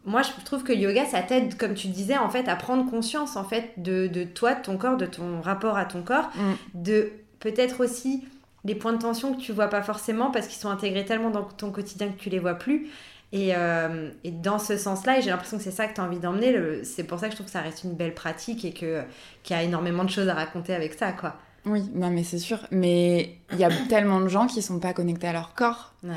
Moi, 0.06 0.22
je 0.22 0.30
trouve 0.46 0.64
que 0.64 0.74
le 0.74 0.80
yoga, 0.80 1.06
ça 1.06 1.22
t'aide, 1.22 1.56
comme 1.58 1.74
tu 1.76 1.88
disais, 1.88 2.18
en 2.18 2.30
fait, 2.30 2.48
à 2.50 2.56
prendre 2.56 2.90
conscience, 2.90 3.36
en 3.38 3.44
fait, 3.46 3.72
de, 3.78 4.08
de 4.08 4.24
toi, 4.26 4.54
de 4.54 4.62
ton 4.62 4.78
corps, 4.78 4.98
de 4.98 5.06
ton 5.06 5.42
rapport 5.42 5.78
à 5.78 5.86
ton 5.86 6.02
corps, 6.02 6.30
Mm. 6.36 6.54
de 6.84 7.12
peut-être 7.40 7.82
aussi 7.84 8.24
les 8.66 8.76
points 8.76 8.94
de 8.94 8.98
tension 9.02 9.34
que 9.34 9.42
tu 9.42 9.52
vois 9.52 9.68
pas 9.68 9.82
forcément 9.82 10.32
parce 10.32 10.48
qu'ils 10.48 10.60
sont 10.62 10.70
intégrés 10.70 11.04
tellement 11.04 11.32
dans 11.32 11.44
ton 11.44 11.70
quotidien 11.72 12.08
que 12.08 12.18
tu 12.18 12.30
les 12.30 12.40
vois 12.40 12.54
plus. 12.56 12.88
Et, 13.34 13.56
euh, 13.56 14.12
et 14.24 14.30
dans 14.30 14.60
ce 14.60 14.78
sens-là, 14.78 15.18
et 15.18 15.22
j'ai 15.24 15.32
l'impression 15.32 15.58
que 15.58 15.64
c'est 15.64 15.72
ça 15.72 15.88
que 15.88 15.96
tu 15.96 16.00
as 16.00 16.04
envie 16.04 16.20
d'emmener, 16.20 16.84
c'est 16.84 17.04
pour 17.04 17.20
ça 17.20 17.26
que 17.26 17.32
je 17.32 17.38
trouve 17.38 17.48
que 17.48 17.52
ça 17.52 17.62
reste 17.62 17.84
une 17.84 17.96
belle 17.96 18.14
pratique 18.14 18.64
et 18.64 18.72
qu'il 18.72 19.04
y 19.50 19.54
a 19.54 19.64
énormément 19.64 20.04
de 20.04 20.12
choses 20.12 20.30
à 20.30 20.36
raconter 20.36 20.76
avec 20.76 20.94
ça, 20.94 21.12
quoi. 21.14 21.36
Oui, 21.66 21.90
non 21.96 22.10
mais 22.10 22.24
c'est 22.24 22.38
sûr. 22.40 22.60
Mais 22.70 23.38
il 23.52 23.58
y 23.58 23.64
a 23.64 23.70
tellement 23.90 24.22
de 24.22 24.28
gens 24.28 24.46
qui 24.46 24.62
sont 24.62 24.80
pas 24.80 24.94
connectés 24.94 25.28
à 25.28 25.34
leur 25.34 25.56
corps. 25.56 25.94
Ouais. 26.04 26.14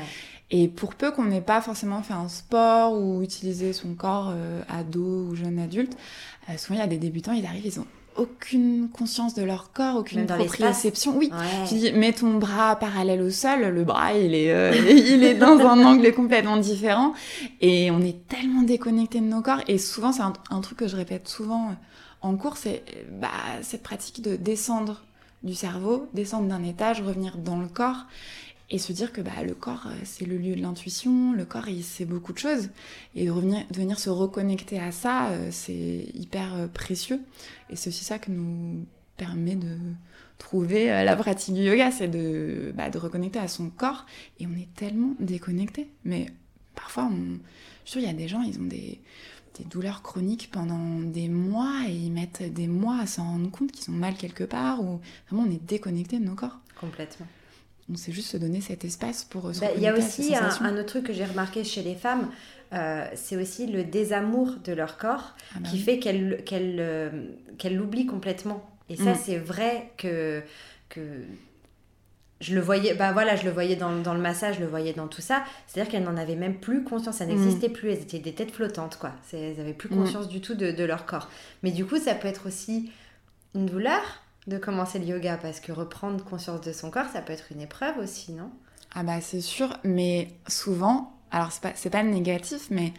Et 0.51 0.67
pour 0.67 0.95
peu 0.95 1.11
qu'on 1.11 1.25
n'ait 1.25 1.41
pas 1.41 1.59
forcément 1.61 2.03
fait 2.03 2.13
un 2.13 2.29
sport 2.29 2.93
ou 2.93 3.21
utilisé 3.21 3.73
son 3.73 3.95
corps 3.95 4.31
euh, 4.31 4.61
ado 4.69 5.27
ou 5.29 5.35
jeune 5.35 5.59
adulte, 5.59 5.97
euh, 6.49 6.57
souvent 6.57 6.75
il 6.75 6.81
y 6.81 6.85
a 6.85 6.87
des 6.87 6.99
débutants, 6.99 7.33
ils 7.33 7.45
arrivent, 7.45 7.65
ils 7.65 7.79
ont 7.79 7.87
aucune 8.17 8.89
conscience 8.89 9.33
de 9.33 9.43
leur 9.43 9.71
corps, 9.71 9.95
aucune 9.97 10.25
proprioception. 10.25 11.17
Oui, 11.17 11.29
Ouais. 11.31 11.67
Tu 11.67 11.75
dis, 11.75 11.91
mets 11.91 12.13
ton 12.13 12.35
bras 12.35 12.75
parallèle 12.75 13.21
au 13.21 13.29
sol, 13.29 13.61
le 13.61 13.83
bras, 13.83 14.13
il 14.13 14.33
est, 14.33 14.51
euh, 14.51 14.73
il 14.89 15.23
est 15.23 15.35
dans 15.35 15.59
un 15.59 15.83
angle 15.85 16.13
complètement 16.13 16.57
différent. 16.57 17.13
Et 17.61 17.91
on 17.91 18.01
est 18.01 18.27
tellement 18.27 18.61
déconnecté 18.63 19.19
de 19.19 19.25
nos 19.25 19.41
corps. 19.41 19.61
Et 19.67 19.77
souvent, 19.77 20.11
c'est 20.11 20.23
un, 20.23 20.33
un 20.49 20.61
truc 20.61 20.79
que 20.79 20.87
je 20.87 20.95
répète 20.95 21.27
souvent 21.27 21.69
euh, 21.69 21.73
en 22.21 22.35
cours, 22.35 22.57
c'est 22.57 22.83
bah, 23.11 23.29
cette 23.61 23.83
pratique 23.83 24.21
de 24.23 24.35
descendre 24.35 25.03
du 25.43 25.53
cerveau, 25.53 26.07
descendre 26.13 26.47
d'un 26.47 26.63
étage, 26.63 27.01
revenir 27.01 27.37
dans 27.37 27.59
le 27.59 27.67
corps. 27.67 28.05
Et 28.69 28.79
se 28.79 28.91
dire 28.91 29.13
que 29.13 29.21
bah, 29.21 29.43
le 29.45 29.53
corps, 29.53 29.87
euh, 29.87 29.95
c'est 30.03 30.25
le 30.25 30.37
lieu 30.37 30.55
de 30.55 30.61
l'intuition, 30.61 31.31
le 31.31 31.45
corps, 31.45 31.69
il 31.69 31.83
sait 31.83 32.03
beaucoup 32.03 32.33
de 32.33 32.37
choses. 32.37 32.69
Et 33.15 33.25
de, 33.25 33.31
revenir, 33.31 33.65
de 33.71 33.77
venir 33.77 33.97
se 33.97 34.09
reconnecter 34.09 34.77
à 34.77 34.91
ça, 34.91 35.29
euh, 35.29 35.49
c'est 35.51 36.09
hyper 36.13 36.53
euh, 36.53 36.67
précieux. 36.67 37.21
Et 37.69 37.77
c'est 37.77 37.89
aussi 37.89 38.03
ça 38.03 38.19
que 38.19 38.29
nous 38.29 38.85
permet 39.15 39.55
de 39.55 39.77
trouver 40.37 40.87
la 40.87 41.15
pratique 41.15 41.55
du 41.55 41.61
yoga, 41.61 41.89
c'est 41.89 42.07
de, 42.07 42.71
bah, 42.75 42.89
de 42.89 42.97
reconnecter 42.97 43.39
à 43.39 43.47
son 43.47 43.69
corps. 43.69 44.05
Et 44.39 44.45
on 44.45 44.53
est 44.53 44.67
tellement 44.75 45.15
déconnecté. 45.19 45.89
Mais 46.03 46.27
parfois, 46.75 47.09
je 47.85 47.89
suis 47.89 48.01
il 48.01 48.05
y 48.05 48.09
a 48.09 48.13
des 48.13 48.27
gens, 48.27 48.43
ils 48.43 48.59
ont 48.59 48.65
des, 48.65 48.99
des 49.57 49.63
douleurs 49.63 50.03
chroniques 50.03 50.51
pendant 50.51 50.99
des 50.99 51.29
mois 51.29 51.85
et 51.87 51.95
ils 51.95 52.11
mettent 52.11 52.53
des 52.53 52.67
mois 52.67 52.99
à 52.99 53.07
s'en 53.07 53.23
rendre 53.23 53.49
compte 53.49 53.71
qu'ils 53.71 53.91
ont 53.91 53.97
mal 53.97 54.15
quelque 54.15 54.43
part. 54.43 54.83
Ou 54.83 54.99
vraiment, 55.29 55.47
on 55.47 55.51
est 55.51 55.65
déconnecté 55.65 56.19
de 56.19 56.25
nos 56.25 56.35
corps. 56.35 56.59
Complètement. 56.79 57.25
On 57.91 57.95
sait 57.95 58.11
juste 58.11 58.29
se 58.31 58.37
donner 58.37 58.59
cet 58.61 58.83
espace 58.85 59.23
pour 59.23 59.47
euh, 59.47 59.53
se 59.53 59.61
Bah, 59.61 59.67
Il 59.75 59.81
y 59.81 59.87
a 59.87 59.93
aussi 59.95 60.35
un, 60.35 60.73
autre 60.77 60.85
truc 60.85 61.05
que 61.05 61.13
j'ai 61.13 61.23
remarqué 61.25 61.63
chez 61.63 61.81
les 61.83 61.95
femmes, 61.95 62.29
euh, 62.73 63.05
c'est 63.15 63.37
aussi 63.37 63.65
le 63.67 63.83
désamour 63.85 64.55
de 64.63 64.73
leur 64.73 64.97
corps 64.97 65.35
Ah 65.55 65.59
bah 65.61 65.69
qui 65.69 65.77
oui. 65.77 65.81
fait 65.83 65.99
qu'elles 65.99 66.43
qu'elles, 66.45 66.77
euh, 66.79 67.09
l'oublient 67.71 68.05
complètement. 68.05 68.69
Et 68.89 68.97
ça, 68.97 69.13
Mm. 69.13 69.17
c'est 69.23 69.37
vrai 69.37 69.91
que, 69.97 70.41
que 70.89 70.99
je 72.39 72.53
le 72.53 72.61
voyais, 72.61 72.93
bah 72.93 73.13
voilà, 73.13 73.35
je 73.35 73.45
le 73.45 73.51
voyais 73.51 73.75
dans, 73.75 73.95
dans 74.01 74.13
le 74.13 74.19
massage, 74.21 74.55
je 74.55 74.59
le 74.61 74.67
voyais 74.67 74.93
dans 74.93 75.07
tout 75.07 75.21
ça. 75.21 75.43
C'est-à-dire 75.65 75.89
qu'elles 75.91 76.03
n'en 76.03 76.17
avaient 76.17 76.35
même 76.35 76.55
plus 76.59 76.83
conscience, 76.83 77.15
ça 77.17 77.25
n'existait 77.25 77.69
plus. 77.69 77.89
Elles 77.91 78.01
étaient 78.01 78.19
des 78.19 78.33
têtes 78.33 78.51
flottantes, 78.51 78.97
quoi. 78.97 79.13
Elles 79.33 79.57
n'avaient 79.57 79.73
plus 79.73 79.89
Mm. 79.89 79.95
conscience 79.97 80.27
du 80.27 80.41
tout 80.41 80.55
de, 80.55 80.71
de 80.71 80.83
leur 80.83 81.05
corps. 81.05 81.29
Mais 81.63 81.71
du 81.71 81.85
coup, 81.85 81.97
ça 81.97 82.15
peut 82.15 82.27
être 82.27 82.47
aussi 82.47 82.91
une 83.55 83.65
douleur 83.65 84.01
de 84.47 84.57
commencer 84.57 84.99
le 84.99 85.05
yoga 85.05 85.37
parce 85.37 85.59
que 85.59 85.71
reprendre 85.71 86.23
conscience 86.23 86.61
de 86.61 86.71
son 86.71 86.89
corps, 86.89 87.07
ça 87.11 87.21
peut 87.21 87.33
être 87.33 87.51
une 87.51 87.61
épreuve 87.61 87.97
aussi, 87.99 88.31
non? 88.31 88.49
Ah 88.95 89.03
bah 89.03 89.21
c'est 89.21 89.41
sûr, 89.41 89.77
mais 89.83 90.29
souvent, 90.47 91.13
alors 91.31 91.51
c'est 91.51 91.61
pas, 91.61 91.73
pas 91.89 92.03
négatif, 92.03 92.67
mais 92.71 92.93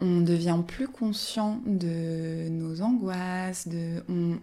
on 0.00 0.20
devient 0.20 0.58
plus 0.66 0.88
conscient 0.88 1.60
de 1.66 2.48
nos 2.48 2.80
angoisses, 2.80 3.68
de, 3.68 4.02
on, 4.08 4.38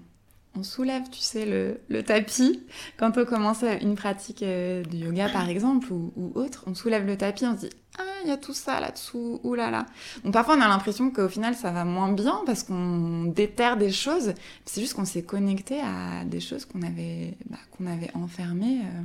on 0.56 0.64
soulève, 0.64 1.04
tu 1.10 1.20
sais, 1.20 1.46
le, 1.46 1.82
le 1.90 2.04
tapis. 2.04 2.64
Quand 2.98 3.18
on 3.18 3.26
commence 3.26 3.64
une 3.82 3.96
pratique 3.96 4.44
euh, 4.44 4.84
de 4.84 4.98
yoga, 4.98 5.28
par 5.30 5.50
exemple, 5.50 5.92
ou, 5.92 6.14
ou 6.16 6.32
autre, 6.36 6.64
on 6.68 6.76
soulève 6.76 7.06
le 7.06 7.18
tapis, 7.18 7.46
on 7.46 7.56
se 7.56 7.66
dit 7.66 7.70
Ah, 8.02 8.04
il 8.24 8.30
y 8.30 8.32
a 8.32 8.38
tout 8.38 8.54
ça 8.54 8.80
là-dessous, 8.80 9.42
oulala. 9.44 9.72
Là 9.72 9.78
là. 9.80 9.86
Bon, 10.24 10.32
parfois, 10.32 10.56
on 10.58 10.62
a 10.62 10.68
l'impression 10.70 11.12
qu'au 11.12 11.28
final, 11.28 11.54
ça 11.54 11.72
va 11.72 11.84
moins 11.84 12.12
bien 12.14 12.42
parce 12.46 12.64
qu'on 12.64 13.26
déterre 13.26 13.76
des 13.76 13.92
choses. 13.92 14.34
C'est 14.66 14.80
juste 14.80 14.94
qu'on 14.94 15.04
s'est 15.04 15.24
connecté 15.24 15.82
à 15.82 16.24
des 16.26 16.40
choses 16.40 16.64
qu'on 16.64 16.82
avait, 16.82 17.36
bah, 17.50 17.58
qu'on 17.72 17.88
avait 17.88 18.12
enfermées. 18.16 18.80
euh. 18.84 19.04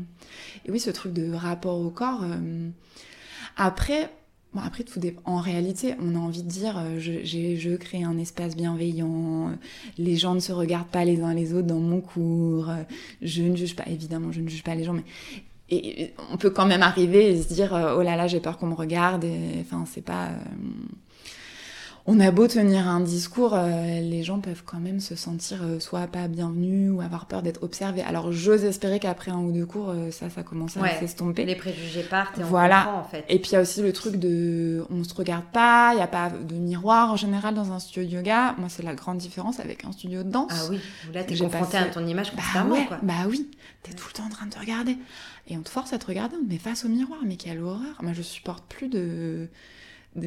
Et 0.67 0.71
oui, 0.71 0.79
ce 0.79 0.91
truc 0.91 1.13
de 1.13 1.33
rapport 1.33 1.81
au 1.81 1.91
corps. 1.91 2.23
euh, 2.23 2.69
Après, 3.57 4.11
bon, 4.53 4.61
après 4.61 4.85
tout. 4.85 5.01
En 5.25 5.41
réalité, 5.41 5.97
on 6.01 6.15
a 6.15 6.19
envie 6.19 6.45
de 6.45 6.49
dire, 6.49 6.79
euh, 6.79 7.01
je, 7.01 7.77
crée 7.77 8.05
un 8.05 8.17
espace 8.19 8.55
bienveillant. 8.55 9.57
Les 9.99 10.15
gens 10.17 10.35
ne 10.37 10.41
se 10.41 10.53
regardent 10.53 10.87
pas 10.87 11.05
les 11.05 11.21
uns 11.21 11.35
les 11.35 11.53
autres 11.53 11.67
dans 11.67 11.81
mon 11.81 12.01
cours. 12.01 12.71
Je 13.23 13.43
ne 13.43 13.57
juge 13.57 13.75
pas, 13.75 13.85
évidemment, 13.89 14.31
je 14.31 14.41
ne 14.41 14.49
juge 14.49 14.63
pas 14.63 14.77
les 14.77 14.85
gens, 14.85 14.93
mais 14.93 15.05
et 15.71 16.13
on 16.31 16.37
peut 16.37 16.51
quand 16.51 16.67
même 16.67 16.83
arriver 16.83 17.31
et 17.31 17.43
se 17.43 17.53
dire, 17.53 17.75
euh, 17.75 17.97
oh 17.97 18.03
là 18.03 18.17
là, 18.17 18.27
j'ai 18.27 18.41
peur 18.41 18.59
qu'on 18.59 18.67
me 18.67 18.75
regarde. 18.75 19.25
Et, 19.25 19.61
enfin, 19.61 19.85
c'est 19.87 20.05
pas. 20.05 20.27
euh, 20.27 20.35
on 22.07 22.21
a 22.21 22.31
beau 22.31 22.47
tenir 22.47 22.87
un 22.87 23.01
discours, 23.01 23.55
euh, 23.55 24.01
les 24.01 24.23
gens 24.23 24.39
peuvent 24.39 24.63
quand 24.67 24.79
même 24.79 25.01
se 25.01 25.17
sentir 25.17 25.61
euh, 25.63 25.81
soit 25.81 26.07
pas 26.07 26.29
bienvenus 26.29 26.91
ou 26.93 27.01
avoir 27.01 27.25
peur 27.25 27.41
d'être 27.41 27.63
observés. 27.63 28.03
Alors 28.03 28.31
j'ose 28.31 28.63
espérer 28.65 29.01
qu'après 29.01 29.31
un 29.31 29.39
ou 29.39 29.53
deux 29.53 29.65
cours, 29.65 29.89
euh, 29.89 30.11
ça, 30.11 30.29
ça 30.29 30.43
commence 30.43 30.77
à 30.77 30.83
Ouais. 30.83 30.97
s'estomper. 31.01 31.47
Les 31.47 31.55
préjugés 31.57 32.03
partent 32.03 32.39
et 32.39 32.43
on 32.43 32.47
Voilà. 32.47 32.83
comprend 32.85 33.01
en 33.01 33.05
fait. 33.05 33.25
Et 33.31 33.39
puis 33.39 33.53
il 33.53 33.55
y 33.55 33.57
a 33.57 33.63
aussi 33.63 33.81
le 33.81 33.91
truc 33.95 34.17
de 34.17 34.85
on 34.91 35.03
se 35.03 35.15
regarde 35.15 35.45
pas, 35.53 35.93
il 35.95 35.97
n'y 35.97 36.03
a 36.03 36.07
pas 36.07 36.29
de 36.29 36.55
miroir 36.57 37.11
en 37.11 37.17
général 37.17 37.55
dans 37.55 37.73
un 37.73 37.79
studio 37.79 38.03
de 38.07 38.15
yoga. 38.17 38.55
Moi, 38.59 38.69
c'est 38.69 38.83
la 38.83 38.95
grande 38.95 39.17
différence 39.19 39.59
avec 39.59 39.87
un 39.87 39.93
studio 39.93 40.23
de 40.23 40.31
danse. 40.31 40.53
Ah 40.53 40.67
oui, 40.71 40.81
là 41.15 41.25
t'es 41.25 41.39
confronté 41.39 41.73
passé- 41.73 41.77
à 41.79 41.85
ton 41.87 42.07
image 42.07 42.33
Bah 42.35 42.43
constamment 42.43 42.75
ouais, 42.75 42.87
quoi. 42.87 42.99
bah 43.03 43.15
oui, 43.29 43.51
t'es 43.83 43.93
tout 43.95 44.09
le 44.09 44.13
temps 44.13 44.27
en 44.27 44.31
train 44.31 44.45
de 44.45 44.51
te 44.53 44.59
regarder. 44.59 44.99
Et 45.49 45.57
on 45.57 45.63
te 45.63 45.71
force 45.71 45.95
à 45.95 45.99
te 45.99 46.07
regarder, 46.07 46.37
on 46.39 46.45
te 46.45 46.51
met 46.51 46.59
face 46.59 46.85
au 46.85 46.89
miroir. 46.89 47.21
Mais 47.25 47.37
quelle 47.37 47.61
horreur 47.63 47.97
Moi, 48.03 48.13
je 48.13 48.21
supporte 48.23 48.65
plus 48.69 48.89
de... 48.89 49.49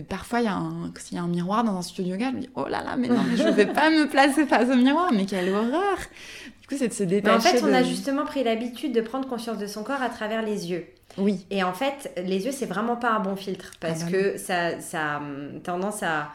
Parfois, 0.09 0.41
il 0.41 0.45
y, 0.45 0.47
a 0.49 0.55
un... 0.55 0.91
s'il 0.97 1.15
y 1.15 1.19
a 1.19 1.23
un 1.23 1.27
miroir 1.27 1.63
dans 1.63 1.77
un 1.77 1.81
studio 1.81 2.15
de 2.15 2.19
yoga, 2.19 2.31
je 2.31 2.35
me 2.35 2.41
dis, 2.41 2.49
oh 2.55 2.65
là 2.67 2.83
là, 2.83 2.95
mais 2.97 3.07
non, 3.07 3.21
mais 3.29 3.37
je 3.37 3.47
vais 3.47 3.67
pas 3.67 3.89
me 3.89 4.07
placer 4.09 4.45
face 4.45 4.69
au 4.69 4.75
miroir. 4.75 5.11
Mais 5.13 5.25
quelle 5.25 5.49
horreur 5.49 5.97
Du 6.61 6.67
coup, 6.67 6.75
c'est 6.77 6.89
de 6.89 6.93
se 6.93 7.03
Mais 7.03 7.09
détacher 7.21 7.35
en 7.35 7.51
fait, 7.51 7.63
on 7.63 7.73
a 7.73 7.83
justement 7.83 8.25
pris 8.25 8.43
l'habitude 8.43 8.93
de 8.93 8.99
prendre 9.01 9.27
conscience 9.27 9.57
de 9.57 9.67
son 9.67 9.83
corps 9.83 10.01
à 10.01 10.09
travers 10.09 10.41
les 10.41 10.69
yeux. 10.69 10.87
Oui, 11.17 11.45
Et 11.49 11.63
en 11.63 11.73
fait, 11.73 12.11
les 12.23 12.45
yeux, 12.45 12.51
c'est 12.51 12.65
vraiment 12.65 12.95
pas 12.95 13.11
un 13.11 13.19
bon 13.19 13.35
filtre 13.35 13.71
parce 13.79 14.01
Ah 14.01 14.05
bah 14.05 14.11
que 14.11 14.37
ça, 14.37 14.79
ça 14.81 15.15
a 15.15 15.17
hum, 15.17 15.61
tendance 15.63 16.03
à. 16.03 16.31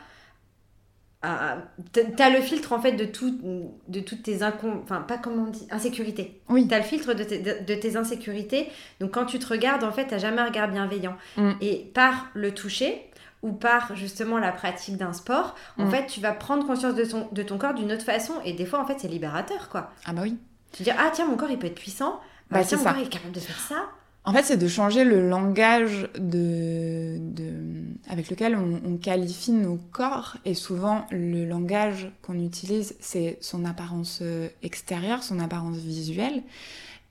T'as 2.17 2.31
le 2.31 2.41
filtre 2.41 2.73
en 2.73 2.81
fait 2.81 2.93
de, 2.93 3.05
tout, 3.05 3.39
de 3.87 4.01
toutes 4.01 4.25
tes 4.25 4.43
incon... 4.43 4.81
enfin 4.83 5.03
pas 5.03 5.19
comment 5.19 5.45
on 5.45 5.51
dit 5.51 5.69
insécurités. 5.71 6.41
oui. 6.49 6.67
T'as 6.67 6.79
le 6.79 6.85
filtre 6.85 7.15
de 7.15 7.23
tes, 7.23 7.39
de, 7.39 7.65
de 7.65 7.75
tes 7.77 7.95
insécurités. 7.95 8.69
Donc 8.99 9.13
quand 9.13 9.25
tu 9.25 9.39
te 9.39 9.47
regardes, 9.47 9.85
en 9.85 9.93
fait, 9.93 10.07
t'as 10.07 10.19
jamais 10.19 10.41
un 10.41 10.47
regard 10.47 10.69
bienveillant. 10.69 11.17
Mm. 11.37 11.51
Et 11.61 11.91
par 11.95 12.27
le 12.35 12.53
toucher 12.53 13.09
ou 13.43 13.53
par 13.53 13.97
justement 13.97 14.39
la 14.39 14.53
pratique 14.53 14.97
d'un 14.97 15.13
sport, 15.13 15.55
en 15.79 15.87
Mm. 15.87 15.91
fait, 15.91 16.07
tu 16.07 16.21
vas 16.21 16.33
prendre 16.33 16.67
conscience 16.67 16.95
de 16.95 17.05
ton, 17.05 17.29
de 17.33 17.43
ton 17.43 17.59
corps 17.59 17.75
d'une 17.75 17.91
autre 17.93 18.05
façon. 18.05 18.35
Et 18.45 18.53
des 18.53 18.67
fois, 18.67 18.81
en 18.81 18.87
fait, 18.87 18.97
c'est 19.01 19.09
libérateur, 19.09 19.69
quoi. 19.69 19.91
Ah 20.07 20.13
bah 20.13 20.23
oui. 20.23 20.39
Tu 20.73 20.83
dis, 20.85 20.91
ah 20.91 21.11
tiens, 21.13 21.27
mon 21.27 21.37
corps, 21.37 21.51
il 21.51 21.59
peut 21.59 21.67
être 21.67 21.75
puissant. 21.75 22.21
Bah, 22.51 22.61
Ah, 22.61 22.65
tiens, 22.65 22.79
mon 22.79 22.85
ça. 22.85 22.93
corps, 22.93 23.01
il 23.03 23.07
est 23.07 23.11
capable 23.11 23.33
de 23.33 23.41
faire 23.41 23.59
ça. 23.61 23.77
En 24.25 24.33
fait, 24.33 24.45
c'est 24.45 24.57
de 24.57 24.69
changer 24.69 25.03
le 25.03 25.29
langage 25.29 26.09
de, 26.17 27.17
de- 27.19 27.83
avec 28.09 28.31
lequel 28.31 28.55
on, 28.57 28.81
on 28.87 28.97
qualifie 28.97 29.51
nos 29.51 29.79
corps. 29.91 30.37
Et 30.45 30.55
souvent, 30.55 31.07
le 31.11 31.45
langage 31.45 32.13
qu'on 32.23 32.39
utilise, 32.39 32.95
c'est 33.01 33.39
son 33.41 33.65
apparence 33.65 34.21
euh, 34.23 34.49
extérieure, 34.63 35.25
son 35.25 35.41
apparence 35.41 35.77
visuelle. 35.79 36.43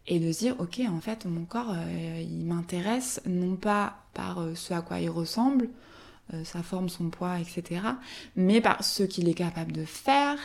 Et 0.08 0.20
de 0.20 0.32
se 0.32 0.40
dire, 0.40 0.56
ok, 0.60 0.80
en 0.90 1.02
fait, 1.02 1.26
mon 1.26 1.44
corps, 1.44 1.74
euh, 1.76 2.22
il 2.22 2.46
m'intéresse 2.46 3.22
non 3.26 3.56
pas 3.58 3.96
par 4.14 4.40
euh, 4.42 4.56
ce 4.56 4.74
à 4.74 4.82
quoi 4.82 5.00
il 5.00 5.10
ressemble, 5.10 5.68
sa 6.44 6.64
forme, 6.64 6.90
son 6.90 7.10
poids, 7.10 7.38
etc., 7.40 7.82
mais 8.36 8.62
par 8.62 8.84
ce 8.84 9.04
qu'il 9.04 9.28
est 9.30 9.34
capable 9.34 9.72
de 9.72 9.86
faire, 9.86 10.38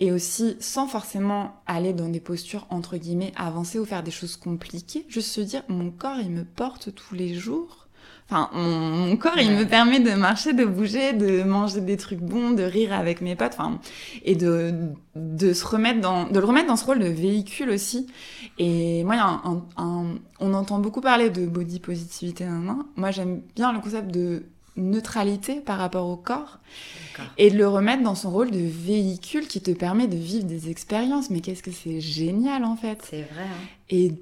et 0.00 0.12
aussi 0.12 0.56
sans 0.60 0.86
forcément 0.86 1.56
aller 1.66 1.92
dans 1.92 2.08
des 2.08 2.20
postures 2.20 2.66
entre 2.70 2.96
guillemets 2.96 3.32
avancées 3.36 3.78
ou 3.78 3.84
faire 3.84 4.02
des 4.02 4.10
choses 4.10 4.36
compliquées, 4.36 5.04
juste 5.08 5.30
se 5.30 5.40
dire 5.40 5.62
mon 5.68 5.90
corps 5.90 6.18
il 6.20 6.30
me 6.30 6.44
porte 6.44 6.94
tous 6.94 7.14
les 7.14 7.34
jours. 7.34 7.80
Enfin, 8.26 8.48
mon, 8.54 8.78
mon 9.08 9.16
corps 9.18 9.36
il 9.38 9.50
me 9.50 9.64
permet 9.66 10.00
de 10.00 10.12
marcher, 10.12 10.54
de 10.54 10.64
bouger, 10.64 11.12
de 11.12 11.42
manger 11.42 11.82
des 11.82 11.98
trucs 11.98 12.20
bons, 12.20 12.52
de 12.52 12.62
rire 12.62 12.94
avec 12.94 13.20
mes 13.20 13.36
potes, 13.36 13.52
enfin, 13.52 13.78
et 14.24 14.34
de, 14.34 14.72
de 15.14 15.52
se 15.52 15.66
remettre 15.66 16.00
dans, 16.00 16.24
de 16.26 16.40
le 16.40 16.46
remettre 16.46 16.68
dans 16.68 16.76
ce 16.76 16.86
rôle 16.86 17.00
de 17.00 17.06
véhicule 17.08 17.68
aussi. 17.68 18.06
Et 18.58 19.04
moi, 19.04 19.16
un, 19.16 19.42
un- 19.44 19.64
un- 19.76 20.14
on 20.40 20.54
entend 20.54 20.78
beaucoup 20.78 21.02
parler 21.02 21.28
de 21.28 21.44
body 21.46 21.80
positivité, 21.80 22.46
nan, 22.46 22.64
nan. 22.64 22.78
moi 22.96 23.10
j'aime 23.10 23.42
bien 23.56 23.72
le 23.74 23.80
concept 23.80 24.10
de 24.10 24.44
neutralité 24.76 25.60
par 25.60 25.78
rapport 25.78 26.08
au 26.08 26.16
corps 26.16 26.58
et 27.38 27.50
de 27.50 27.56
le 27.56 27.68
remettre 27.68 28.02
dans 28.02 28.16
son 28.16 28.30
rôle 28.30 28.50
de 28.50 28.58
véhicule 28.58 29.46
qui 29.46 29.60
te 29.60 29.70
permet 29.70 30.08
de 30.08 30.16
vivre 30.16 30.46
des 30.46 30.68
expériences. 30.68 31.30
Mais 31.30 31.40
qu'est-ce 31.40 31.62
que 31.62 31.70
c'est 31.70 32.00
génial 32.00 32.64
en 32.64 32.76
fait. 32.76 32.98
C'est 33.08 33.22
vrai. 33.22 33.44
Hein. 33.44 33.68
Et 33.90 34.12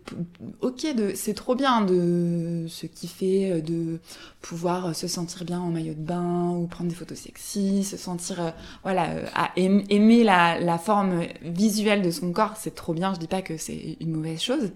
ok, 0.61 0.87
c'est 1.15 1.35
trop 1.35 1.55
bien 1.55 1.83
de 1.83 2.67
se 2.69 2.87
kiffer, 2.87 3.63
de 3.63 4.01
pouvoir 4.41 4.95
se 4.95 5.07
sentir 5.07 5.45
bien 5.45 5.61
en 5.61 5.71
maillot 5.71 5.95
de 5.95 6.01
bain 6.01 6.51
ou 6.51 6.67
prendre 6.67 6.91
des 6.91 6.97
photos 6.97 7.17
sexy, 7.17 7.85
se 7.85 7.97
sentir, 7.97 8.41
euh, 8.41 8.51
voilà, 8.83 9.11
euh, 9.11 9.27
à 9.35 9.53
aimer 9.57 10.25
la, 10.25 10.59
la, 10.59 10.79
forme 10.79 11.23
visuelle 11.43 12.03
de 12.03 12.11
son 12.11 12.33
corps, 12.33 12.57
c'est 12.57 12.75
trop 12.75 12.93
bien. 12.93 13.15
Je 13.15 13.21
dis 13.21 13.29
pas 13.29 13.41
que 13.41 13.57
c'est 13.57 13.97
une 14.01 14.11
mauvaise 14.11 14.43
chose, 14.43 14.73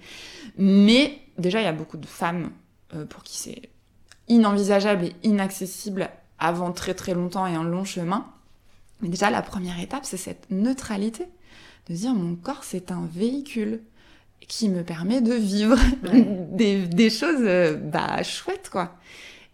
mais 0.57 1.19
déjà 1.37 1.61
il 1.61 1.65
y 1.65 1.69
a 1.69 1.73
beaucoup 1.73 1.97
de 1.97 2.07
femmes 2.07 2.53
euh, 2.95 3.05
pour 3.05 3.25
qui 3.25 3.37
c'est 3.37 3.63
inenvisageable 4.29 5.07
et 5.07 5.15
inaccessible 5.23 6.11
avant 6.39 6.73
très 6.73 6.95
très 6.95 7.15
longtemps 7.15 7.47
et 7.47 7.55
un 7.55 7.65
long 7.65 7.85
chemin. 7.85 8.27
Mais 9.01 9.09
déjà, 9.09 9.31
la 9.31 9.43
première 9.43 9.81
étape, 9.81 10.05
c'est 10.05 10.17
cette 10.17 10.51
neutralité. 10.51 11.27
De 11.89 11.95
dire, 11.95 12.15
mon 12.15 12.35
corps, 12.35 12.65
c'est 12.65 12.91
un 12.91 13.09
véhicule 13.13 13.83
qui 14.49 14.69
me 14.69 14.83
permet 14.83 15.21
de 15.21 15.35
vivre 15.35 15.79
des, 16.53 16.87
des, 16.87 17.11
choses 17.11 17.41
euh, 17.41 17.77
bah, 17.77 18.23
chouettes, 18.23 18.71
quoi. 18.71 18.97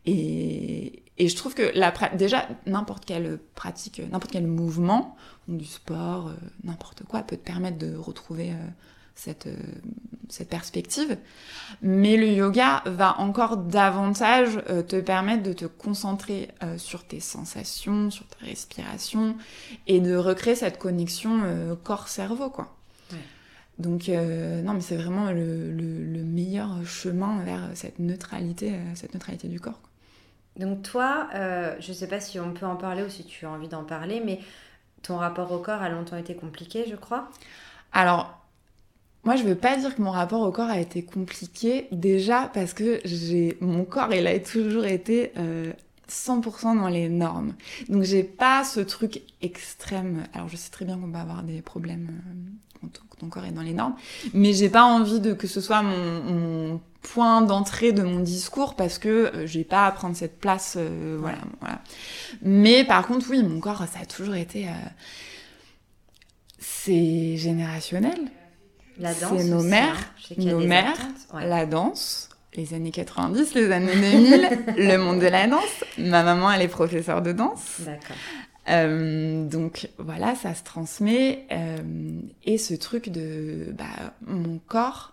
Et, 0.07 1.03
et 1.19 1.29
je 1.29 1.37
trouve 1.37 1.55
que 1.55 1.71
la, 1.75 1.93
déjà, 2.15 2.49
n'importe 2.67 3.05
quelle 3.05 3.39
pratique, 3.55 4.01
n'importe 4.11 4.33
quel 4.33 4.47
mouvement, 4.47 5.17
du 5.49 5.65
sport, 5.65 6.29
euh, 6.29 6.35
n'importe 6.65 7.05
quoi, 7.05 7.23
peut 7.23 7.37
te 7.37 7.45
permettre 7.45 7.79
de 7.79 7.95
retrouver 7.95 8.51
euh, 8.51 8.69
cette, 9.15 9.47
euh, 9.47 9.57
cette 10.29 10.49
perspective. 10.49 11.19
Mais 11.83 12.17
le 12.17 12.29
yoga 12.29 12.83
va 12.87 13.19
encore 13.21 13.57
davantage 13.57 14.61
euh, 14.69 14.83
te 14.83 15.01
permettre 15.01 15.43
de 15.43 15.53
te 15.53 15.65
concentrer 15.65 16.49
euh, 16.63 16.79
sur 16.79 17.05
tes 17.05 17.21
sensations, 17.21 18.11
sur 18.11 18.27
ta 18.27 18.47
respiration 18.47 19.37
et 19.87 20.01
de 20.01 20.17
recréer 20.17 20.55
cette 20.55 20.79
connexion 20.79 21.41
corps-cerveau, 21.85 22.51
quoi. 22.51 22.75
Donc, 23.79 24.09
non, 24.09 24.75
mais 24.75 24.81
c'est 24.81 24.97
vraiment 24.97 25.33
le, 25.33 25.73
le, 25.73 26.23
meilleur 26.23 26.85
chemin 26.85 27.43
vers 27.43 27.71
cette 27.75 27.99
neutralité, 27.99 28.75
cette 28.95 29.15
neutralité 29.15 29.49
du 29.49 29.59
corps. 29.59 29.81
Donc, 30.57 30.83
toi, 30.83 31.29
je 31.81 31.93
sais 31.93 32.07
pas 32.07 32.21
si 32.21 32.39
on 32.39 32.53
peut 32.53 32.67
en 32.67 32.77
parler 32.77 33.03
ou 33.03 33.09
si 33.09 33.25
tu 33.25 33.47
as 33.47 33.51
envie 33.51 33.69
d'en 33.69 33.83
parler, 33.83 34.23
mais 34.25 34.41
ton 35.03 35.17
rapport 35.17 35.51
au 35.51 35.59
corps 35.59 35.83
a 35.83 35.89
longtemps 35.89 36.19
été 36.19 36.37
compliqué, 36.37 36.85
je 36.89 36.97
crois? 36.97 37.29
Alors, 37.93 38.42
moi, 39.25 39.37
je 39.37 39.45
veux 39.45 39.55
pas 39.55 39.77
dire 39.77 39.95
que 39.95 40.03
mon 40.03 40.11
rapport 40.11 40.43
au 40.43 40.51
corps 40.51 40.71
a 40.71 40.79
été 40.79 41.03
compliqué, 41.03 41.89
déjà 41.93 42.51
parce 42.53 42.75
que 42.75 43.01
j'ai 43.05 43.57
mon 43.61 43.85
corps, 43.85 44.13
il 44.13 44.27
a 44.27 44.39
toujours 44.41 44.85
été 44.85 45.33
euh, 45.39 45.73
100% 46.09 46.81
dans 46.81 46.89
les 46.89 47.09
normes. 47.09 47.55
Donc, 47.89 48.03
j'ai 48.03 48.25
pas 48.25 48.65
ce 48.65 48.81
truc 48.81 49.23
extrême. 49.41 50.25
Alors, 50.35 50.49
je 50.49 50.57
sais 50.57 50.71
très 50.71 50.85
bien 50.85 50.99
qu'on 50.99 51.11
peut 51.11 51.19
avoir 51.19 51.43
des 51.43 51.63
problèmes 51.63 52.09
euh, 52.83 52.89
quand 53.09 53.17
ton 53.19 53.29
corps 53.29 53.45
est 53.45 53.53
dans 53.53 53.63
les 53.63 53.75
normes, 53.75 53.95
mais 54.35 54.53
j'ai 54.53 54.69
pas 54.69 54.85
envie 54.85 55.21
de 55.21 55.33
que 55.33 55.47
ce 55.47 55.61
soit 55.61 55.83
mon, 55.83 56.23
mon 56.23 56.81
point 57.03 57.43
d'entrée 57.43 57.93
de 57.93 58.03
mon 58.03 58.21
discours 58.21 58.75
parce 58.77 58.99
que 58.99 59.09
euh, 59.09 59.47
j'ai 59.47 59.65
pas 59.65 59.87
à 59.87 59.93
prendre 59.93 60.17
cette 60.17 60.39
place. 60.39 60.77
Euh, 60.79 61.17
voilà, 61.21 61.39
voilà. 61.61 61.81
Mais 62.43 62.85
par 62.85 63.07
contre, 63.07 63.27
oui, 63.31 63.43
mon 63.43 63.61
corps, 63.61 63.85
ça 63.93 64.01
a 64.01 64.07
toujours 64.07 64.37
été. 64.37 64.69
Euh, 64.69 64.73
c'est 66.59 67.37
générationnel. 67.37 68.31
C'est 69.01 69.45
nos 69.45 69.63
mères, 69.63 69.97
hein. 70.31 70.35
nos 70.39 70.61
mères, 70.61 70.99
la 71.35 71.67
danse, 71.67 72.29
les 72.55 72.75
années 72.75 72.91
90, 72.91 73.55
les 73.55 73.71
années 73.71 73.95
2000, 73.95 74.59
le 74.77 74.97
monde 74.99 75.21
de 75.21 75.27
la 75.27 75.47
danse. 75.47 75.85
Ma 75.99 76.23
maman, 76.23 76.51
elle 76.53 76.63
est 76.63 76.69
professeure 76.69 77.23
de 77.23 77.33
danse. 77.33 77.81
D'accord. 77.81 78.17
Euh, 78.69 79.47
donc 79.47 79.89
voilà, 79.99 80.35
ça 80.35 80.55
se 80.55 80.63
transmet. 80.63 81.47
Euh, 81.51 82.21
et 82.45 82.59
ce 82.59 82.75
truc 82.75 83.09
de 83.09 83.75
bah, 83.77 84.15
mon 84.27 84.59
corps, 84.67 85.13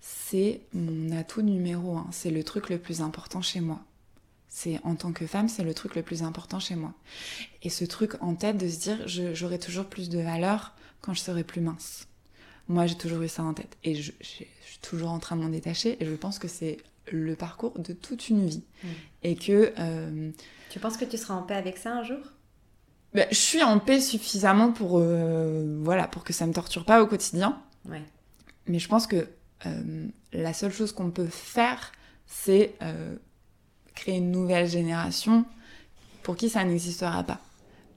c'est 0.00 0.60
mon 0.74 1.16
atout 1.16 1.42
numéro 1.42 1.96
un. 1.96 2.08
C'est 2.10 2.30
le 2.30 2.44
truc 2.44 2.68
le 2.68 2.78
plus 2.78 3.00
important 3.00 3.42
chez 3.42 3.60
moi. 3.60 3.80
C'est 4.48 4.80
en 4.82 4.96
tant 4.96 5.12
que 5.12 5.26
femme, 5.26 5.48
c'est 5.48 5.62
le 5.62 5.74
truc 5.74 5.94
le 5.94 6.02
plus 6.02 6.22
important 6.24 6.58
chez 6.58 6.74
moi. 6.74 6.92
Et 7.62 7.70
ce 7.70 7.84
truc 7.84 8.14
en 8.20 8.34
tête 8.34 8.58
de 8.58 8.68
se 8.68 8.80
dire, 8.80 8.98
j'aurai 9.06 9.60
toujours 9.60 9.86
plus 9.86 10.08
de 10.08 10.18
valeur 10.18 10.74
quand 11.00 11.14
je 11.14 11.20
serai 11.20 11.44
plus 11.44 11.60
mince. 11.60 12.08
Moi, 12.70 12.86
j'ai 12.86 12.94
toujours 12.94 13.20
eu 13.22 13.28
ça 13.28 13.42
en 13.42 13.52
tête. 13.52 13.76
Et 13.82 13.96
je, 13.96 14.12
suis 14.20 14.46
toujours 14.80 15.10
en 15.10 15.18
train 15.18 15.34
de 15.34 15.42
m'en 15.42 15.48
détacher. 15.48 16.00
Et 16.00 16.06
je 16.06 16.14
pense 16.14 16.38
que 16.38 16.46
c'est 16.46 16.78
le 17.10 17.34
parcours 17.34 17.76
de 17.76 17.92
toute 17.92 18.28
une 18.28 18.46
vie. 18.46 18.62
Mm. 18.84 18.88
Et 19.24 19.34
que... 19.34 19.72
Euh, 19.76 20.30
tu 20.70 20.78
penses 20.78 20.96
que 20.96 21.04
tu 21.04 21.18
seras 21.18 21.34
en 21.34 21.42
paix 21.42 21.56
avec 21.56 21.78
ça 21.78 21.92
un 21.96 22.04
jour? 22.04 22.20
ben, 23.12 23.26
Je 23.32 23.36
suis 23.36 23.60
en 23.64 23.80
paix 23.80 24.00
suffisamment 24.00 24.70
pour, 24.70 25.00
euh, 25.00 25.80
voilà, 25.82 26.06
pour 26.06 26.22
que 26.22 26.32
ça 26.32 26.46
me 26.46 26.52
torture 26.52 26.84
pas 26.84 27.02
au 27.02 27.08
quotidien. 27.08 27.60
Ouais. 27.88 28.04
Mais 28.68 28.78
je 28.78 28.86
pense 28.86 29.08
que 29.08 29.26
euh, 29.66 30.06
la 30.32 30.52
seule 30.52 30.72
chose 30.72 30.92
qu'on 30.92 31.10
peut 31.10 31.26
faire, 31.26 31.90
c'est 32.26 32.74
créer 33.96 34.18
une 34.18 34.30
nouvelle 34.30 34.68
génération 34.68 35.44
pour 36.22 36.36
qui 36.36 36.48
ça 36.48 36.62
n'existera 36.62 37.24
pas. 37.24 37.40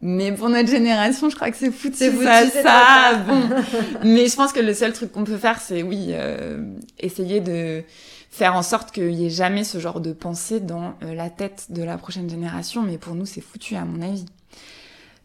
Mais 0.06 0.34
pour 0.34 0.50
notre 0.50 0.70
génération, 0.70 1.30
je 1.30 1.36
crois 1.36 1.50
que 1.50 1.56
c'est 1.56 1.72
foutu, 1.72 1.96
c'est 1.96 2.12
ça, 2.12 2.50
ça. 2.62 3.16
Bon. 3.26 3.42
Mais 4.04 4.28
je 4.28 4.36
pense 4.36 4.52
que 4.52 4.60
le 4.60 4.74
seul 4.74 4.92
truc 4.92 5.14
qu'on 5.14 5.24
peut 5.24 5.38
faire, 5.38 5.62
c'est 5.62 5.82
oui, 5.82 6.08
euh, 6.10 6.62
essayer 7.00 7.40
de 7.40 7.84
faire 8.30 8.54
en 8.54 8.64
sorte 8.64 8.92
qu'il 8.92 9.16
n'y 9.16 9.28
ait 9.28 9.30
jamais 9.30 9.64
ce 9.64 9.80
genre 9.80 10.02
de 10.02 10.12
pensée 10.12 10.60
dans 10.60 10.96
euh, 11.04 11.14
la 11.16 11.30
tête 11.30 11.68
de 11.70 11.84
la 11.84 11.98
prochaine 11.98 12.30
génération. 12.30 12.82
Mais 12.82 12.98
pour 12.98 13.16
nous, 13.16 13.26
c'est 13.26 13.40
foutu, 13.40 13.78
à 13.78 13.86
mon 13.86 14.02
avis. 14.02 14.26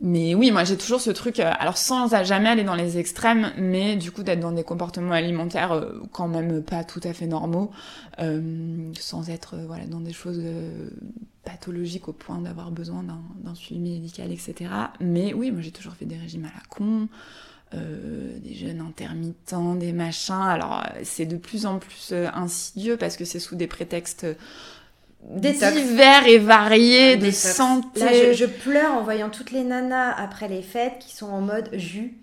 Mais 0.01 0.37
oui, 0.37 0.53
moi 0.53 0.63
j'ai 0.63 0.77
toujours 0.77 1.01
ce 1.01 1.11
truc, 1.11 1.41
euh, 1.41 1.51
alors 1.59 1.77
sans 1.77 2.09
jamais 2.23 2.49
aller 2.49 2.63
dans 2.63 2.77
les 2.77 2.99
extrêmes, 2.99 3.53
mais 3.59 3.97
du 3.97 4.13
coup 4.13 4.23
d'être 4.23 4.39
dans 4.39 4.53
des 4.53 4.63
comportements 4.63 5.13
alimentaires 5.13 5.73
euh, 5.73 6.01
quand 6.13 6.29
même 6.29 6.63
pas 6.63 6.85
tout 6.85 7.01
à 7.03 7.13
fait 7.13 7.27
normaux, 7.27 7.73
euh, 8.21 8.93
sans 9.01 9.29
être 9.29 9.57
voilà 9.67 9.87
dans 9.87 10.01
des 10.01 10.13
choses 10.13 10.41
pathologiques 11.45 12.07
au 12.07 12.13
point 12.13 12.39
d'avoir 12.39 12.71
besoin 12.71 13.03
d'un 13.03 13.55
suivi 13.57 13.81
médical, 13.81 14.31
etc. 14.31 14.71
Mais 15.01 15.35
oui, 15.35 15.51
moi 15.51 15.63
j'ai 15.63 15.73
toujours 15.73 15.95
fait 15.95 16.07
des 16.07 16.17
régimes 16.17 16.45
à 16.45 16.55
la 16.55 16.63
con, 16.69 17.09
des 17.73 18.55
jeûnes 18.55 18.81
intermittents, 18.81 19.75
des 19.75 19.93
machins. 19.93 20.35
Alors 20.35 20.85
c'est 21.03 21.27
de 21.27 21.37
plus 21.37 21.67
en 21.67 21.81
plus 21.81 22.13
insidieux 22.13 22.97
parce 22.97 23.17
que 23.17 23.25
c'est 23.25 23.41
sous 23.41 23.57
des 23.57 23.67
prétextes 23.67 24.27
divers 25.21 26.27
et 26.27 26.39
variés 26.39 27.17
de 27.17 27.31
santé. 27.31 28.01
Là, 28.01 28.33
je, 28.33 28.45
pleure 28.45 28.93
en 28.95 29.03
voyant 29.03 29.31
toutes 29.31 29.51
les 29.51 29.65
nanas 29.65 30.13
après 30.13 30.49
les 30.49 30.63
fêtes 30.63 30.99
qui 31.01 31.15
sont 31.15 31.27
en 31.27 31.41
mode 31.41 31.71
jus. 31.73 32.15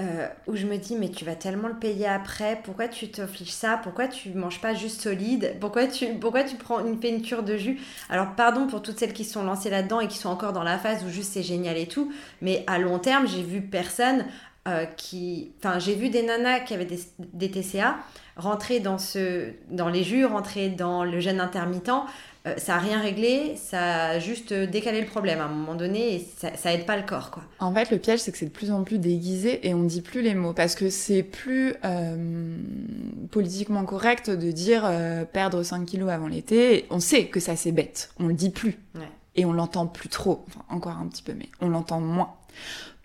Euh, 0.00 0.26
où 0.46 0.56
je 0.56 0.64
me 0.66 0.78
dis 0.78 0.96
mais 0.96 1.10
tu 1.10 1.26
vas 1.26 1.34
tellement 1.34 1.68
le 1.68 1.78
payer 1.78 2.06
après 2.06 2.58
pourquoi 2.64 2.88
tu 2.88 3.10
t'affiches 3.10 3.50
ça 3.50 3.78
pourquoi 3.82 4.08
tu 4.08 4.30
manges 4.30 4.58
pas 4.58 4.72
juste 4.72 5.02
solide 5.02 5.56
pourquoi 5.60 5.86
tu 5.86 6.06
pourquoi 6.14 6.44
tu 6.44 6.56
prends 6.56 6.82
une 6.82 6.98
cure 7.20 7.42
de 7.42 7.58
jus? 7.58 7.78
Alors 8.08 8.34
pardon 8.34 8.66
pour 8.66 8.80
toutes 8.80 8.98
celles 8.98 9.12
qui 9.12 9.26
sont 9.26 9.44
lancées 9.44 9.68
là-dedans 9.68 10.00
et 10.00 10.08
qui 10.08 10.16
sont 10.16 10.30
encore 10.30 10.54
dans 10.54 10.62
la 10.62 10.78
phase 10.78 11.04
où 11.04 11.10
juste 11.10 11.34
c'est 11.34 11.42
génial 11.42 11.76
et 11.76 11.86
tout 11.86 12.10
mais 12.40 12.64
à 12.66 12.78
long 12.78 12.98
terme 12.98 13.28
j'ai 13.28 13.42
vu 13.42 13.60
personne 13.60 14.24
euh, 14.68 14.84
qui 14.84 15.50
enfin 15.58 15.80
j'ai 15.80 15.96
vu 15.96 16.08
des 16.08 16.22
nanas 16.22 16.60
qui 16.60 16.74
avaient 16.74 16.84
des, 16.84 17.00
des 17.18 17.50
TCA 17.50 17.96
rentrer 18.36 18.78
dans, 18.78 18.96
ce, 18.96 19.50
dans 19.70 19.88
les 19.88 20.04
jus, 20.04 20.24
rentrer 20.24 20.68
dans 20.68 21.02
le 21.02 21.18
jeûne 21.18 21.40
intermittent, 21.40 21.90
euh, 22.46 22.54
ça 22.56 22.74
n'a 22.74 22.78
rien 22.78 23.00
réglé, 23.00 23.56
ça 23.56 24.04
a 24.06 24.18
juste 24.20 24.52
décalé 24.52 25.00
le 25.00 25.06
problème 25.06 25.40
à 25.40 25.44
un 25.44 25.48
moment 25.48 25.74
donné 25.74 26.14
et 26.14 26.28
ça, 26.38 26.56
ça 26.56 26.72
aide 26.72 26.86
pas 26.86 26.96
le 26.96 27.02
corps. 27.02 27.30
quoi. 27.32 27.42
En 27.58 27.74
fait, 27.74 27.90
le 27.90 27.98
piège, 27.98 28.20
c'est 28.20 28.30
que 28.30 28.38
c'est 28.38 28.46
de 28.46 28.50
plus 28.52 28.70
en 28.70 28.84
plus 28.84 28.98
déguisé 28.98 29.66
et 29.66 29.74
on 29.74 29.82
dit 29.82 30.00
plus 30.00 30.22
les 30.22 30.34
mots 30.34 30.52
parce 30.52 30.76
que 30.76 30.90
c'est 30.90 31.24
plus 31.24 31.74
euh, 31.84 32.56
politiquement 33.32 33.84
correct 33.84 34.30
de 34.30 34.50
dire 34.52 34.90
perdre 35.32 35.62
5 35.62 35.84
kilos 35.84 36.08
avant 36.08 36.28
l'été. 36.28 36.86
On 36.90 37.00
sait 37.00 37.26
que 37.26 37.40
ça, 37.40 37.56
c'est 37.56 37.72
bête, 37.72 38.10
on 38.18 38.28
le 38.28 38.34
dit 38.34 38.50
plus. 38.50 38.78
Et 39.34 39.44
on 39.44 39.52
l'entend 39.52 39.86
plus 39.86 40.08
trop, 40.08 40.44
enfin 40.48 40.64
encore 40.68 40.98
un 40.98 41.06
petit 41.08 41.22
peu, 41.22 41.32
mais 41.32 41.48
on 41.60 41.68
l'entend 41.68 42.00
moins. 42.00 42.34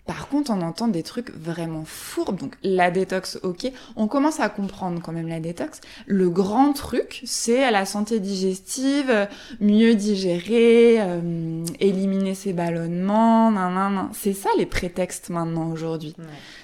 Par 0.08 0.28
contre, 0.28 0.50
on 0.50 0.62
entend 0.62 0.88
des 0.88 1.02
trucs 1.02 1.30
vraiment 1.36 1.84
fourbes. 1.84 2.40
Donc, 2.40 2.56
la 2.62 2.90
détox, 2.90 3.38
ok. 3.42 3.70
On 3.94 4.08
commence 4.08 4.40
à 4.40 4.48
comprendre 4.48 5.02
quand 5.02 5.12
même 5.12 5.28
la 5.28 5.38
détox. 5.38 5.82
Le 6.06 6.30
grand 6.30 6.72
truc, 6.72 7.20
c'est 7.26 7.70
la 7.70 7.84
santé 7.84 8.18
digestive, 8.18 9.28
mieux 9.60 9.94
digérer, 9.94 10.96
euh, 10.98 11.62
éliminer 11.78 12.34
ses 12.34 12.54
ballonnements, 12.54 13.50
nan, 13.50 13.74
nan, 13.74 13.94
nan. 13.94 14.08
C'est 14.14 14.32
ça 14.32 14.48
les 14.56 14.64
prétextes 14.64 15.28
maintenant 15.28 15.70
aujourd'hui. 15.70 16.16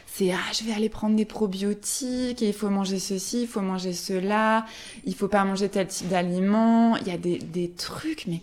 c'est 0.07 0.33
ah, 0.33 0.39
je 0.59 0.65
vais 0.65 0.73
aller 0.73 0.89
prendre 0.89 1.15
des 1.15 1.27
probiotiques, 1.27 2.41
et 2.41 2.49
il 2.49 2.55
faut 2.55 2.71
manger 2.71 2.99
ceci, 2.99 3.43
il 3.43 3.47
faut 3.47 3.61
manger 3.61 3.93
cela, 3.93 4.65
il 5.05 5.15
faut 5.15 5.29
pas 5.29 5.45
manger 5.45 5.69
tel 5.69 5.87
type 5.87 6.09
d'aliment. 6.09 6.97
Il 6.97 7.09
y 7.09 7.11
a 7.11 7.19
des, 7.19 7.37
des 7.37 7.69
trucs, 7.69 8.27
mais 8.27 8.41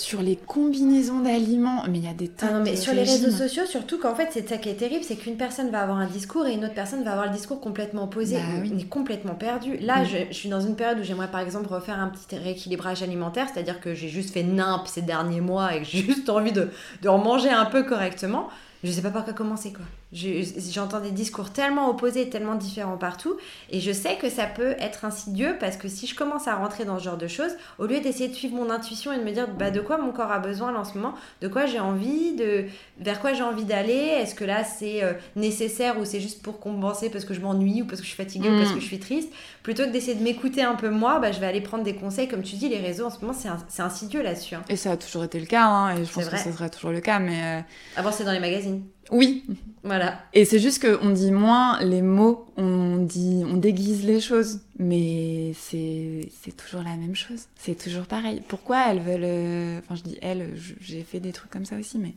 sur 0.00 0.22
les 0.22 0.36
combinaisons 0.36 1.20
d'aliments, 1.20 1.84
mais 1.88 1.98
il 1.98 2.04
y 2.04 2.08
a 2.08 2.14
des 2.14 2.28
tas 2.28 2.46
Ah 2.48 2.52
non, 2.54 2.64
mais 2.64 2.72
de 2.72 2.76
sur 2.76 2.92
les 2.92 3.02
réseaux 3.02 3.30
sociaux, 3.30 3.64
surtout 3.66 3.98
qu'en 3.98 4.14
fait, 4.14 4.28
c'est 4.32 4.48
ça 4.48 4.56
qui 4.56 4.68
est 4.68 4.74
terrible, 4.74 5.04
c'est 5.04 5.16
qu'une 5.16 5.36
personne 5.36 5.70
va 5.70 5.80
avoir 5.82 5.98
un 5.98 6.06
discours 6.06 6.46
et 6.46 6.54
une 6.54 6.64
autre 6.64 6.74
personne 6.74 7.04
va 7.04 7.12
avoir 7.12 7.26
le 7.26 7.32
discours 7.32 7.60
complètement 7.60 8.04
opposé. 8.04 8.36
Bah 8.36 8.42
oui. 8.62 8.72
On 8.74 8.78
est 8.78 8.88
complètement 8.88 9.34
perdu. 9.34 9.76
Là, 9.78 10.02
Mm. 10.02 10.06
je, 10.06 10.16
je 10.30 10.34
suis 10.34 10.48
dans 10.48 10.60
une 10.60 10.76
période 10.76 10.98
où 10.98 11.02
j'aimerais 11.04 11.30
par 11.30 11.40
exemple 11.40 11.68
refaire 11.72 11.98
un 12.00 12.08
petit 12.08 12.36
rééquilibrage 12.36 13.02
alimentaire, 13.02 13.46
c'est-à-dire 13.52 13.80
que 13.80 13.94
j'ai 13.94 14.08
juste 14.08 14.30
fait 14.32 14.42
nimp 14.42 14.86
ces 14.86 15.02
derniers 15.02 15.40
mois 15.40 15.74
et 15.74 15.80
que 15.80 15.84
j'ai 15.86 15.98
juste 16.02 16.28
envie 16.30 16.52
de, 16.52 16.70
de 17.02 17.08
en 17.08 17.18
manger 17.18 17.50
un 17.50 17.66
peu 17.66 17.82
correctement. 17.84 18.48
Je 18.82 18.90
sais 18.90 19.02
pas 19.02 19.10
par 19.10 19.24
quoi 19.24 19.34
commencer 19.34 19.72
quoi. 19.72 19.84
Je- 20.12 20.42
J'entends 20.72 21.00
des 21.00 21.12
discours 21.12 21.50
tellement 21.50 21.88
opposés, 21.88 22.28
tellement 22.28 22.56
différents 22.56 22.96
partout, 22.96 23.36
et 23.70 23.78
je 23.80 23.92
sais 23.92 24.16
que 24.16 24.28
ça 24.28 24.46
peut 24.46 24.74
être 24.80 25.04
insidieux 25.04 25.56
parce 25.60 25.76
que 25.76 25.86
si 25.88 26.06
je 26.08 26.16
commence 26.16 26.48
à 26.48 26.56
rentrer 26.56 26.84
dans 26.84 26.98
ce 26.98 27.04
genre 27.04 27.16
de 27.16 27.28
choses, 27.28 27.52
au 27.78 27.86
lieu 27.86 28.00
d'essayer 28.00 28.28
de 28.28 28.34
suivre 28.34 28.56
mon 28.56 28.70
intuition 28.70 29.12
et 29.12 29.18
de 29.18 29.22
me 29.22 29.30
dire 29.30 29.46
bah, 29.48 29.70
de 29.70 29.80
quoi 29.80 29.98
mon 29.98 30.10
corps 30.10 30.32
a 30.32 30.40
besoin 30.40 30.72
là 30.72 30.80
en 30.80 30.84
ce 30.84 30.98
moment, 30.98 31.14
de 31.42 31.48
quoi 31.48 31.66
j'ai 31.66 31.78
envie, 31.78 32.34
de 32.34 32.64
vers 32.98 33.20
quoi 33.20 33.34
j'ai 33.34 33.44
envie 33.44 33.64
d'aller, 33.64 33.92
est-ce 33.92 34.34
que 34.34 34.44
là 34.44 34.64
c'est 34.64 35.04
euh, 35.04 35.12
nécessaire 35.36 35.98
ou 35.98 36.04
c'est 36.04 36.20
juste 36.20 36.42
pour 36.42 36.58
compenser 36.60 37.08
parce 37.08 37.24
que 37.24 37.32
je 37.34 37.40
m'ennuie 37.40 37.82
ou 37.82 37.84
parce 37.86 38.00
que 38.00 38.04
je 38.06 38.12
suis 38.12 38.16
fatiguée 38.22 38.48
ou 38.50 38.54
Mm. 38.54 38.58
parce 38.58 38.72
que 38.72 38.80
je 38.80 38.84
suis 38.86 38.98
triste, 38.98 39.30
plutôt 39.62 39.84
que 39.84 39.90
d'essayer 39.90 40.16
de 40.16 40.22
m'écouter 40.24 40.62
un 40.62 40.74
peu 40.74 40.90
moi, 40.90 41.20
bah, 41.20 41.30
je 41.30 41.38
vais 41.38 41.46
aller 41.46 41.60
prendre 41.60 41.84
des 41.84 41.94
conseils 41.94 42.26
comme 42.26 42.42
tu 42.42 42.56
dis, 42.56 42.68
les 42.68 42.78
réseaux 42.78 43.06
en 43.06 43.10
ce 43.10 43.20
moment 43.20 43.32
c'est 43.68 43.80
insidieux 43.82 44.22
là-dessus. 44.22 44.56
hein. 44.56 44.62
Et 44.68 44.76
ça 44.76 44.90
a 44.92 44.96
toujours 44.96 45.22
été 45.24 45.38
le 45.38 45.46
cas, 45.46 45.64
hein, 45.66 45.96
et 45.96 46.04
je 46.04 46.12
pense 46.12 46.24
que 46.24 46.36
ça 46.36 46.52
sera 46.52 46.68
toujours 46.68 46.90
le 46.90 47.00
cas, 47.00 47.20
mais 47.20 47.60
euh, 47.60 47.60
Avant 47.96 48.10
c'est 48.10 48.24
dans 48.24 48.32
les 48.32 48.40
magazines. 48.40 48.82
Oui. 49.10 49.44
Voilà. 49.82 50.20
Et 50.34 50.44
c'est 50.44 50.58
juste 50.58 50.84
qu'on 50.84 51.10
dit 51.10 51.30
moins 51.30 51.80
les 51.82 52.02
mots, 52.02 52.46
on 52.56 52.98
dit, 52.98 53.42
on 53.46 53.56
déguise 53.56 54.04
les 54.04 54.20
choses, 54.20 54.60
mais 54.78 55.52
c'est 55.54 56.28
c'est 56.42 56.54
toujours 56.54 56.82
la 56.82 56.96
même 56.96 57.16
chose, 57.16 57.46
c'est 57.56 57.82
toujours 57.82 58.04
pareil. 58.04 58.42
Pourquoi 58.46 58.90
elles 58.90 59.00
veulent, 59.00 59.24
euh, 59.24 59.78
enfin 59.78 59.94
je 59.94 60.02
dis 60.02 60.18
elles, 60.20 60.50
j'ai 60.80 61.02
fait 61.02 61.18
des 61.18 61.32
trucs 61.32 61.50
comme 61.50 61.64
ça 61.64 61.76
aussi, 61.76 61.96
mais 61.96 62.12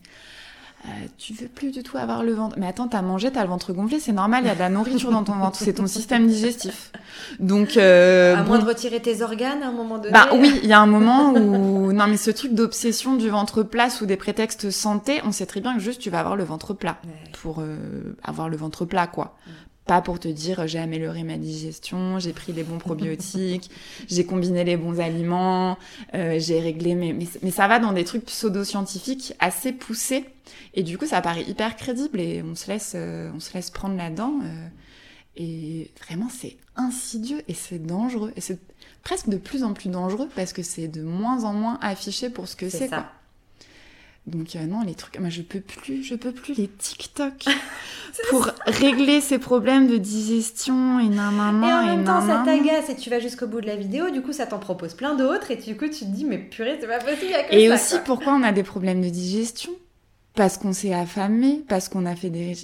euh, 0.86 0.90
tu 1.18 1.34
veux 1.34 1.48
plus 1.48 1.72
du 1.72 1.82
tout 1.82 1.98
avoir 1.98 2.24
le 2.24 2.34
ventre. 2.34 2.56
Mais 2.60 2.68
attends, 2.68 2.88
t'as 2.90 3.02
mangé, 3.02 3.32
t'as 3.32 3.44
le 3.44 3.50
ventre 3.50 3.72
gonflé, 3.72 4.00
c'est 4.00 4.12
normal, 4.12 4.44
il 4.44 4.48
y 4.48 4.52
a 4.52 4.54
de 4.56 4.60
la 4.60 4.70
nourriture 4.70 5.12
dans 5.12 5.24
ton 5.24 5.34
ventre, 5.36 5.58
c'est 5.58 5.74
ton 5.74 5.88
système 5.88 6.28
digestif. 6.28 6.92
Donc 7.40 7.78
euh, 7.78 8.36
à 8.36 8.42
bon, 8.42 8.50
moins 8.50 8.60
de 8.60 8.66
retirer 8.66 9.02
tes 9.02 9.22
organes 9.22 9.64
à 9.64 9.68
un 9.68 9.72
moment 9.72 9.98
donné. 9.98 10.12
bah 10.12 10.28
oui, 10.34 10.60
il 10.62 10.68
y 10.70 10.74
a 10.74 10.80
un 10.82 10.86
moment 10.86 11.32
où 11.34 11.92
non 11.94 12.08
mais 12.08 12.18
ce 12.18 12.32
truc 12.32 12.54
d'obsession 12.54 13.16
du 13.16 13.30
ventre 13.30 13.64
plat 13.64 13.90
sous 13.90 14.06
des 14.06 14.18
prétextes 14.18 14.72
santé, 14.72 15.22
on 15.26 15.32
sait 15.32 15.46
très 15.46 15.62
bien 15.62 15.74
que 15.76 15.80
juste 15.82 16.02
tu 16.02 16.10
vas 16.10 16.20
avoir 16.20 16.36
le 16.36 16.44
ventre 16.44 16.74
plat 16.74 16.98
Ouais. 17.06 17.32
pour 17.42 17.62
euh, 17.62 17.78
avoir 18.24 18.50
le 18.50 18.58
ventre 18.58 18.84
plat 18.86 19.08
quoi. 19.08 19.36
Mm. 19.48 19.52
Pas 19.86 20.02
pour 20.02 20.18
te 20.20 20.30
dire 20.30 20.66
j'ai 20.68 20.80
amélioré 20.80 21.24
ma 21.24 21.38
digestion, 21.38 22.18
j'ai 22.20 22.32
pris 22.32 22.54
les 22.54 22.64
bons 22.64 22.78
probiotiques, 22.78 23.70
j'ai 24.08 24.26
combiné 24.26 24.64
les 24.64 24.78
bons 24.78 25.00
aliments, 25.00 25.78
euh, 26.14 26.40
j'ai 26.40 26.60
réglé 26.62 26.96
mes... 26.96 27.12
Mais, 27.12 27.28
mais 27.42 27.52
ça 27.52 27.68
va 27.68 27.80
dans 27.80 27.92
des 27.92 28.06
trucs 28.06 28.26
pseudo-scientifiques 28.26 29.34
assez 29.40 29.74
poussés 29.74 30.26
et 30.74 30.84
du 30.84 30.98
coup 30.98 31.06
ça 31.06 31.20
paraît 31.22 31.44
hyper 31.44 31.76
crédible 31.76 32.20
et 32.22 32.42
on 32.42 32.56
se 32.56 32.68
laisse, 32.72 32.94
euh, 32.96 33.30
on 33.36 33.42
se 33.42 33.54
laisse 33.54 33.72
prendre 33.72 33.98
là-dedans. 33.98 34.40
euh, 34.44 34.68
et 35.36 35.92
vraiment 36.06 36.30
c'est 36.30 36.58
insidieux 36.76 37.42
et 37.48 37.54
c'est 37.54 37.80
dangereux. 37.80 38.32
Et 38.36 38.42
c'est 38.42 38.60
presque 39.04 39.30
de 39.30 39.38
plus 39.38 39.64
en 39.64 39.74
plus 39.74 39.90
dangereux 39.90 40.30
parce 40.36 40.54
que 40.54 40.62
c'est 40.64 40.88
de 40.88 41.02
moins 41.02 41.44
en 41.44 41.54
moins 41.54 41.78
affiché 41.82 42.30
pour 42.30 42.48
ce 42.48 42.56
que 42.56 42.70
C'est 42.70 42.88
ça. 42.88 42.98
quoi. 42.98 43.12
Donc 44.26 44.56
euh, 44.56 44.66
non, 44.66 44.84
les 44.84 44.94
trucs, 44.96 45.20
moi 45.20 45.30
je 45.30 45.42
peux 45.42 45.60
plus, 45.60 46.02
je 46.02 46.16
peux 46.16 46.32
plus 46.32 46.54
les 46.56 46.70
TikTok 46.70 47.46
pour 48.30 48.48
régler 48.66 49.20
ces 49.20 49.38
problèmes 49.38 49.88
de 49.88 49.98
digestion 49.98 51.00
et 51.00 51.10
nanana 51.10 51.68
Et 51.68 51.74
en 51.74 51.96
même 51.96 52.06
temps, 52.06 52.26
ça 52.26 52.42
t'agace 52.46 52.90
et 52.90 52.96
tu 52.96 53.10
vas 53.10 53.20
jusqu'au 53.20 53.48
bout 53.48 53.60
de 53.60 53.68
la 53.68 53.76
vidéo, 53.76 54.12
du 54.12 54.22
coup, 54.22 54.32
ça 54.32 54.46
t'en 54.46 54.60
propose 54.60 54.94
plein 54.94 55.16
d'autres, 55.16 55.52
et 55.52 55.58
du 55.58 55.76
coup, 55.76 55.88
tu 55.88 56.00
te 56.00 56.06
dis, 56.06 56.24
mais 56.24 56.38
purée, 56.38 56.78
c'est 56.80 56.88
pas 56.88 57.00
possible, 57.00 57.34
Et 57.52 57.68
ça, 57.68 57.76
aussi 57.76 57.96
quoi. 57.96 58.04
pourquoi 58.06 58.34
on 58.34 58.44
a 58.44 58.54
des 58.54 58.64
problèmes 58.64 59.02
de 59.02 59.10
digestion? 59.10 59.72
Parce 60.36 60.58
qu'on 60.58 60.74
s'est 60.74 60.94
affamé, 60.94 61.62
parce 61.68 61.90
qu'on 61.90 62.06
a 62.06 62.16
fait 62.16 62.30
des. 62.30 62.56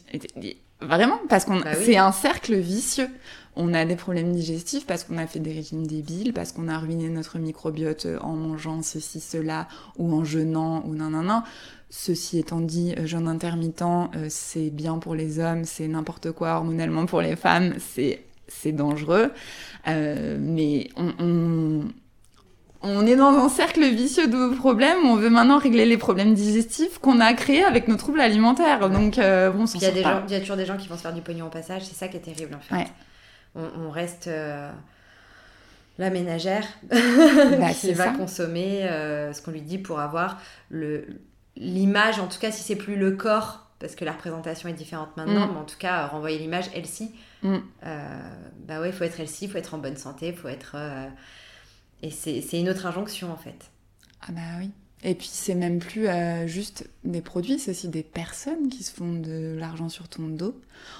Vraiment, 0.81 1.19
parce 1.27 1.45
qu'on 1.45 1.59
Bah 1.59 1.71
oui. 1.77 1.83
c'est 1.85 1.97
un 1.97 2.11
cercle 2.11 2.55
vicieux. 2.55 3.09
On 3.55 3.73
a 3.73 3.83
des 3.83 3.95
problèmes 3.97 4.31
digestifs 4.31 4.85
parce 4.85 5.03
qu'on 5.03 5.17
a 5.17 5.27
fait 5.27 5.39
des 5.39 5.51
régimes 5.51 5.85
débiles, 5.85 6.31
parce 6.33 6.53
qu'on 6.53 6.69
a 6.69 6.77
ruiné 6.77 7.09
notre 7.09 7.37
microbiote 7.39 8.07
en 8.21 8.35
mangeant 8.35 8.81
ceci, 8.81 9.19
cela, 9.19 9.67
ou 9.97 10.13
en 10.13 10.23
jeûnant, 10.23 10.83
ou 10.85 10.95
nanana. 10.95 11.43
Ceci 11.89 12.37
étant 12.39 12.61
dit, 12.61 12.93
euh, 12.97 13.05
jeûne 13.07 13.27
intermittent, 13.27 13.81
euh, 13.81 14.27
c'est 14.29 14.69
bien 14.69 14.99
pour 14.99 15.15
les 15.15 15.39
hommes, 15.39 15.65
c'est 15.65 15.87
n'importe 15.87 16.31
quoi 16.31 16.55
hormonalement 16.55 17.05
pour 17.07 17.21
les 17.21 17.35
femmes, 17.35 17.73
c'est 17.79 18.23
c'est 18.47 18.71
dangereux. 18.71 19.31
Euh, 19.87 20.37
mais 20.39 20.89
on, 20.95 21.13
on, 21.19 21.83
on 22.81 23.05
est 23.05 23.15
dans 23.15 23.29
un 23.37 23.49
cercle 23.49 23.83
vicieux 23.83 24.27
de 24.27 24.55
problèmes 24.55 24.99
on 25.05 25.15
veut 25.15 25.29
maintenant 25.29 25.57
régler 25.57 25.85
les 25.85 25.97
problèmes 25.97 26.33
digestifs 26.33 26.97
qu'on 26.99 27.19
a 27.19 27.33
créés 27.33 27.63
avec 27.63 27.87
nos 27.87 27.97
troubles 27.97 28.21
alimentaires. 28.21 28.89
Donc, 28.89 29.17
euh, 29.17 29.49
bon, 29.51 29.65
Il 29.65 29.81
y, 29.81 29.85
a 29.85 29.91
des 29.91 30.01
gens, 30.03 30.23
il 30.27 30.31
y 30.31 30.35
a 30.35 30.39
toujours 30.39 30.55
des 30.55 30.65
gens 30.65 30.77
qui 30.77 30.87
vont 30.87 30.95
se 30.95 31.01
faire 31.01 31.13
du 31.13 31.21
pognon 31.21 31.47
au 31.47 31.49
passage, 31.49 31.83
c'est 31.83 31.95
ça 31.95 32.07
qui 32.07 32.17
est 32.17 32.21
terrible 32.21 32.55
en 32.55 32.59
fait. 32.61 32.75
Ouais. 32.75 32.87
On, 33.55 33.87
on 33.87 33.89
reste 33.89 34.27
euh, 34.27 34.71
la 35.97 36.09
ménagère 36.09 36.65
Bah, 36.89 37.73
qui 37.73 37.91
va 37.93 38.05
ça. 38.05 38.11
consommer 38.11 38.83
euh, 38.83 39.33
ce 39.33 39.41
qu'on 39.41 39.51
lui 39.51 39.61
dit 39.61 39.77
pour 39.79 39.99
avoir 39.99 40.37
l'image, 41.57 42.19
en 42.19 42.27
tout 42.27 42.39
cas 42.39 42.51
si 42.51 42.63
c'est 42.63 42.75
plus 42.77 42.95
le 42.95 43.11
corps, 43.11 43.65
parce 43.79 43.95
que 43.95 44.05
la 44.05 44.11
représentation 44.13 44.69
est 44.69 44.73
différente 44.73 45.09
maintenant, 45.17 45.47
Mm. 45.47 45.51
mais 45.53 45.59
en 45.59 45.65
tout 45.65 45.77
cas 45.77 46.05
renvoyer 46.07 46.37
l'image 46.37 46.69
healthy. 46.73 47.11
Mm. 47.43 47.57
Bah 48.67 48.79
ouais, 48.81 48.89
il 48.89 48.93
faut 48.93 49.03
être 49.03 49.19
healthy, 49.19 49.45
il 49.45 49.51
faut 49.51 49.57
être 49.57 49.73
en 49.73 49.77
bonne 49.79 49.97
santé, 49.97 50.27
il 50.27 50.35
faut 50.35 50.47
être... 50.47 50.75
Et 52.01 52.11
c'est 52.11 52.59
une 52.59 52.69
autre 52.69 52.85
injonction 52.85 53.31
en 53.31 53.37
fait. 53.37 53.71
Ah 54.21 54.31
bah 54.31 54.41
oui. 54.57 54.71
Et 55.03 55.15
puis 55.15 55.29
c'est 55.31 55.55
même 55.55 55.79
plus 55.79 56.07
euh, 56.09 56.45
juste 56.45 56.89
des 57.05 57.21
produits, 57.21 57.57
c'est 57.57 57.71
aussi 57.71 57.87
des 57.87 58.03
personnes 58.03 58.67
qui 58.67 58.83
se 58.83 58.91
font 58.91 59.13
de 59.13 59.55
l'argent 59.57 59.87
sur 59.87 60.09
ton 60.09 60.23
dos. 60.27 60.53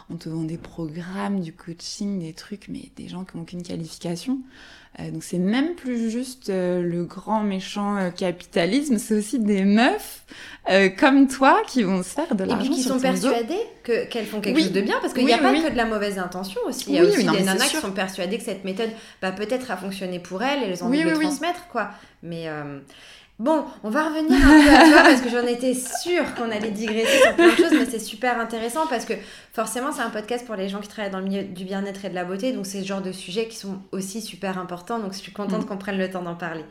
On 0.09 0.15
te 0.15 0.29
vend 0.29 0.43
des 0.43 0.57
programmes, 0.57 1.41
du 1.41 1.51
coaching, 1.51 2.19
des 2.21 2.31
trucs, 2.31 2.67
mais 2.69 2.83
des 2.95 3.09
gens 3.09 3.25
qui 3.25 3.35
n'ont 3.35 3.43
aucune 3.43 3.61
qualification. 3.61 4.39
Euh, 5.01 5.11
donc 5.11 5.21
c'est 5.23 5.37
même 5.37 5.75
plus 5.75 6.09
juste 6.09 6.49
euh, 6.49 6.81
le 6.81 7.03
grand 7.03 7.43
méchant 7.43 8.09
capitalisme, 8.15 8.97
c'est 8.99 9.15
aussi 9.15 9.37
des 9.37 9.65
meufs 9.65 10.25
comme 10.97 11.27
toi 11.27 11.61
qui 11.67 11.83
vont 11.83 12.01
se 12.03 12.09
faire 12.09 12.35
de 12.35 12.43
Et 12.43 12.47
l'argent 12.47 12.65
puis 12.67 12.75
qui 12.75 12.81
sur 12.83 12.93
sont 12.93 12.99
ton 13.01 13.13
dos. 13.13 13.21
persuadées 13.29 13.59
que- 13.83 14.05
qu'elles 14.05 14.25
font 14.27 14.39
quelque 14.39 14.55
Oui. 14.57 14.63
chose 14.63 14.71
de 14.71 14.81
bien, 14.81 14.95
parce 15.01 15.13
qu'il 15.13 15.23
Oui, 15.23 15.29
n'y 15.29 15.33
a 15.33 15.37
oui, 15.51 15.61
pas 15.61 15.67
que 15.67 15.71
de 15.73 15.77
la 15.77 15.85
mauvaise 15.85 16.19
intention 16.19 16.61
aussi. 16.67 16.85
Il 16.89 16.95
y 16.95 16.99
a 16.99 17.03
Oui, 17.03 17.09
aussi 17.09 17.25
non, 17.25 17.33
des 17.33 17.43
nanas 17.43 17.67
qui 17.67 17.75
sont 17.77 17.91
persuadées 17.91 18.37
que 18.37 18.43
cette 18.43 18.63
méthode 18.63 18.91
va 19.21 19.31
peut-être 19.33 19.71
a 19.71 19.77
fonctionné 19.77 20.19
pour 20.19 20.41
elles, 20.43 20.63
et 20.63 20.67
elles 20.67 20.83
ont 20.83 20.87
envie 20.87 21.03
de 21.03 21.09
le 21.09 21.19
transmettre, 21.19 21.67
quoi. 21.69 21.89
Mais 22.23 22.47
bon, 23.39 23.63
on 23.83 23.89
va 23.89 24.09
revenir 24.09 24.37
un 24.37 24.61
peu 24.61 24.75
à 24.75 24.89
toi, 24.91 25.01
parce 25.03 25.21
que 25.21 25.29
j'en 25.29 25.47
étais 25.47 25.73
sûre 25.73 26.35
qu'on 26.35 26.51
allait 26.51 26.71
digresser 26.71 27.21
sur 27.21 27.35
plein 27.35 27.51
de 27.51 27.55
choses, 27.55 27.71
mais 27.71 27.85
c'est 27.85 27.99
super 27.99 28.39
intéressant, 28.39 28.85
parce 28.87 29.05
que 29.05 29.13
forcément, 29.53 29.91
c'est 29.91 30.01
un 30.01 30.09
podcast 30.09 30.45
pour 30.45 30.55
les 30.55 30.69
gens 30.69 30.79
qui 30.79 30.89
travaillent 30.89 31.11
dans 31.11 31.19
le 31.19 31.25
milieu 31.25 31.43
du 31.43 31.63
bien-être 31.63 32.05
et 32.05 32.09
de 32.09 32.15
la 32.15 32.25
beauté, 32.25 32.51
donc 32.51 32.65
c'est 32.65 32.81
ce 32.81 32.87
genre 32.87 33.01
de 33.01 33.11
sujets 33.11 33.47
qui 33.47 33.55
sont 33.55 33.79
aussi 33.91 34.21
super 34.21 34.57
importants, 34.59 34.99
donc 34.99 35.13
je 35.13 35.19
suis 35.19 35.31
contente 35.31 35.63
Mm. 35.63 35.65
qu'on 35.65 35.77
prenne 35.77 35.97
le 35.97 36.09
temps 36.09 36.21
d'en 36.21 36.35
parler. 36.35 36.65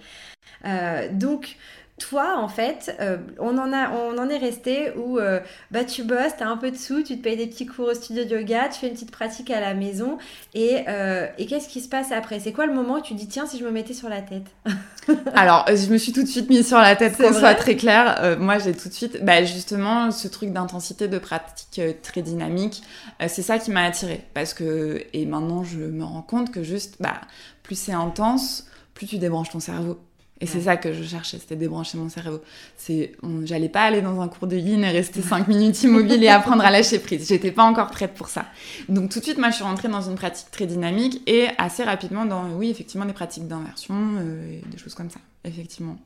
Euh, 0.64 1.08
donc, 1.12 1.56
toi, 1.98 2.38
en 2.38 2.48
fait, 2.48 2.96
euh, 3.00 3.18
on, 3.38 3.58
en 3.58 3.72
a, 3.72 3.90
on 3.90 4.18
en 4.18 4.28
est 4.28 4.38
resté 4.38 4.92
où 4.96 5.18
euh, 5.18 5.40
bah, 5.70 5.84
tu 5.84 6.02
bosses, 6.02 6.36
tu 6.36 6.42
as 6.42 6.48
un 6.48 6.56
peu 6.56 6.70
de 6.70 6.76
sous, 6.76 7.02
tu 7.02 7.18
te 7.18 7.22
payes 7.22 7.36
des 7.36 7.46
petits 7.46 7.66
cours 7.66 7.88
au 7.88 7.94
studio 7.94 8.24
de 8.24 8.36
yoga, 8.36 8.68
tu 8.68 8.80
fais 8.80 8.88
une 8.88 8.94
petite 8.94 9.10
pratique 9.10 9.50
à 9.50 9.60
la 9.60 9.74
maison. 9.74 10.18
Et, 10.54 10.84
euh, 10.88 11.26
et 11.38 11.46
qu'est-ce 11.46 11.68
qui 11.68 11.80
se 11.80 11.88
passe 11.88 12.12
après? 12.12 12.40
C'est 12.40 12.52
quoi 12.52 12.66
le 12.66 12.72
moment 12.72 12.94
où 12.94 13.00
tu 13.00 13.14
dis, 13.14 13.28
tiens, 13.28 13.46
si 13.46 13.58
je 13.58 13.64
me 13.64 13.70
mettais 13.70 13.94
sur 13.94 14.08
la 14.08 14.22
tête? 14.22 14.46
Alors, 15.34 15.66
je 15.68 15.92
me 15.92 15.98
suis 15.98 16.12
tout 16.12 16.22
de 16.22 16.28
suite 16.28 16.48
mise 16.48 16.66
sur 16.66 16.78
la 16.78 16.96
tête, 16.96 17.16
qu'on 17.16 17.32
soit 17.32 17.54
très 17.54 17.76
clair. 17.76 18.36
Moi, 18.38 18.58
j'ai 18.58 18.72
tout 18.72 18.88
de 18.88 18.94
suite, 18.94 19.24
bah, 19.24 19.44
justement, 19.44 20.10
ce 20.10 20.28
truc 20.28 20.52
d'intensité 20.52 21.08
de 21.08 21.18
pratique 21.18 21.80
très 22.02 22.22
dynamique, 22.22 22.82
c'est 23.26 23.42
ça 23.42 23.58
qui 23.58 23.70
m'a 23.70 23.84
attirée. 23.84 24.22
Parce 24.34 24.54
que, 24.54 25.02
et 25.12 25.26
maintenant, 25.26 25.64
je 25.64 25.80
me 25.80 26.04
rends 26.04 26.22
compte 26.22 26.50
que 26.50 26.62
juste, 26.62 26.96
bah, 27.00 27.20
plus 27.62 27.78
c'est 27.78 27.92
intense, 27.92 28.66
plus 28.94 29.06
tu 29.06 29.18
débranches 29.18 29.50
ton 29.50 29.60
cerveau. 29.60 29.98
Et 30.40 30.46
c'est 30.46 30.60
ça 30.62 30.76
que 30.76 30.92
je 30.92 31.02
cherchais, 31.02 31.38
c'était 31.38 31.56
débrancher 31.56 31.98
mon 31.98 32.08
cerveau. 32.08 32.40
C'est, 32.76 33.12
j'allais 33.44 33.68
pas 33.68 33.82
aller 33.82 34.00
dans 34.00 34.20
un 34.20 34.28
cours 34.28 34.46
de 34.46 34.56
yin 34.56 34.84
et 34.84 34.90
rester 34.90 35.20
5 35.20 35.48
minutes 35.48 35.82
immobile 35.82 36.22
et 36.22 36.28
apprendre 36.28 36.64
à 36.64 36.70
lâcher 36.70 37.00
prise. 37.00 37.26
J'étais 37.28 37.50
pas 37.50 37.64
encore 37.64 37.90
prête 37.90 38.14
pour 38.14 38.28
ça. 38.28 38.46
Donc 38.88 39.10
tout 39.10 39.18
de 39.18 39.24
suite, 39.24 39.38
moi, 39.38 39.50
je 39.50 39.56
suis 39.56 39.64
rentrée 39.64 39.88
dans 39.88 40.02
une 40.02 40.14
pratique 40.14 40.50
très 40.52 40.66
dynamique 40.66 41.22
et 41.26 41.48
assez 41.58 41.82
rapidement 41.82 42.24
dans, 42.24 42.50
oui, 42.52 42.70
effectivement, 42.70 43.04
des 43.04 43.12
pratiques 43.12 43.48
d'inversion 43.48 43.96
euh, 43.96 44.58
et 44.58 44.68
des 44.68 44.78
choses 44.78 44.94
comme 44.94 45.10
ça, 45.10 45.20
effectivement. 45.44 45.96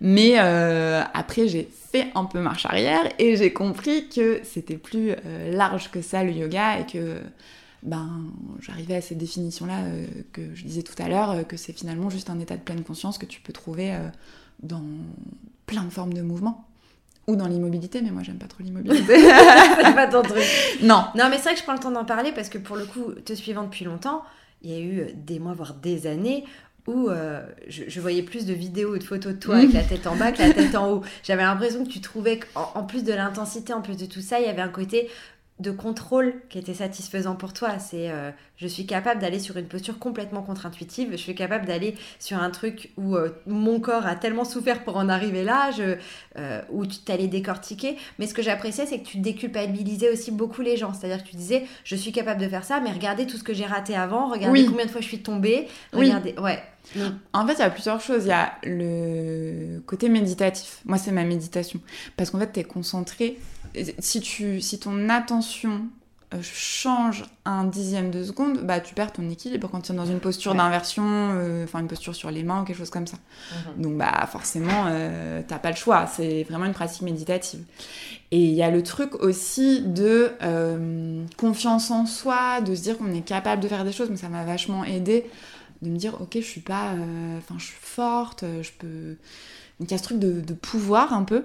Mais 0.00 0.34
euh, 0.36 1.02
après, 1.14 1.48
j'ai 1.48 1.68
fait 1.92 2.08
un 2.14 2.24
peu 2.24 2.40
marche 2.40 2.66
arrière 2.66 3.08
et 3.18 3.36
j'ai 3.36 3.52
compris 3.52 4.08
que 4.08 4.40
c'était 4.42 4.76
plus 4.76 5.12
euh, 5.12 5.52
large 5.52 5.90
que 5.90 6.02
ça 6.02 6.24
le 6.24 6.32
yoga 6.32 6.80
et 6.80 6.86
que 6.86 7.20
ben, 7.82 8.24
j'arrivais 8.60 8.96
à 8.96 9.00
ces 9.00 9.14
définitions-là 9.14 9.84
euh, 9.84 10.06
que 10.32 10.54
je 10.54 10.64
disais 10.64 10.82
tout 10.82 11.00
à 11.00 11.08
l'heure, 11.08 11.30
euh, 11.30 11.42
que 11.42 11.56
c'est 11.56 11.72
finalement 11.72 12.10
juste 12.10 12.30
un 12.30 12.38
état 12.38 12.56
de 12.56 12.62
pleine 12.62 12.82
conscience 12.82 13.18
que 13.18 13.26
tu 13.26 13.40
peux 13.40 13.52
trouver 13.52 13.94
euh, 13.94 14.08
dans 14.62 14.82
plein 15.66 15.84
de 15.84 15.90
formes 15.90 16.14
de 16.14 16.22
mouvements. 16.22 16.66
ou 17.26 17.36
dans 17.36 17.48
l'immobilité, 17.48 18.02
mais 18.02 18.10
moi 18.10 18.22
j'aime 18.22 18.38
pas 18.38 18.46
trop 18.46 18.62
l'immobilité. 18.62 19.18
c'est 19.18 19.94
pas 19.94 20.06
ton 20.06 20.22
truc. 20.22 20.44
Non. 20.82 21.04
Non, 21.14 21.28
mais 21.28 21.36
c'est 21.36 21.44
vrai 21.44 21.54
que 21.54 21.58
je 21.58 21.64
prends 21.64 21.74
le 21.74 21.80
temps 21.80 21.90
d'en 21.90 22.04
parler 22.04 22.32
parce 22.32 22.48
que 22.48 22.58
pour 22.58 22.76
le 22.76 22.86
coup, 22.86 23.12
te 23.12 23.32
suivant 23.32 23.64
depuis 23.64 23.84
longtemps, 23.84 24.22
il 24.62 24.70
y 24.70 24.74
a 24.74 24.80
eu 24.80 25.12
des 25.14 25.38
mois, 25.38 25.52
voire 25.52 25.74
des 25.74 26.06
années 26.06 26.44
où 26.86 27.08
euh, 27.08 27.42
je, 27.68 28.00
voyais 28.00 28.22
plus 28.22 28.46
de 28.46 28.52
vidéos 28.52 28.94
ou 28.94 28.98
de 28.98 29.04
photos 29.04 29.34
de 29.34 29.38
toi 29.38 29.56
avec 29.56 29.72
la 29.72 29.82
tête 29.82 30.06
en 30.06 30.14
bas 30.14 30.32
que 30.32 30.38
la 30.38 30.52
tête 30.52 30.74
en 30.76 30.92
haut. 30.92 31.02
J'avais 31.22 31.42
l'impression 31.42 31.84
que 31.84 31.90
tu 31.90 32.00
trouvais 32.00 32.38
qu'en 32.38 32.72
en 32.74 32.84
plus 32.84 33.02
de 33.02 33.12
l'intensité, 33.12 33.72
en 33.72 33.82
plus 33.82 33.96
de 33.96 34.06
tout 34.06 34.20
ça, 34.20 34.38
il 34.38 34.46
y 34.46 34.48
avait 34.48 34.62
un 34.62 34.68
côté 34.68 35.10
de 35.58 35.70
contrôle 35.70 36.34
qui 36.50 36.58
était 36.58 36.74
satisfaisant 36.74 37.34
pour 37.34 37.54
toi. 37.54 37.78
C'est 37.78 38.10
euh, 38.10 38.30
je 38.58 38.66
suis 38.66 38.84
capable 38.84 39.20
d'aller 39.20 39.38
sur 39.38 39.56
une 39.56 39.66
posture 39.66 39.98
complètement 39.98 40.42
contre-intuitive, 40.42 41.08
je 41.12 41.16
suis 41.16 41.34
capable 41.34 41.66
d'aller 41.66 41.94
sur 42.18 42.38
un 42.38 42.50
truc 42.50 42.92
où 42.98 43.16
euh, 43.16 43.30
mon 43.46 43.80
corps 43.80 44.06
a 44.06 44.16
tellement 44.16 44.44
souffert 44.44 44.84
pour 44.84 44.96
en 44.98 45.08
arriver 45.08 45.44
là, 45.44 45.70
je, 45.70 45.96
euh, 46.38 46.60
où 46.70 46.84
tu 46.84 46.98
t'allais 46.98 47.26
décortiquer. 47.26 47.96
Mais 48.18 48.26
ce 48.26 48.34
que 48.34 48.42
j'appréciais, 48.42 48.84
c'est 48.84 48.98
que 48.98 49.06
tu 49.06 49.16
déculpabilisais 49.18 50.10
aussi 50.10 50.30
beaucoup 50.30 50.60
les 50.60 50.76
gens. 50.76 50.92
C'est-à-dire 50.92 51.24
que 51.24 51.30
tu 51.30 51.36
disais 51.36 51.64
je 51.84 51.96
suis 51.96 52.12
capable 52.12 52.40
de 52.40 52.48
faire 52.48 52.64
ça, 52.64 52.80
mais 52.80 52.92
regardez 52.92 53.26
tout 53.26 53.38
ce 53.38 53.44
que 53.44 53.54
j'ai 53.54 53.66
raté 53.66 53.94
avant, 53.94 54.28
regardez 54.28 54.66
combien 54.66 54.84
de 54.84 54.90
fois 54.90 55.00
je 55.00 55.08
suis 55.08 55.22
tombée, 55.22 55.68
regardez. 55.92 56.34
Ouais. 56.38 56.62
En 57.32 57.46
fait, 57.46 57.54
il 57.54 57.58
y 57.58 57.62
a 57.62 57.70
plusieurs 57.70 58.00
choses. 58.00 58.24
Il 58.24 58.28
y 58.28 58.32
a 58.32 58.52
le 58.62 59.80
côté 59.86 60.08
méditatif. 60.08 60.80
Moi, 60.84 60.98
c'est 60.98 61.12
ma 61.12 61.24
méditation. 61.24 61.80
Parce 62.16 62.30
qu'en 62.30 62.38
fait, 62.38 62.52
tu 62.52 62.60
es 62.60 62.64
concentré 62.64 63.38
si, 63.98 64.20
tu, 64.20 64.60
si 64.60 64.78
ton 64.78 65.08
attention 65.08 65.88
euh, 66.34 66.38
change 66.42 67.24
un 67.44 67.62
dixième 67.62 68.10
de 68.10 68.24
seconde, 68.24 68.58
bah 68.66 68.80
tu 68.80 68.94
perds 68.94 69.12
ton 69.12 69.30
équilibre 69.30 69.68
quand 69.70 69.82
tu 69.82 69.92
es 69.92 69.94
dans 69.94 70.06
une 70.06 70.18
posture 70.18 70.56
d'inversion, 70.56 71.04
euh, 71.06 71.62
enfin 71.62 71.78
une 71.78 71.86
posture 71.86 72.16
sur 72.16 72.32
les 72.32 72.42
mains 72.42 72.62
ou 72.62 72.64
quelque 72.64 72.78
chose 72.78 72.90
comme 72.90 73.06
ça. 73.06 73.16
Mhm. 73.76 73.82
Donc 73.82 73.96
bah 73.96 74.26
forcément, 74.26 74.86
euh, 74.88 75.42
t'as 75.46 75.60
pas 75.60 75.70
le 75.70 75.76
choix. 75.76 76.08
C'est 76.08 76.42
vraiment 76.42 76.64
une 76.64 76.72
pratique 76.72 77.02
méditative. 77.02 77.60
Et 78.32 78.40
il 78.40 78.54
y 78.54 78.62
a 78.64 78.72
le 78.72 78.82
truc 78.82 79.14
aussi 79.22 79.82
de 79.82 80.32
confiance 81.36 81.92
en 81.92 82.06
soi, 82.06 82.60
de 82.60 82.74
se 82.74 82.82
dire 82.82 82.98
qu'on 82.98 83.14
est 83.14 83.24
capable 83.24 83.62
de 83.62 83.68
faire 83.68 83.84
des 83.84 83.92
choses. 83.92 84.10
Mais 84.10 84.16
ça 84.16 84.28
m'a 84.28 84.44
vachement 84.44 84.84
aidé 84.84 85.26
de 85.82 85.90
me 85.90 85.96
dire 85.96 86.20
ok, 86.20 86.32
je 86.34 86.40
suis 86.40 86.60
pas, 86.60 86.94
enfin 87.38 87.54
je 87.58 87.66
suis 87.66 87.80
forte, 87.80 88.44
je 88.62 88.70
peux. 88.76 89.16
Donc 89.78 89.88
il 89.88 89.92
y 89.92 89.94
a 89.94 89.98
ce 89.98 90.02
truc 90.02 90.18
de 90.18 90.54
pouvoir 90.54 91.12
un 91.12 91.22
peu. 91.22 91.44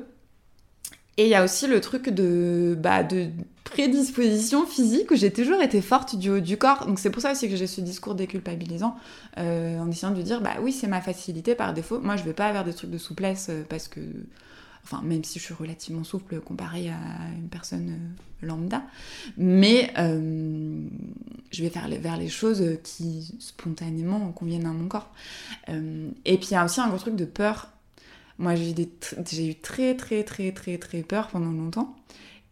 Et 1.18 1.26
il 1.26 1.30
y 1.30 1.36
a 1.36 1.43
aussi 1.43 1.68
le 1.68 1.82
truc 1.82 2.09
de, 2.09 2.76
bah, 2.80 3.03
de 3.03 3.30
prédisposition 3.72 4.66
physique 4.66 5.12
où 5.12 5.16
j'ai 5.16 5.32
toujours 5.32 5.62
été 5.62 5.82
forte 5.82 6.16
du 6.16 6.30
haut 6.30 6.39
du 6.39 6.57
corps. 6.57 6.86
Donc 6.86 6.99
c'est 6.99 7.09
pour 7.09 7.22
ça 7.22 7.32
aussi 7.32 7.49
que 7.49 7.55
j'ai 7.55 7.68
ce 7.68 7.82
discours 7.82 8.16
déculpabilisant 8.16 8.95
euh, 9.38 9.80
en 9.80 9.89
essayant 9.89 10.14
de 10.14 10.22
dire 10.22 10.41
bah 10.41 10.55
oui 10.62 10.74
c'est 10.74 10.88
ma 10.88 11.01
facilité 11.01 11.55
par 11.55 11.74
défaut. 11.74 11.99
Moi 11.99 12.18
je 12.18 12.24
vais 12.24 12.34
pas 12.34 12.47
avoir 12.47 12.66
des 12.66 12.74
trucs 12.74 12.91
de 12.91 12.97
souplesse 12.97 13.47
euh, 13.49 13.64
parce 13.68 13.88
que, 13.88 14.01
enfin 14.84 15.01
même 15.03 15.24
si 15.24 15.39
je 15.39 15.45
suis 15.45 15.53
relativement 15.53 16.03
souple 16.03 16.41
comparé 16.41 16.89
à 16.89 16.97
une 17.38 17.47
personne 17.47 17.89
euh, 17.89 18.45
lambda, 18.47 18.84
mais 19.38 19.93
je 19.95 21.64
vais 21.64 21.70
faire 21.70 21.88
vers 21.88 22.18
les 22.18 22.30
choses 22.30 22.64
qui 22.84 23.36
spontanément 23.39 24.32
conviennent 24.32 24.66
à 24.66 24.74
mon 24.74 24.88
corps. 24.88 25.12
et 25.68 26.38
puis 26.38 26.47
il 26.49 26.53
y 26.53 26.55
a 26.55 26.66
aussi 26.66 26.82
un 26.82 26.88
gros 26.88 26.97
truc 26.97 27.16
de 27.16 27.26
peur 27.26 27.70
moi, 28.38 28.56
j'ai 28.56 29.48
eu 29.48 29.56
très, 29.56 29.96
très, 29.96 30.24
très, 30.24 30.52
très, 30.52 30.78
très 30.78 31.02
peur 31.04 31.28
pendant 31.28 31.52
longtemps. 31.52 31.96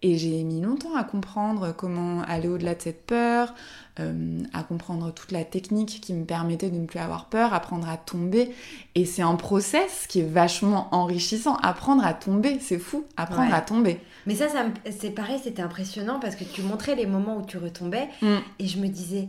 Et 0.01 0.17
j'ai 0.17 0.43
mis 0.43 0.61
longtemps 0.61 0.95
à 0.95 1.03
comprendre 1.03 1.73
comment 1.75 2.21
aller 2.21 2.47
au-delà 2.47 2.73
de 2.73 2.81
cette 2.81 3.05
peur, 3.05 3.53
euh, 3.99 4.43
à 4.53 4.63
comprendre 4.63 5.13
toute 5.13 5.33
la 5.33 5.43
technique 5.43 5.99
qui 6.01 6.13
me 6.13 6.23
permettait 6.23 6.69
de 6.69 6.77
ne 6.77 6.85
plus 6.85 6.99
avoir 6.99 7.25
peur, 7.25 7.53
apprendre 7.53 7.89
à 7.89 7.97
tomber. 7.97 8.51
Et 8.95 9.03
c'est 9.03 9.23
un 9.23 9.35
process 9.35 10.07
qui 10.07 10.21
est 10.21 10.29
vachement 10.29 10.87
enrichissant. 10.95 11.55
Apprendre 11.57 12.05
à 12.05 12.13
tomber, 12.13 12.59
c'est 12.61 12.79
fou, 12.79 13.03
apprendre 13.17 13.53
à 13.53 13.59
tomber. 13.59 13.99
Mais 14.25 14.35
ça, 14.35 14.47
ça 14.47 14.63
c'est 14.89 15.11
pareil, 15.11 15.39
c'était 15.43 15.61
impressionnant 15.61 16.19
parce 16.21 16.37
que 16.37 16.45
tu 16.45 16.61
montrais 16.61 16.95
les 16.95 17.05
moments 17.05 17.35
où 17.35 17.45
tu 17.45 17.57
retombais 17.57 18.07
mm. 18.21 18.37
et 18.59 18.67
je 18.67 18.79
me 18.79 18.87
disais, 18.87 19.27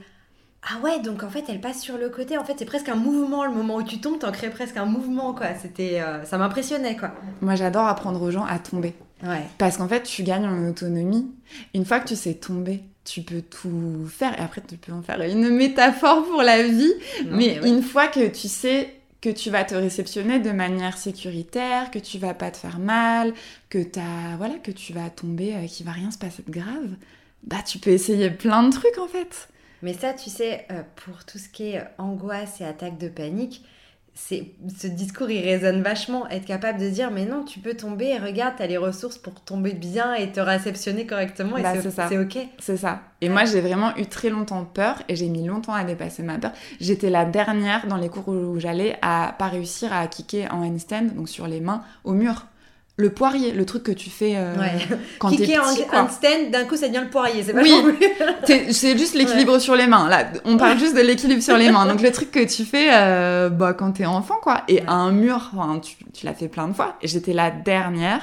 ah 0.62 0.78
ouais, 0.82 1.00
donc 1.00 1.22
en 1.22 1.30
fait, 1.30 1.44
elle 1.48 1.61
passe 1.61 1.80
sur 1.80 1.96
le 1.96 2.11
côté. 2.11 2.36
En 2.36 2.44
fait, 2.44 2.54
c'est 2.58 2.66
presque 2.66 2.88
un 2.88 2.94
mouvement. 2.94 3.44
Le 3.44 3.52
moment 3.52 3.76
où 3.76 3.82
tu 3.82 4.00
tombes, 4.00 4.18
t'en 4.18 4.30
crées 4.30 4.50
presque 4.50 4.76
un 4.76 4.84
mouvement, 4.84 5.32
quoi. 5.32 5.54
C'était, 5.61 6.00
euh, 6.00 6.24
ça 6.24 6.36
m'impressionnait, 6.36 6.96
quoi. 6.96 7.12
Moi, 7.40 7.54
j'adore 7.54 7.86
apprendre 7.86 8.20
aux 8.20 8.30
gens 8.30 8.44
à 8.44 8.58
tomber. 8.58 8.94
Ouais. 9.22 9.46
Parce 9.58 9.78
qu'en 9.78 9.88
fait, 9.88 10.02
tu 10.02 10.22
gagnes 10.22 10.46
en 10.46 10.68
autonomie. 10.68 11.30
Une 11.74 11.84
fois 11.84 11.98
que 12.00 12.08
tu 12.08 12.16
sais 12.16 12.34
tomber, 12.34 12.82
tu 13.04 13.22
peux 13.22 13.40
tout 13.40 14.06
faire. 14.08 14.38
Et 14.38 14.42
après, 14.42 14.62
tu 14.66 14.76
peux 14.76 14.92
en 14.92 15.02
faire 15.02 15.20
une 15.22 15.48
métaphore 15.48 16.24
pour 16.26 16.42
la 16.42 16.62
vie. 16.62 16.92
mais, 17.26 17.58
une 17.64 17.82
fois 17.82 18.08
que 18.08 18.28
tu 18.28 18.48
sais 18.48 18.94
que 19.22 19.30
tu 19.30 19.50
vas 19.50 19.64
te 19.64 19.74
réceptionner 19.74 20.40
de 20.40 20.50
manière 20.50 20.96
sécuritaire, 20.96 21.90
que 21.90 21.98
tu 21.98 22.18
vas 22.18 22.34
pas 22.34 22.50
te 22.50 22.56
faire 22.56 22.78
mal, 22.78 23.32
que 23.68 23.78
as, 23.78 24.36
voilà, 24.36 24.54
que 24.54 24.70
tu 24.70 24.92
vas 24.92 25.11
tomber, 25.11 25.54
euh, 25.54 25.66
qu'il 25.66 25.84
va 25.84 25.92
rien 25.92 26.11
se 26.11 26.18
passer 26.18 26.42
de 26.46 26.50
grave, 26.50 26.88
bah 27.44 27.58
tu 27.66 27.78
peux 27.78 27.90
essayer 27.90 28.30
plein 28.30 28.62
de 28.62 28.72
trucs 28.72 28.98
en 28.98 29.08
fait. 29.08 29.48
Mais 29.82 29.94
ça, 29.94 30.12
tu 30.12 30.30
sais, 30.30 30.66
euh, 30.70 30.82
pour 30.96 31.24
tout 31.24 31.38
ce 31.38 31.48
qui 31.48 31.70
est 31.70 31.82
angoisse 31.98 32.60
et 32.60 32.64
attaque 32.64 32.98
de 32.98 33.08
panique, 33.08 33.64
c'est 34.14 34.52
ce 34.76 34.86
discours 34.86 35.30
il 35.30 35.42
résonne 35.42 35.82
vachement. 35.82 36.28
Être 36.28 36.44
capable 36.44 36.78
de 36.80 36.88
dire 36.88 37.10
mais 37.10 37.24
non 37.24 37.44
tu 37.44 37.60
peux 37.60 37.74
tomber 37.74 38.06
et 38.06 38.18
regarde 38.18 38.54
t'as 38.58 38.66
les 38.66 38.76
ressources 38.76 39.18
pour 39.18 39.40
tomber 39.40 39.72
bien 39.72 40.14
et 40.14 40.30
te 40.32 40.40
réceptionner 40.40 41.06
correctement 41.06 41.56
et 41.56 41.62
bah, 41.62 41.74
c'est 41.80 42.18
ok. 42.18 42.38
C'est 42.58 42.76
ça. 42.76 43.00
Et 43.20 43.28
moi 43.28 43.44
j'ai 43.44 43.60
vraiment 43.60 43.96
eu 43.96 44.06
très 44.06 44.30
longtemps 44.30 44.64
peur 44.64 45.02
et 45.08 45.16
j'ai 45.16 45.28
mis 45.28 45.46
longtemps 45.46 45.74
à 45.74 45.84
dépasser 45.84 46.22
ma 46.22 46.38
peur. 46.38 46.52
J'étais 46.80 47.10
la 47.10 47.24
dernière 47.24 47.86
dans 47.86 47.96
les 47.96 48.08
cours 48.08 48.28
où 48.28 48.58
j'allais 48.58 48.98
à 49.00 49.34
pas 49.38 49.48
réussir 49.48 49.92
à 49.92 50.06
kicker 50.06 50.52
en 50.52 50.66
handstand 50.66 51.14
donc 51.14 51.28
sur 51.28 51.46
les 51.46 51.60
mains 51.60 51.82
au 52.04 52.12
mur 52.12 52.46
le 53.01 53.11
poirier, 53.11 53.53
le 53.53 53.64
truc 53.64 53.82
que 53.82 53.92
tu 53.92 54.11
fais 54.11 54.34
euh, 54.36 54.55
quand 55.18 55.30
t'es 55.30 55.38
petit. 55.38 55.59
en 55.59 56.09
stand, 56.09 56.51
d'un 56.51 56.64
coup 56.64 56.76
ça 56.76 56.88
devient 56.88 57.03
le 57.03 57.11
poirier, 57.11 57.42
c'est 57.42 57.55
Oui, 57.55 57.72
c'est 58.72 58.98
juste 58.98 59.14
l'équilibre 59.14 59.59
sur 59.59 59.74
les 59.74 59.86
mains. 59.86 60.09
Là, 60.09 60.30
on 60.44 60.57
parle 60.57 60.78
juste 60.78 60.94
de 60.94 61.01
l'équilibre 61.01 61.42
sur 61.42 61.57
les 61.57 61.70
mains. 61.72 61.86
Donc 61.86 62.03
le 62.03 62.12
truc 62.12 62.30
que 62.30 62.44
tu 62.44 62.64
fais 62.64 62.90
euh, 62.92 63.48
bah, 63.48 63.72
quand 63.72 63.92
t'es 63.92 64.07
enfant, 64.07 64.36
quoi. 64.42 64.62
Et 64.68 64.82
à 64.86 64.92
un 64.92 65.12
mur, 65.12 65.51
tu, 65.82 65.96
tu 66.12 66.26
l'as 66.26 66.34
fait 66.34 66.48
plein 66.48 66.68
de 66.68 66.74
fois. 66.74 66.96
Et 67.03 67.09
j'étais 67.09 67.32
la 67.32 67.51
dernière 67.51 68.22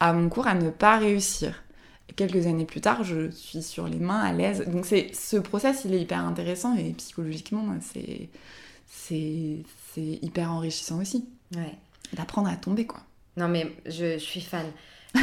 à 0.00 0.12
mon 0.12 0.28
cours 0.28 0.46
à 0.46 0.54
ne 0.54 0.70
pas 0.70 0.98
réussir. 0.98 1.62
Et 2.08 2.12
quelques 2.12 2.46
années 2.46 2.66
plus 2.66 2.80
tard, 2.80 3.04
je 3.04 3.30
suis 3.30 3.62
sur 3.62 3.88
les 3.88 3.98
mains 3.98 4.20
à 4.20 4.32
l'aise. 4.32 4.64
Donc 4.66 4.84
c'est 4.86 5.10
ce 5.14 5.36
process, 5.36 5.82
il 5.84 5.94
est 5.94 6.00
hyper 6.00 6.24
intéressant 6.24 6.76
et 6.76 6.92
psychologiquement, 6.92 7.64
c'est 7.80 8.28
c'est 9.08 9.62
hyper 10.22 10.50
enrichissant 10.52 11.00
aussi. 11.00 11.28
Ouais. 11.54 11.74
D'apprendre 12.12 12.48
à 12.48 12.56
tomber, 12.56 12.86
quoi. 12.86 13.00
Non, 13.36 13.48
mais 13.48 13.72
je, 13.86 14.18
suis 14.18 14.40
fan. 14.40 14.66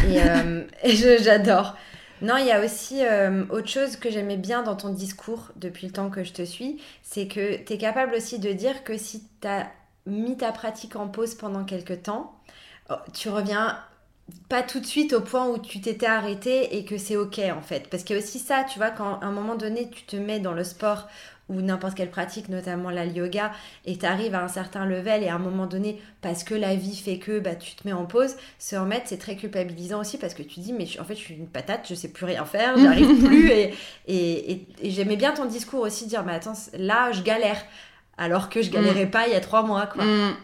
Et, 0.07 0.21
euh, 0.21 0.63
j'adore. 1.21 1.75
Non, 2.21 2.37
il 2.37 2.45
y 2.45 2.51
a 2.51 2.63
aussi 2.63 3.05
euh, 3.05 3.43
autre 3.49 3.67
chose 3.67 3.97
que 3.97 4.09
j'aimais 4.09 4.37
bien 4.37 4.63
dans 4.63 4.75
ton 4.75 4.89
discours 4.89 5.51
depuis 5.55 5.87
le 5.87 5.93
temps 5.93 6.09
que 6.09 6.23
je 6.23 6.31
te 6.31 6.43
suis, 6.43 6.79
c'est 7.01 7.27
que 7.27 7.57
tu 7.57 7.73
es 7.73 7.77
capable 7.77 8.15
aussi 8.15 8.39
de 8.39 8.53
dire 8.53 8.83
que 8.83 8.97
si 8.97 9.23
tu 9.41 9.47
as 9.47 9.69
mis 10.05 10.37
ta 10.37 10.51
pratique 10.51 10.95
en 10.95 11.07
pause 11.07 11.35
pendant 11.35 11.65
quelques 11.65 12.03
temps, 12.03 12.39
oh, 12.89 12.95
tu 13.13 13.29
reviens 13.29 13.77
pas 14.47 14.63
tout 14.63 14.79
de 14.79 14.85
suite 14.85 15.13
au 15.13 15.21
point 15.21 15.47
où 15.47 15.57
tu 15.57 15.81
t'étais 15.81 16.05
arrêté 16.05 16.77
et 16.77 16.85
que 16.85 16.97
c'est 16.97 17.17
ok 17.17 17.39
en 17.55 17.61
fait. 17.61 17.89
Parce 17.89 18.03
qu'il 18.03 18.15
y 18.15 18.19
a 18.19 18.21
aussi 18.21 18.39
ça, 18.39 18.63
tu 18.63 18.79
vois, 18.79 18.91
quand 18.91 19.19
à 19.19 19.25
un 19.25 19.31
moment 19.31 19.55
donné 19.55 19.89
tu 19.89 20.03
te 20.03 20.15
mets 20.15 20.39
dans 20.39 20.53
le 20.53 20.63
sport 20.63 21.09
ou 21.49 21.61
n'importe 21.61 21.95
quelle 21.95 22.09
pratique, 22.09 22.47
notamment 22.47 22.89
la 22.89 23.05
yoga, 23.05 23.51
et 23.85 23.97
tu 23.97 24.05
arrives 24.05 24.33
à 24.33 24.43
un 24.43 24.47
certain 24.47 24.85
level 24.85 25.23
et 25.23 25.27
à 25.27 25.35
un 25.35 25.39
moment 25.39 25.65
donné, 25.65 26.01
parce 26.21 26.43
que 26.43 26.55
la 26.55 26.75
vie 26.75 26.95
fait 26.95 27.17
que 27.17 27.39
bah, 27.39 27.55
tu 27.55 27.75
te 27.75 27.85
mets 27.85 27.93
en 27.93 28.05
pause, 28.05 28.35
se 28.59 28.75
remettre, 28.75 29.03
c'est 29.07 29.17
très 29.17 29.35
culpabilisant 29.35 29.99
aussi 29.99 30.17
parce 30.17 30.33
que 30.33 30.43
tu 30.43 30.61
dis, 30.61 30.73
mais 30.73 30.87
en 30.99 31.03
fait, 31.03 31.15
je 31.15 31.19
suis 31.19 31.35
une 31.35 31.47
patate, 31.47 31.85
je 31.89 31.95
sais 31.95 32.09
plus 32.09 32.25
rien 32.25 32.45
faire, 32.45 32.77
j'arrive 32.77 33.23
plus. 33.25 33.51
Et, 33.51 33.73
et, 34.07 34.89
j'aimais 34.89 35.17
bien 35.17 35.33
ton 35.33 35.45
discours 35.45 35.81
aussi, 35.81 36.07
dire, 36.07 36.23
mais 36.23 36.33
attends, 36.33 36.53
là, 36.77 37.11
je 37.11 37.21
galère, 37.21 37.61
alors 38.17 38.49
que 38.49 38.61
je 38.61 38.71
galérais 38.71 39.05
mm. 39.05 39.11
pas 39.11 39.27
il 39.27 39.33
y 39.33 39.35
a 39.35 39.41
trois 39.41 39.63
mois, 39.63 39.87
quoi. 39.87 40.05
Mm. 40.05 40.35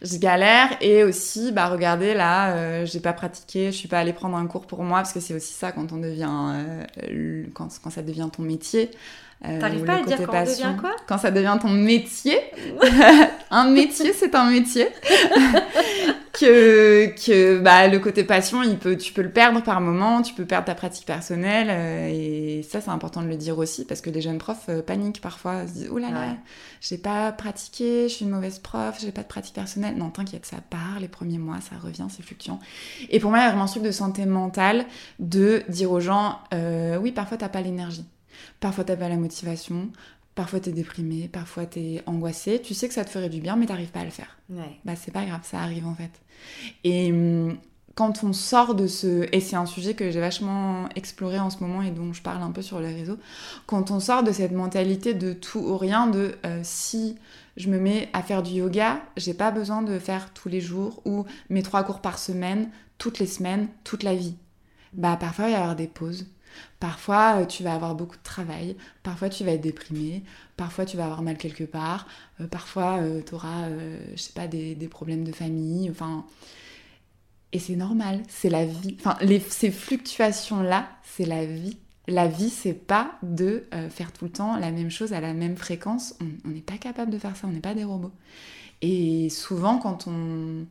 Je 0.00 0.16
galère 0.16 0.70
et 0.80 1.04
aussi, 1.04 1.52
bah 1.52 1.68
regardez 1.68 2.14
là, 2.14 2.54
euh, 2.54 2.86
j'ai 2.86 3.00
pas 3.00 3.12
pratiqué, 3.12 3.66
je 3.66 3.76
suis 3.76 3.86
pas 3.86 3.98
allée 3.98 4.14
prendre 4.14 4.34
un 4.34 4.46
cours 4.46 4.66
pour 4.66 4.82
moi 4.82 5.00
parce 5.00 5.12
que 5.12 5.20
c'est 5.20 5.34
aussi 5.34 5.52
ça 5.52 5.72
quand 5.72 5.92
on 5.92 5.98
devient, 5.98 6.84
euh, 7.10 7.44
quand, 7.52 7.68
quand 7.82 7.90
ça 7.90 8.00
devient 8.00 8.30
ton 8.34 8.42
métier. 8.42 8.90
Euh, 9.46 9.60
T'arrives 9.60 9.84
pas 9.84 9.98
à 9.98 10.02
dire 10.02 10.18
quand 10.26 10.44
devient 10.44 10.76
quoi 10.80 10.96
Quand 11.06 11.18
ça 11.18 11.30
devient 11.30 11.56
ton 11.60 11.68
métier. 11.68 12.38
un 13.50 13.70
métier, 13.70 14.12
c'est 14.12 14.34
un 14.34 14.50
métier. 14.50 14.88
que 16.32 17.06
que 17.24 17.58
bah, 17.60 17.86
le 17.86 18.00
côté 18.00 18.24
passion, 18.24 18.64
il 18.64 18.78
peut, 18.78 18.96
tu 18.96 19.12
peux 19.12 19.22
le 19.22 19.30
perdre 19.30 19.62
par 19.62 19.80
moment, 19.80 20.22
tu 20.22 20.34
peux 20.34 20.44
perdre 20.44 20.66
ta 20.66 20.74
pratique 20.74 21.06
personnelle. 21.06 21.68
Euh, 21.70 22.08
et 22.10 22.62
ça, 22.64 22.80
c'est 22.80 22.90
important 22.90 23.22
de 23.22 23.28
le 23.28 23.36
dire 23.36 23.58
aussi 23.58 23.84
parce 23.84 24.00
que 24.00 24.10
les 24.10 24.20
jeunes 24.20 24.38
profs 24.38 24.68
euh, 24.68 24.82
paniquent 24.82 25.20
parfois. 25.20 25.62
Ils 25.62 25.68
se 25.68 25.74
disent 25.74 25.90
Oh 25.92 25.98
là 25.98 26.10
là, 26.10 26.36
j'ai 26.80 26.98
pas 26.98 27.30
pratiqué, 27.30 28.08
je 28.08 28.14
suis 28.14 28.24
une 28.24 28.32
mauvaise 28.32 28.58
prof, 28.58 28.98
j'ai 29.00 29.12
pas 29.12 29.22
de 29.22 29.28
pratique 29.28 29.54
personnelle. 29.54 29.96
Non, 29.96 30.10
t'inquiète, 30.10 30.46
ça 30.46 30.56
part 30.68 30.98
les 31.00 31.08
premiers 31.08 31.38
mois, 31.38 31.58
ça 31.60 31.76
revient, 31.80 32.06
c'est 32.10 32.24
fluctuant. 32.24 32.58
Et 33.08 33.20
pour 33.20 33.30
moi, 33.30 33.38
il 33.38 33.42
y 33.42 33.44
a 33.44 33.50
vraiment 33.50 33.64
un 33.64 33.68
truc 33.68 33.84
de 33.84 33.92
santé 33.92 34.26
mentale 34.26 34.84
de 35.20 35.62
dire 35.68 35.92
aux 35.92 36.00
gens 36.00 36.40
Oui, 36.52 37.12
parfois, 37.12 37.36
t'as 37.36 37.48
pas 37.48 37.60
l'énergie. 37.60 38.04
Parfois, 38.60 38.84
t'as 38.84 38.96
pas 38.96 39.08
la 39.08 39.16
motivation, 39.16 39.90
parfois 40.34 40.60
t'es 40.60 40.72
déprimé, 40.72 41.28
parfois 41.28 41.66
t'es 41.66 42.02
angoissé. 42.06 42.60
Tu 42.62 42.74
sais 42.74 42.88
que 42.88 42.94
ça 42.94 43.04
te 43.04 43.10
ferait 43.10 43.28
du 43.28 43.40
bien, 43.40 43.56
mais 43.56 43.66
t'arrives 43.66 43.90
pas 43.90 44.00
à 44.00 44.04
le 44.04 44.10
faire. 44.10 44.38
Ouais. 44.50 44.78
Bah, 44.84 44.94
c'est 44.96 45.12
pas 45.12 45.24
grave, 45.24 45.40
ça 45.42 45.60
arrive 45.60 45.86
en 45.86 45.94
fait. 45.94 46.12
Et 46.84 47.12
hum, 47.12 47.58
quand 47.98 48.22
on 48.22 48.32
sort 48.32 48.76
de 48.76 48.86
ce... 48.86 49.26
Et 49.32 49.40
c'est 49.40 49.56
un 49.56 49.66
sujet 49.66 49.94
que 49.94 50.12
j'ai 50.12 50.20
vachement 50.20 50.88
exploré 50.94 51.40
en 51.40 51.50
ce 51.50 51.58
moment 51.58 51.82
et 51.82 51.90
dont 51.90 52.12
je 52.12 52.22
parle 52.22 52.42
un 52.42 52.52
peu 52.52 52.62
sur 52.62 52.78
les 52.78 52.94
réseaux. 52.94 53.18
Quand 53.66 53.90
on 53.90 53.98
sort 53.98 54.22
de 54.22 54.30
cette 54.30 54.52
mentalité 54.52 55.14
de 55.14 55.32
tout 55.32 55.58
ou 55.58 55.76
rien, 55.76 56.06
de 56.06 56.36
euh, 56.46 56.60
si 56.62 57.16
je 57.56 57.68
me 57.68 57.80
mets 57.80 58.08
à 58.12 58.22
faire 58.22 58.44
du 58.44 58.52
yoga, 58.52 59.00
j'ai 59.16 59.34
pas 59.34 59.50
besoin 59.50 59.82
de 59.82 59.98
faire 59.98 60.32
tous 60.32 60.48
les 60.48 60.60
jours 60.60 61.02
ou 61.04 61.24
mes 61.50 61.64
trois 61.64 61.82
cours 61.82 62.00
par 62.00 62.20
semaine, 62.20 62.70
toutes 62.98 63.18
les 63.18 63.26
semaines, 63.26 63.66
toute 63.82 64.04
la 64.04 64.14
vie. 64.14 64.36
Bah 64.92 65.16
parfois 65.16 65.46
il 65.48 65.52
va 65.52 65.58
y 65.58 65.60
avoir 65.60 65.74
des 65.74 65.88
pauses. 65.88 66.26
Parfois, 66.80 67.40
euh, 67.40 67.46
tu 67.46 67.62
vas 67.62 67.74
avoir 67.74 67.94
beaucoup 67.94 68.16
de 68.16 68.22
travail. 68.22 68.76
Parfois, 69.02 69.28
tu 69.28 69.44
vas 69.44 69.52
être 69.52 69.60
déprimé. 69.60 70.22
Parfois, 70.56 70.84
tu 70.84 70.96
vas 70.96 71.04
avoir 71.04 71.22
mal 71.22 71.36
quelque 71.36 71.64
part. 71.64 72.06
Euh, 72.40 72.46
parfois, 72.46 73.00
tu 73.26 73.34
auras, 73.34 73.68
je 74.14 74.20
sais 74.20 74.32
pas, 74.32 74.46
des, 74.46 74.88
problèmes 74.88 75.24
de 75.24 75.32
famille. 75.32 75.90
Enfin, 75.90 76.24
et 77.52 77.58
c'est 77.58 77.76
normal, 77.76 78.22
c'est 78.28 78.50
la 78.50 78.66
vie. 78.66 78.96
Ces 79.48 79.70
fluctuations-là, 79.70 80.88
c'est 81.02 81.24
la 81.24 81.46
vie. 81.46 81.78
La 82.06 82.26
vie, 82.26 82.50
c'est 82.50 82.74
pas 82.74 83.12
de 83.22 83.66
euh, 83.74 83.90
faire 83.90 84.12
tout 84.12 84.24
le 84.24 84.30
temps 84.30 84.56
la 84.56 84.70
même 84.70 84.90
chose 84.90 85.12
à 85.12 85.20
la 85.20 85.34
même 85.34 85.56
fréquence. 85.56 86.14
On 86.44 86.48
n'est 86.48 86.60
pas 86.60 86.78
capable 86.78 87.10
de 87.10 87.18
faire 87.18 87.36
ça, 87.36 87.46
on 87.46 87.50
n'est 87.50 87.60
pas 87.60 87.74
des 87.74 87.84
robots. 87.84 88.12
Et 88.80 89.28
souvent, 89.30 89.78
quand 89.78 90.06
on, 90.06 90.66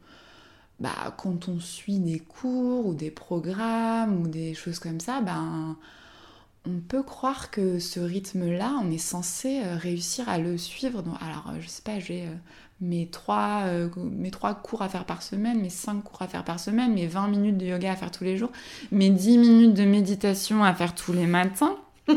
bah, 0.80 1.16
quand 1.18 1.50
on 1.50 1.60
suit 1.60 2.00
des 2.00 2.20
cours 2.20 2.86
ou 2.86 2.94
des 2.94 3.12
programmes 3.12 4.22
ou 4.22 4.28
des 4.28 4.54
choses 4.54 4.80
comme 4.80 5.00
ça, 5.00 5.22
ben, 5.22 5.76
on 6.66 6.80
peut 6.80 7.04
croire 7.04 7.50
que 7.50 7.80
ce 7.80 8.00
rythme-là, 8.00 8.80
on 8.84 8.92
est 8.92 8.98
censé 8.98 9.62
euh, 9.64 9.78
réussir 9.78 10.30
à 10.30 10.38
le 10.38 10.58
suivre. 10.58 11.04
alors, 11.22 11.50
euh, 11.50 11.62
je 11.62 11.68
sais 11.68 11.82
pas, 11.82 12.00
j'ai 12.00 12.28
mes 12.82 13.08
trois, 13.08 13.64
euh, 13.66 13.90
mes 13.96 14.32
trois 14.32 14.54
cours 14.54 14.82
à 14.82 14.90
faire 14.90 15.06
par 15.06 15.22
semaine, 15.24 15.62
mes 15.62 15.70
cinq 15.70 16.04
cours 16.04 16.22
à 16.22 16.28
faire 16.28 16.44
par 16.44 16.60
semaine, 16.60 16.94
mes 16.94 17.08
20 17.08 17.28
minutes 17.30 17.58
de 17.58 17.66
yoga 17.66 17.92
à 17.92 17.96
faire 17.96 18.12
tous 18.12 18.24
les 18.24 18.38
jours, 18.38 18.52
mes 18.92 19.10
10 19.10 19.38
minutes 19.38 19.74
de 19.74 19.84
méditation 19.84 20.64
à 20.64 20.74
faire 20.74 20.94
tous 20.94 21.14
les 21.14 21.26
matins. 21.26 21.76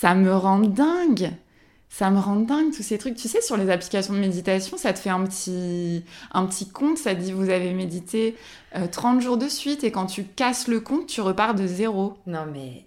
ça 0.00 0.14
me 0.14 0.34
rend 0.34 0.60
dingue. 0.60 1.32
Ça 1.88 2.10
me 2.10 2.18
rend 2.18 2.36
dingue 2.36 2.74
tous 2.74 2.82
ces 2.82 2.98
trucs. 2.98 3.14
Tu 3.14 3.28
sais, 3.28 3.40
sur 3.40 3.56
les 3.56 3.70
applications 3.70 4.12
de 4.12 4.18
méditation, 4.18 4.76
ça 4.76 4.92
te 4.92 4.98
fait 4.98 5.10
un 5.10 5.24
petit, 5.24 6.04
un 6.32 6.44
petit 6.46 6.68
compte. 6.68 6.98
Ça 6.98 7.14
dit 7.14 7.32
vous 7.32 7.48
avez 7.48 7.72
médité 7.72 8.36
30 8.92 9.16
euh, 9.16 9.20
jours 9.20 9.38
de 9.38 9.48
suite 9.48 9.84
et 9.84 9.90
quand 9.90 10.06
tu 10.06 10.24
casses 10.24 10.68
le 10.68 10.80
compte, 10.80 11.06
tu 11.06 11.20
repars 11.20 11.54
de 11.54 11.66
zéro. 11.66 12.18
Non, 12.26 12.46
mais 12.52 12.84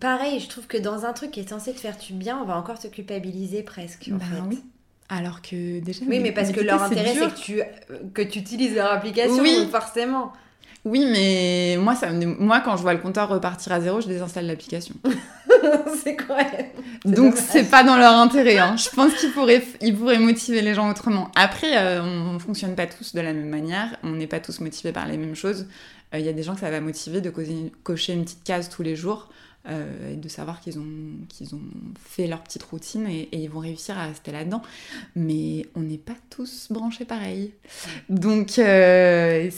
pareil, 0.00 0.38
je 0.40 0.48
trouve 0.48 0.66
que 0.66 0.76
dans 0.76 1.04
un 1.04 1.12
truc 1.12 1.32
qui 1.32 1.40
est 1.40 1.48
censé 1.48 1.72
te 1.72 1.80
faire 1.80 1.96
du 1.96 2.12
bien, 2.12 2.38
on 2.40 2.44
va 2.44 2.56
encore 2.56 2.78
te 2.78 2.88
culpabiliser 2.88 3.62
presque. 3.62 4.10
En 4.12 4.16
bah 4.16 4.24
fait. 4.24 4.42
oui. 4.48 4.62
Alors 5.08 5.40
que 5.40 5.80
déjà. 5.80 6.04
Oui, 6.06 6.18
mais 6.20 6.32
parce 6.32 6.52
que 6.52 6.60
leur 6.60 6.82
intérêt, 6.82 7.14
c'est 7.14 7.32
que 7.32 7.38
tu, 7.38 7.62
que 8.12 8.22
tu 8.22 8.40
utilises 8.40 8.74
leur 8.74 8.92
application, 8.92 9.42
oui. 9.42 9.68
forcément. 9.70 10.32
Oui, 10.84 11.04
mais 11.10 11.76
moi, 11.80 11.94
ça 11.96 12.12
moi, 12.12 12.60
quand 12.60 12.76
je 12.76 12.82
vois 12.82 12.94
le 12.94 13.00
compteur 13.00 13.28
repartir 13.28 13.72
à 13.72 13.80
zéro, 13.80 14.00
je 14.00 14.06
désinstalle 14.06 14.46
l'application. 14.46 14.94
c'est 16.02 16.16
quoi 16.16 16.38
Donc, 17.04 17.36
c'est 17.36 17.70
pas 17.70 17.84
dans 17.84 17.96
leur 17.96 18.14
intérêt. 18.14 18.58
Hein. 18.58 18.76
Je 18.76 18.88
pense 18.90 19.14
qu'ils 19.14 19.32
pourraient, 19.32 19.62
ils 19.80 19.96
pourraient 19.96 20.18
motiver 20.18 20.62
les 20.62 20.74
gens 20.74 20.90
autrement. 20.90 21.30
Après, 21.34 21.76
euh, 21.76 22.02
on, 22.02 22.34
ne 22.34 22.38
fonctionne 22.38 22.74
pas 22.74 22.86
tous 22.86 23.14
de 23.14 23.20
la 23.20 23.32
même 23.32 23.48
manière. 23.48 23.96
On 24.02 24.10
n'est 24.12 24.26
pas 24.26 24.40
tous 24.40 24.60
motivés 24.60 24.92
par 24.92 25.06
les 25.06 25.16
mêmes 25.16 25.34
choses. 25.34 25.66
Il 26.12 26.20
euh, 26.20 26.22
y 26.22 26.28
a 26.28 26.32
des 26.32 26.42
gens 26.42 26.54
que 26.54 26.60
ça 26.60 26.70
va 26.70 26.80
motiver 26.80 27.20
de 27.20 27.30
cocher 27.82 28.12
une 28.12 28.24
petite 28.24 28.44
case 28.44 28.68
tous 28.68 28.82
les 28.82 28.96
jours. 28.96 29.28
Euh, 29.68 30.12
et 30.12 30.16
de 30.16 30.28
savoir 30.28 30.60
qu'ils 30.60 30.78
ont, 30.78 30.86
qu'ils 31.28 31.56
ont 31.56 31.62
fait 32.00 32.28
leur 32.28 32.40
petite 32.44 32.62
routine 32.62 33.08
et, 33.08 33.28
ils 33.32 33.50
vont 33.50 33.58
réussir 33.58 33.98
à 33.98 34.06
rester 34.06 34.30
là-dedans. 34.30 34.62
Mais 35.16 35.66
on 35.74 35.80
n'est 35.80 35.98
pas 35.98 36.14
tous 36.30 36.68
branchés 36.70 37.04
pareil. 37.04 37.52
Donc, 38.08 38.50
c'est... 38.50 39.50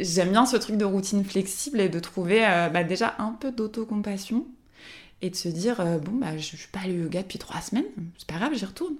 j'aime 0.00 0.30
bien 0.30 0.44
ce 0.44 0.56
truc 0.56 0.76
de 0.76 0.84
routine 0.84 1.24
flexible 1.24 1.80
et 1.80 1.88
de 1.88 2.00
trouver 2.00 2.40
bah, 2.72 2.82
déjà 2.82 3.14
un 3.18 3.30
peu 3.30 3.52
d'autocompassion 3.52 4.44
et 5.24 5.30
de 5.30 5.36
se 5.36 5.48
dire 5.48 5.76
bon, 6.02 6.12
bah, 6.12 6.36
je 6.36 6.52
ne 6.52 6.58
suis 6.58 6.68
pas 6.70 6.80
allée 6.80 6.98
au 6.98 7.04
yoga 7.04 7.22
depuis 7.22 7.38
trois 7.38 7.60
semaines, 7.60 7.86
c'est 8.18 8.28
pas 8.28 8.36
grave, 8.36 8.52
j'y 8.54 8.64
retourne 8.64 8.94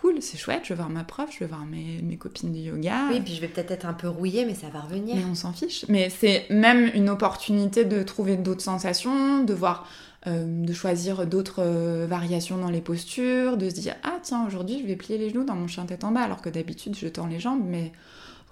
cool, 0.00 0.22
c'est 0.22 0.38
chouette, 0.38 0.62
je 0.64 0.70
vais 0.70 0.76
voir 0.76 0.88
ma 0.88 1.04
prof, 1.04 1.28
je 1.32 1.40
vais 1.40 1.46
voir 1.46 1.66
mes, 1.66 2.00
mes 2.02 2.16
copines 2.16 2.52
de 2.52 2.58
yoga. 2.58 3.08
Oui, 3.10 3.20
puis 3.20 3.34
je 3.34 3.40
vais 3.40 3.48
peut-être 3.48 3.70
être 3.70 3.84
un 3.84 3.92
peu 3.92 4.08
rouillée, 4.08 4.46
mais 4.46 4.54
ça 4.54 4.68
va 4.68 4.80
revenir. 4.80 5.16
Mais 5.16 5.24
on 5.24 5.34
s'en 5.34 5.52
fiche. 5.52 5.84
Mais 5.88 6.08
c'est 6.08 6.46
même 6.48 6.90
une 6.94 7.10
opportunité 7.10 7.84
de 7.84 8.02
trouver 8.02 8.36
d'autres 8.36 8.62
sensations, 8.62 9.44
de 9.44 9.52
voir, 9.52 9.86
euh, 10.26 10.64
de 10.64 10.72
choisir 10.72 11.26
d'autres 11.26 11.62
euh, 11.62 12.06
variations 12.08 12.56
dans 12.56 12.70
les 12.70 12.80
postures, 12.80 13.58
de 13.58 13.68
se 13.68 13.74
dire 13.74 13.94
ah 14.02 14.18
tiens 14.22 14.46
aujourd'hui 14.46 14.78
je 14.80 14.86
vais 14.86 14.96
plier 14.96 15.18
les 15.18 15.30
genoux 15.30 15.44
dans 15.44 15.54
mon 15.54 15.66
chien 15.66 15.84
tête 15.84 16.04
en 16.04 16.12
bas, 16.12 16.22
alors 16.22 16.40
que 16.40 16.48
d'habitude 16.48 16.96
je 16.96 17.08
tends 17.08 17.26
les 17.26 17.40
jambes, 17.40 17.62
mais 17.64 17.92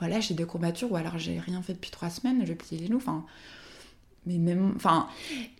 voilà 0.00 0.20
j'ai 0.20 0.34
des 0.34 0.44
courbatures 0.44 0.92
ou 0.92 0.96
alors 0.96 1.18
j'ai 1.18 1.40
rien 1.40 1.62
fait 1.62 1.72
depuis 1.72 1.90
trois 1.90 2.10
semaines, 2.10 2.40
je 2.42 2.48
vais 2.48 2.54
plier 2.54 2.78
les 2.82 2.88
genoux. 2.88 2.98
Enfin, 2.98 3.24
mais 4.26 4.38
même 4.38 4.72
enfin 4.76 5.08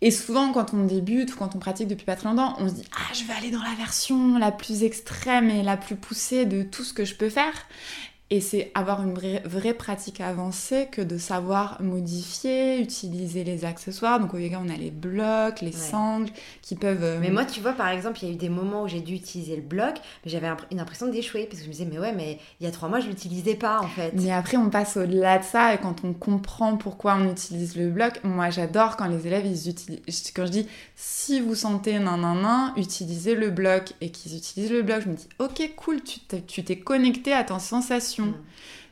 et 0.00 0.10
souvent 0.10 0.52
quand 0.52 0.74
on 0.74 0.84
débute 0.84 1.34
ou 1.34 1.36
quand 1.36 1.56
on 1.56 1.58
pratique 1.58 1.88
depuis 1.88 2.04
pas 2.04 2.16
très 2.16 2.28
longtemps 2.28 2.56
on 2.58 2.68
se 2.68 2.74
dit 2.74 2.84
ah 2.92 3.12
je 3.14 3.24
vais 3.24 3.32
aller 3.32 3.50
dans 3.50 3.62
la 3.62 3.74
version 3.74 4.38
la 4.38 4.52
plus 4.52 4.84
extrême 4.84 5.50
et 5.50 5.62
la 5.62 5.76
plus 5.76 5.96
poussée 5.96 6.44
de 6.44 6.62
tout 6.62 6.84
ce 6.84 6.92
que 6.92 7.04
je 7.04 7.14
peux 7.14 7.30
faire 7.30 7.66
et 8.30 8.42
c'est 8.42 8.70
avoir 8.74 9.02
une 9.02 9.14
vraie, 9.14 9.74
pratique 9.74 10.20
avancée 10.20 10.88
que 10.90 11.00
de 11.00 11.16
savoir 11.16 11.80
modifier, 11.80 12.78
utiliser 12.78 13.42
les 13.42 13.64
accessoires. 13.64 14.20
Donc 14.20 14.34
au 14.34 14.38
yoga, 14.38 14.60
on 14.62 14.68
a 14.68 14.76
les 14.76 14.90
blocs, 14.90 15.62
les 15.62 15.72
sangles 15.72 16.30
qui 16.60 16.74
peuvent. 16.74 17.02
Euh, 17.02 17.18
mais 17.20 17.30
moi, 17.30 17.46
tu 17.46 17.60
vois, 17.60 17.72
par 17.72 17.88
exemple, 17.88 18.18
il 18.22 18.28
y 18.28 18.30
a 18.30 18.34
eu 18.34 18.36
des 18.36 18.50
moments 18.50 18.82
où 18.82 18.88
j'ai 18.88 19.00
dû 19.00 19.14
utiliser 19.14 19.56
le 19.56 19.62
bloc, 19.62 19.94
mais 20.24 20.30
j'avais 20.30 20.48
une 20.70 20.80
impression 20.80 21.08
d'échouer 21.08 21.46
parce 21.46 21.58
que 21.60 21.64
je 21.64 21.68
me 21.68 21.72
disais, 21.72 21.88
mais 21.90 21.98
ouais, 21.98 22.12
mais 22.12 22.38
il 22.60 22.64
y 22.64 22.68
a 22.68 22.72
trois 22.72 22.90
mois, 22.90 23.00
je 23.00 23.08
l'utilisais 23.08 23.54
pas 23.54 23.80
en 23.80 23.88
fait. 23.88 24.12
Mais 24.14 24.30
après, 24.30 24.58
on 24.58 24.68
passe 24.68 24.98
au-delà 24.98 25.38
de 25.38 25.44
ça 25.44 25.72
et 25.72 25.78
quand 25.78 26.04
on 26.04 26.12
comprend 26.12 26.76
pourquoi 26.76 27.16
on 27.16 27.30
utilise 27.30 27.76
le 27.76 27.88
bloc, 27.88 28.20
moi 28.24 28.50
j'adore 28.50 28.96
quand 28.96 29.06
les 29.06 29.26
élèves 29.26 29.46
ils 29.46 29.70
utilisent. 29.70 30.32
Quand 30.34 30.44
je 30.44 30.52
dis 30.52 30.66
si 30.96 31.40
vous 31.40 31.54
sentez 31.54 31.98
nan 31.98 32.20
nan 32.20 32.42
nan, 32.42 32.72
utilisez 32.76 33.34
le 33.34 33.50
bloc 33.50 33.92
et 34.00 34.10
qu'ils 34.10 34.36
utilisent 34.36 34.72
le 34.72 34.82
bloc, 34.82 35.02
je 35.04 35.08
me 35.08 35.14
dis, 35.14 35.28
ok, 35.38 35.72
cool, 35.76 36.00
tu 36.02 36.62
t'es 36.64 36.78
connecté 36.78 37.32
à 37.32 37.44
ta 37.44 37.58
sensation 37.58 38.17
Mm. 38.26 38.34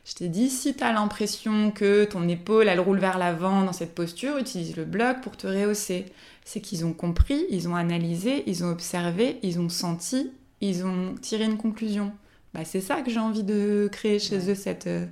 Je 0.07 0.13
t'ai 0.13 0.29
dit, 0.29 0.49
si 0.49 0.73
tu 0.73 0.83
as 0.85 0.93
l'impression 0.93 1.69
que 1.69 2.05
ton 2.05 2.29
épaule, 2.29 2.69
elle 2.69 2.79
roule 2.79 2.97
vers 2.97 3.17
l'avant 3.17 3.63
dans 3.63 3.73
cette 3.73 3.93
posture, 3.93 4.37
utilise 4.37 4.77
le 4.77 4.85
bloc 4.85 5.19
pour 5.21 5.35
te 5.35 5.47
rehausser. 5.47 6.05
C'est 6.45 6.61
qu'ils 6.61 6.85
ont 6.85 6.93
compris, 6.93 7.45
ils 7.49 7.67
ont 7.67 7.75
analysé, 7.75 8.43
ils 8.47 8.63
ont 8.63 8.69
observé, 8.69 9.37
ils 9.43 9.59
ont 9.59 9.67
senti, 9.67 10.31
ils 10.61 10.85
ont 10.85 11.15
tiré 11.21 11.43
une 11.43 11.57
conclusion. 11.57 12.13
Bah, 12.53 12.61
c'est 12.63 12.79
ça 12.79 13.01
que 13.01 13.11
j'ai 13.11 13.19
envie 13.19 13.43
de 13.43 13.89
créer 13.91 14.17
chez 14.19 14.49
eux, 14.49 14.55
cette 14.55 14.87
euh, 14.87 15.05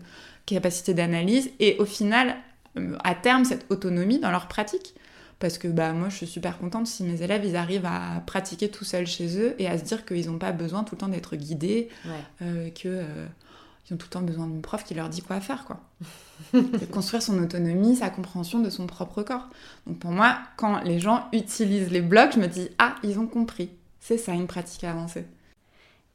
capacité 0.45 0.93
d'analyse. 0.93 1.49
Et 1.59 1.75
au 1.79 1.85
final, 1.85 2.37
euh, 2.77 2.95
à 3.03 3.15
terme, 3.15 3.43
cette 3.43 3.65
autonomie 3.69 4.19
dans 4.19 4.31
leur 4.31 4.47
pratique. 4.47 4.95
Parce 5.39 5.57
que 5.57 5.67
bah, 5.67 5.91
moi, 5.91 6.07
je 6.07 6.15
suis 6.15 6.27
super 6.27 6.57
contente 6.57 6.87
si 6.87 7.03
mes 7.03 7.21
élèves, 7.21 7.43
ils 7.43 7.57
arrivent 7.57 7.85
à 7.85 8.23
pratiquer 8.25 8.69
tout 8.69 8.85
seuls 8.85 9.07
chez 9.07 9.37
eux 9.37 9.55
et 9.59 9.67
à 9.67 9.77
se 9.77 9.83
dire 9.83 10.05
qu'ils 10.05 10.31
n'ont 10.31 10.37
pas 10.37 10.53
besoin 10.53 10.85
tout 10.85 10.95
le 10.95 10.99
temps 10.99 11.09
d'être 11.09 11.35
guidés, 11.35 11.89
euh, 12.41 12.69
que 12.69 13.03
ils 13.87 13.93
ont 13.93 13.97
tout 13.97 14.07
le 14.07 14.11
temps 14.11 14.21
besoin 14.21 14.47
d'une 14.47 14.61
prof 14.61 14.83
qui 14.83 14.93
leur 14.95 15.09
dit 15.09 15.21
quoi 15.21 15.39
faire, 15.39 15.65
quoi. 15.65 15.79
construire 16.91 17.21
son 17.21 17.41
autonomie, 17.41 17.95
sa 17.95 18.09
compréhension 18.09 18.59
de 18.59 18.69
son 18.69 18.87
propre 18.87 19.21
corps. 19.21 19.47
Donc 19.85 19.99
pour 19.99 20.11
moi, 20.11 20.37
quand 20.57 20.81
les 20.81 20.99
gens 20.99 21.27
utilisent 21.33 21.91
les 21.91 22.01
blocs, 22.01 22.33
je 22.33 22.39
me 22.39 22.47
dis 22.47 22.69
ah, 22.79 22.95
ils 23.03 23.19
ont 23.19 23.27
compris. 23.27 23.69
C'est 23.99 24.17
ça 24.17 24.33
une 24.33 24.47
pratique 24.47 24.83
avancée. 24.83 25.25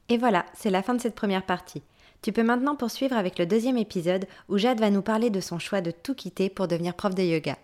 Et 0.09 0.17
voilà, 0.17 0.45
c'est 0.53 0.69
la 0.69 0.83
fin 0.83 0.93
de 0.93 1.01
cette 1.01 1.15
première 1.15 1.45
partie. 1.45 1.81
Tu 2.21 2.31
peux 2.31 2.43
maintenant 2.43 2.75
poursuivre 2.75 3.15
avec 3.15 3.39
le 3.39 3.45
deuxième 3.45 3.77
épisode 3.77 4.27
où 4.49 4.57
Jade 4.57 4.79
va 4.79 4.91
nous 4.91 5.01
parler 5.01 5.29
de 5.29 5.39
son 5.39 5.57
choix 5.57 5.81
de 5.81 5.91
tout 5.91 6.13
quitter 6.13 6.49
pour 6.49 6.67
devenir 6.67 6.93
prof 6.93 7.15
de 7.15 7.23
yoga. 7.23 7.57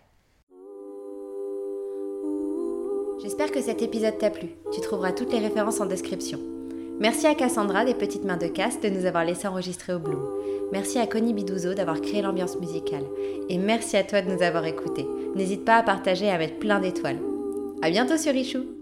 J'espère 3.22 3.52
que 3.52 3.62
cet 3.62 3.82
épisode 3.82 4.18
t'a 4.18 4.30
plu. 4.30 4.50
Tu 4.74 4.80
trouveras 4.82 5.12
toutes 5.12 5.34
les 5.34 5.40
références 5.40 5.82
en 5.82 5.86
description. 5.86 6.40
Merci 7.00 7.28
à 7.28 7.36
Cassandra 7.36 7.86
des 7.86 7.94
Petites 7.94 8.24
Mains 8.24 8.38
de 8.38 8.48
Casse 8.48 8.80
de 8.82 8.90
nous 8.90 9.06
avoir 9.06 9.24
laissé 9.24 9.48
enregistrer 9.48 9.94
au 9.94 10.00
Bloom. 10.00 10.26
Merci 10.72 10.98
à 10.98 11.06
Connie 11.06 11.34
Bidouzo 11.34 11.76
d'avoir 11.76 12.02
créé 12.02 12.24
l'ambiance 12.24 12.60
musicale. 12.60 13.06
Et 13.50 13.58
merci 13.58 13.98
à 13.98 14.04
toi 14.04 14.22
de 14.22 14.32
nous 14.32 14.42
avoir 14.42 14.66
écoutés. 14.66 15.08
N'hésite 15.36 15.64
pas 15.64 15.76
à 15.76 15.84
partager 15.84 16.26
et 16.26 16.32
à 16.32 16.40
mettre 16.40 16.58
plein 16.58 16.80
d'étoiles. 16.80 17.20
À 17.84 17.92
bientôt 17.92 18.18
sur 18.18 18.34
Richou 18.34 18.77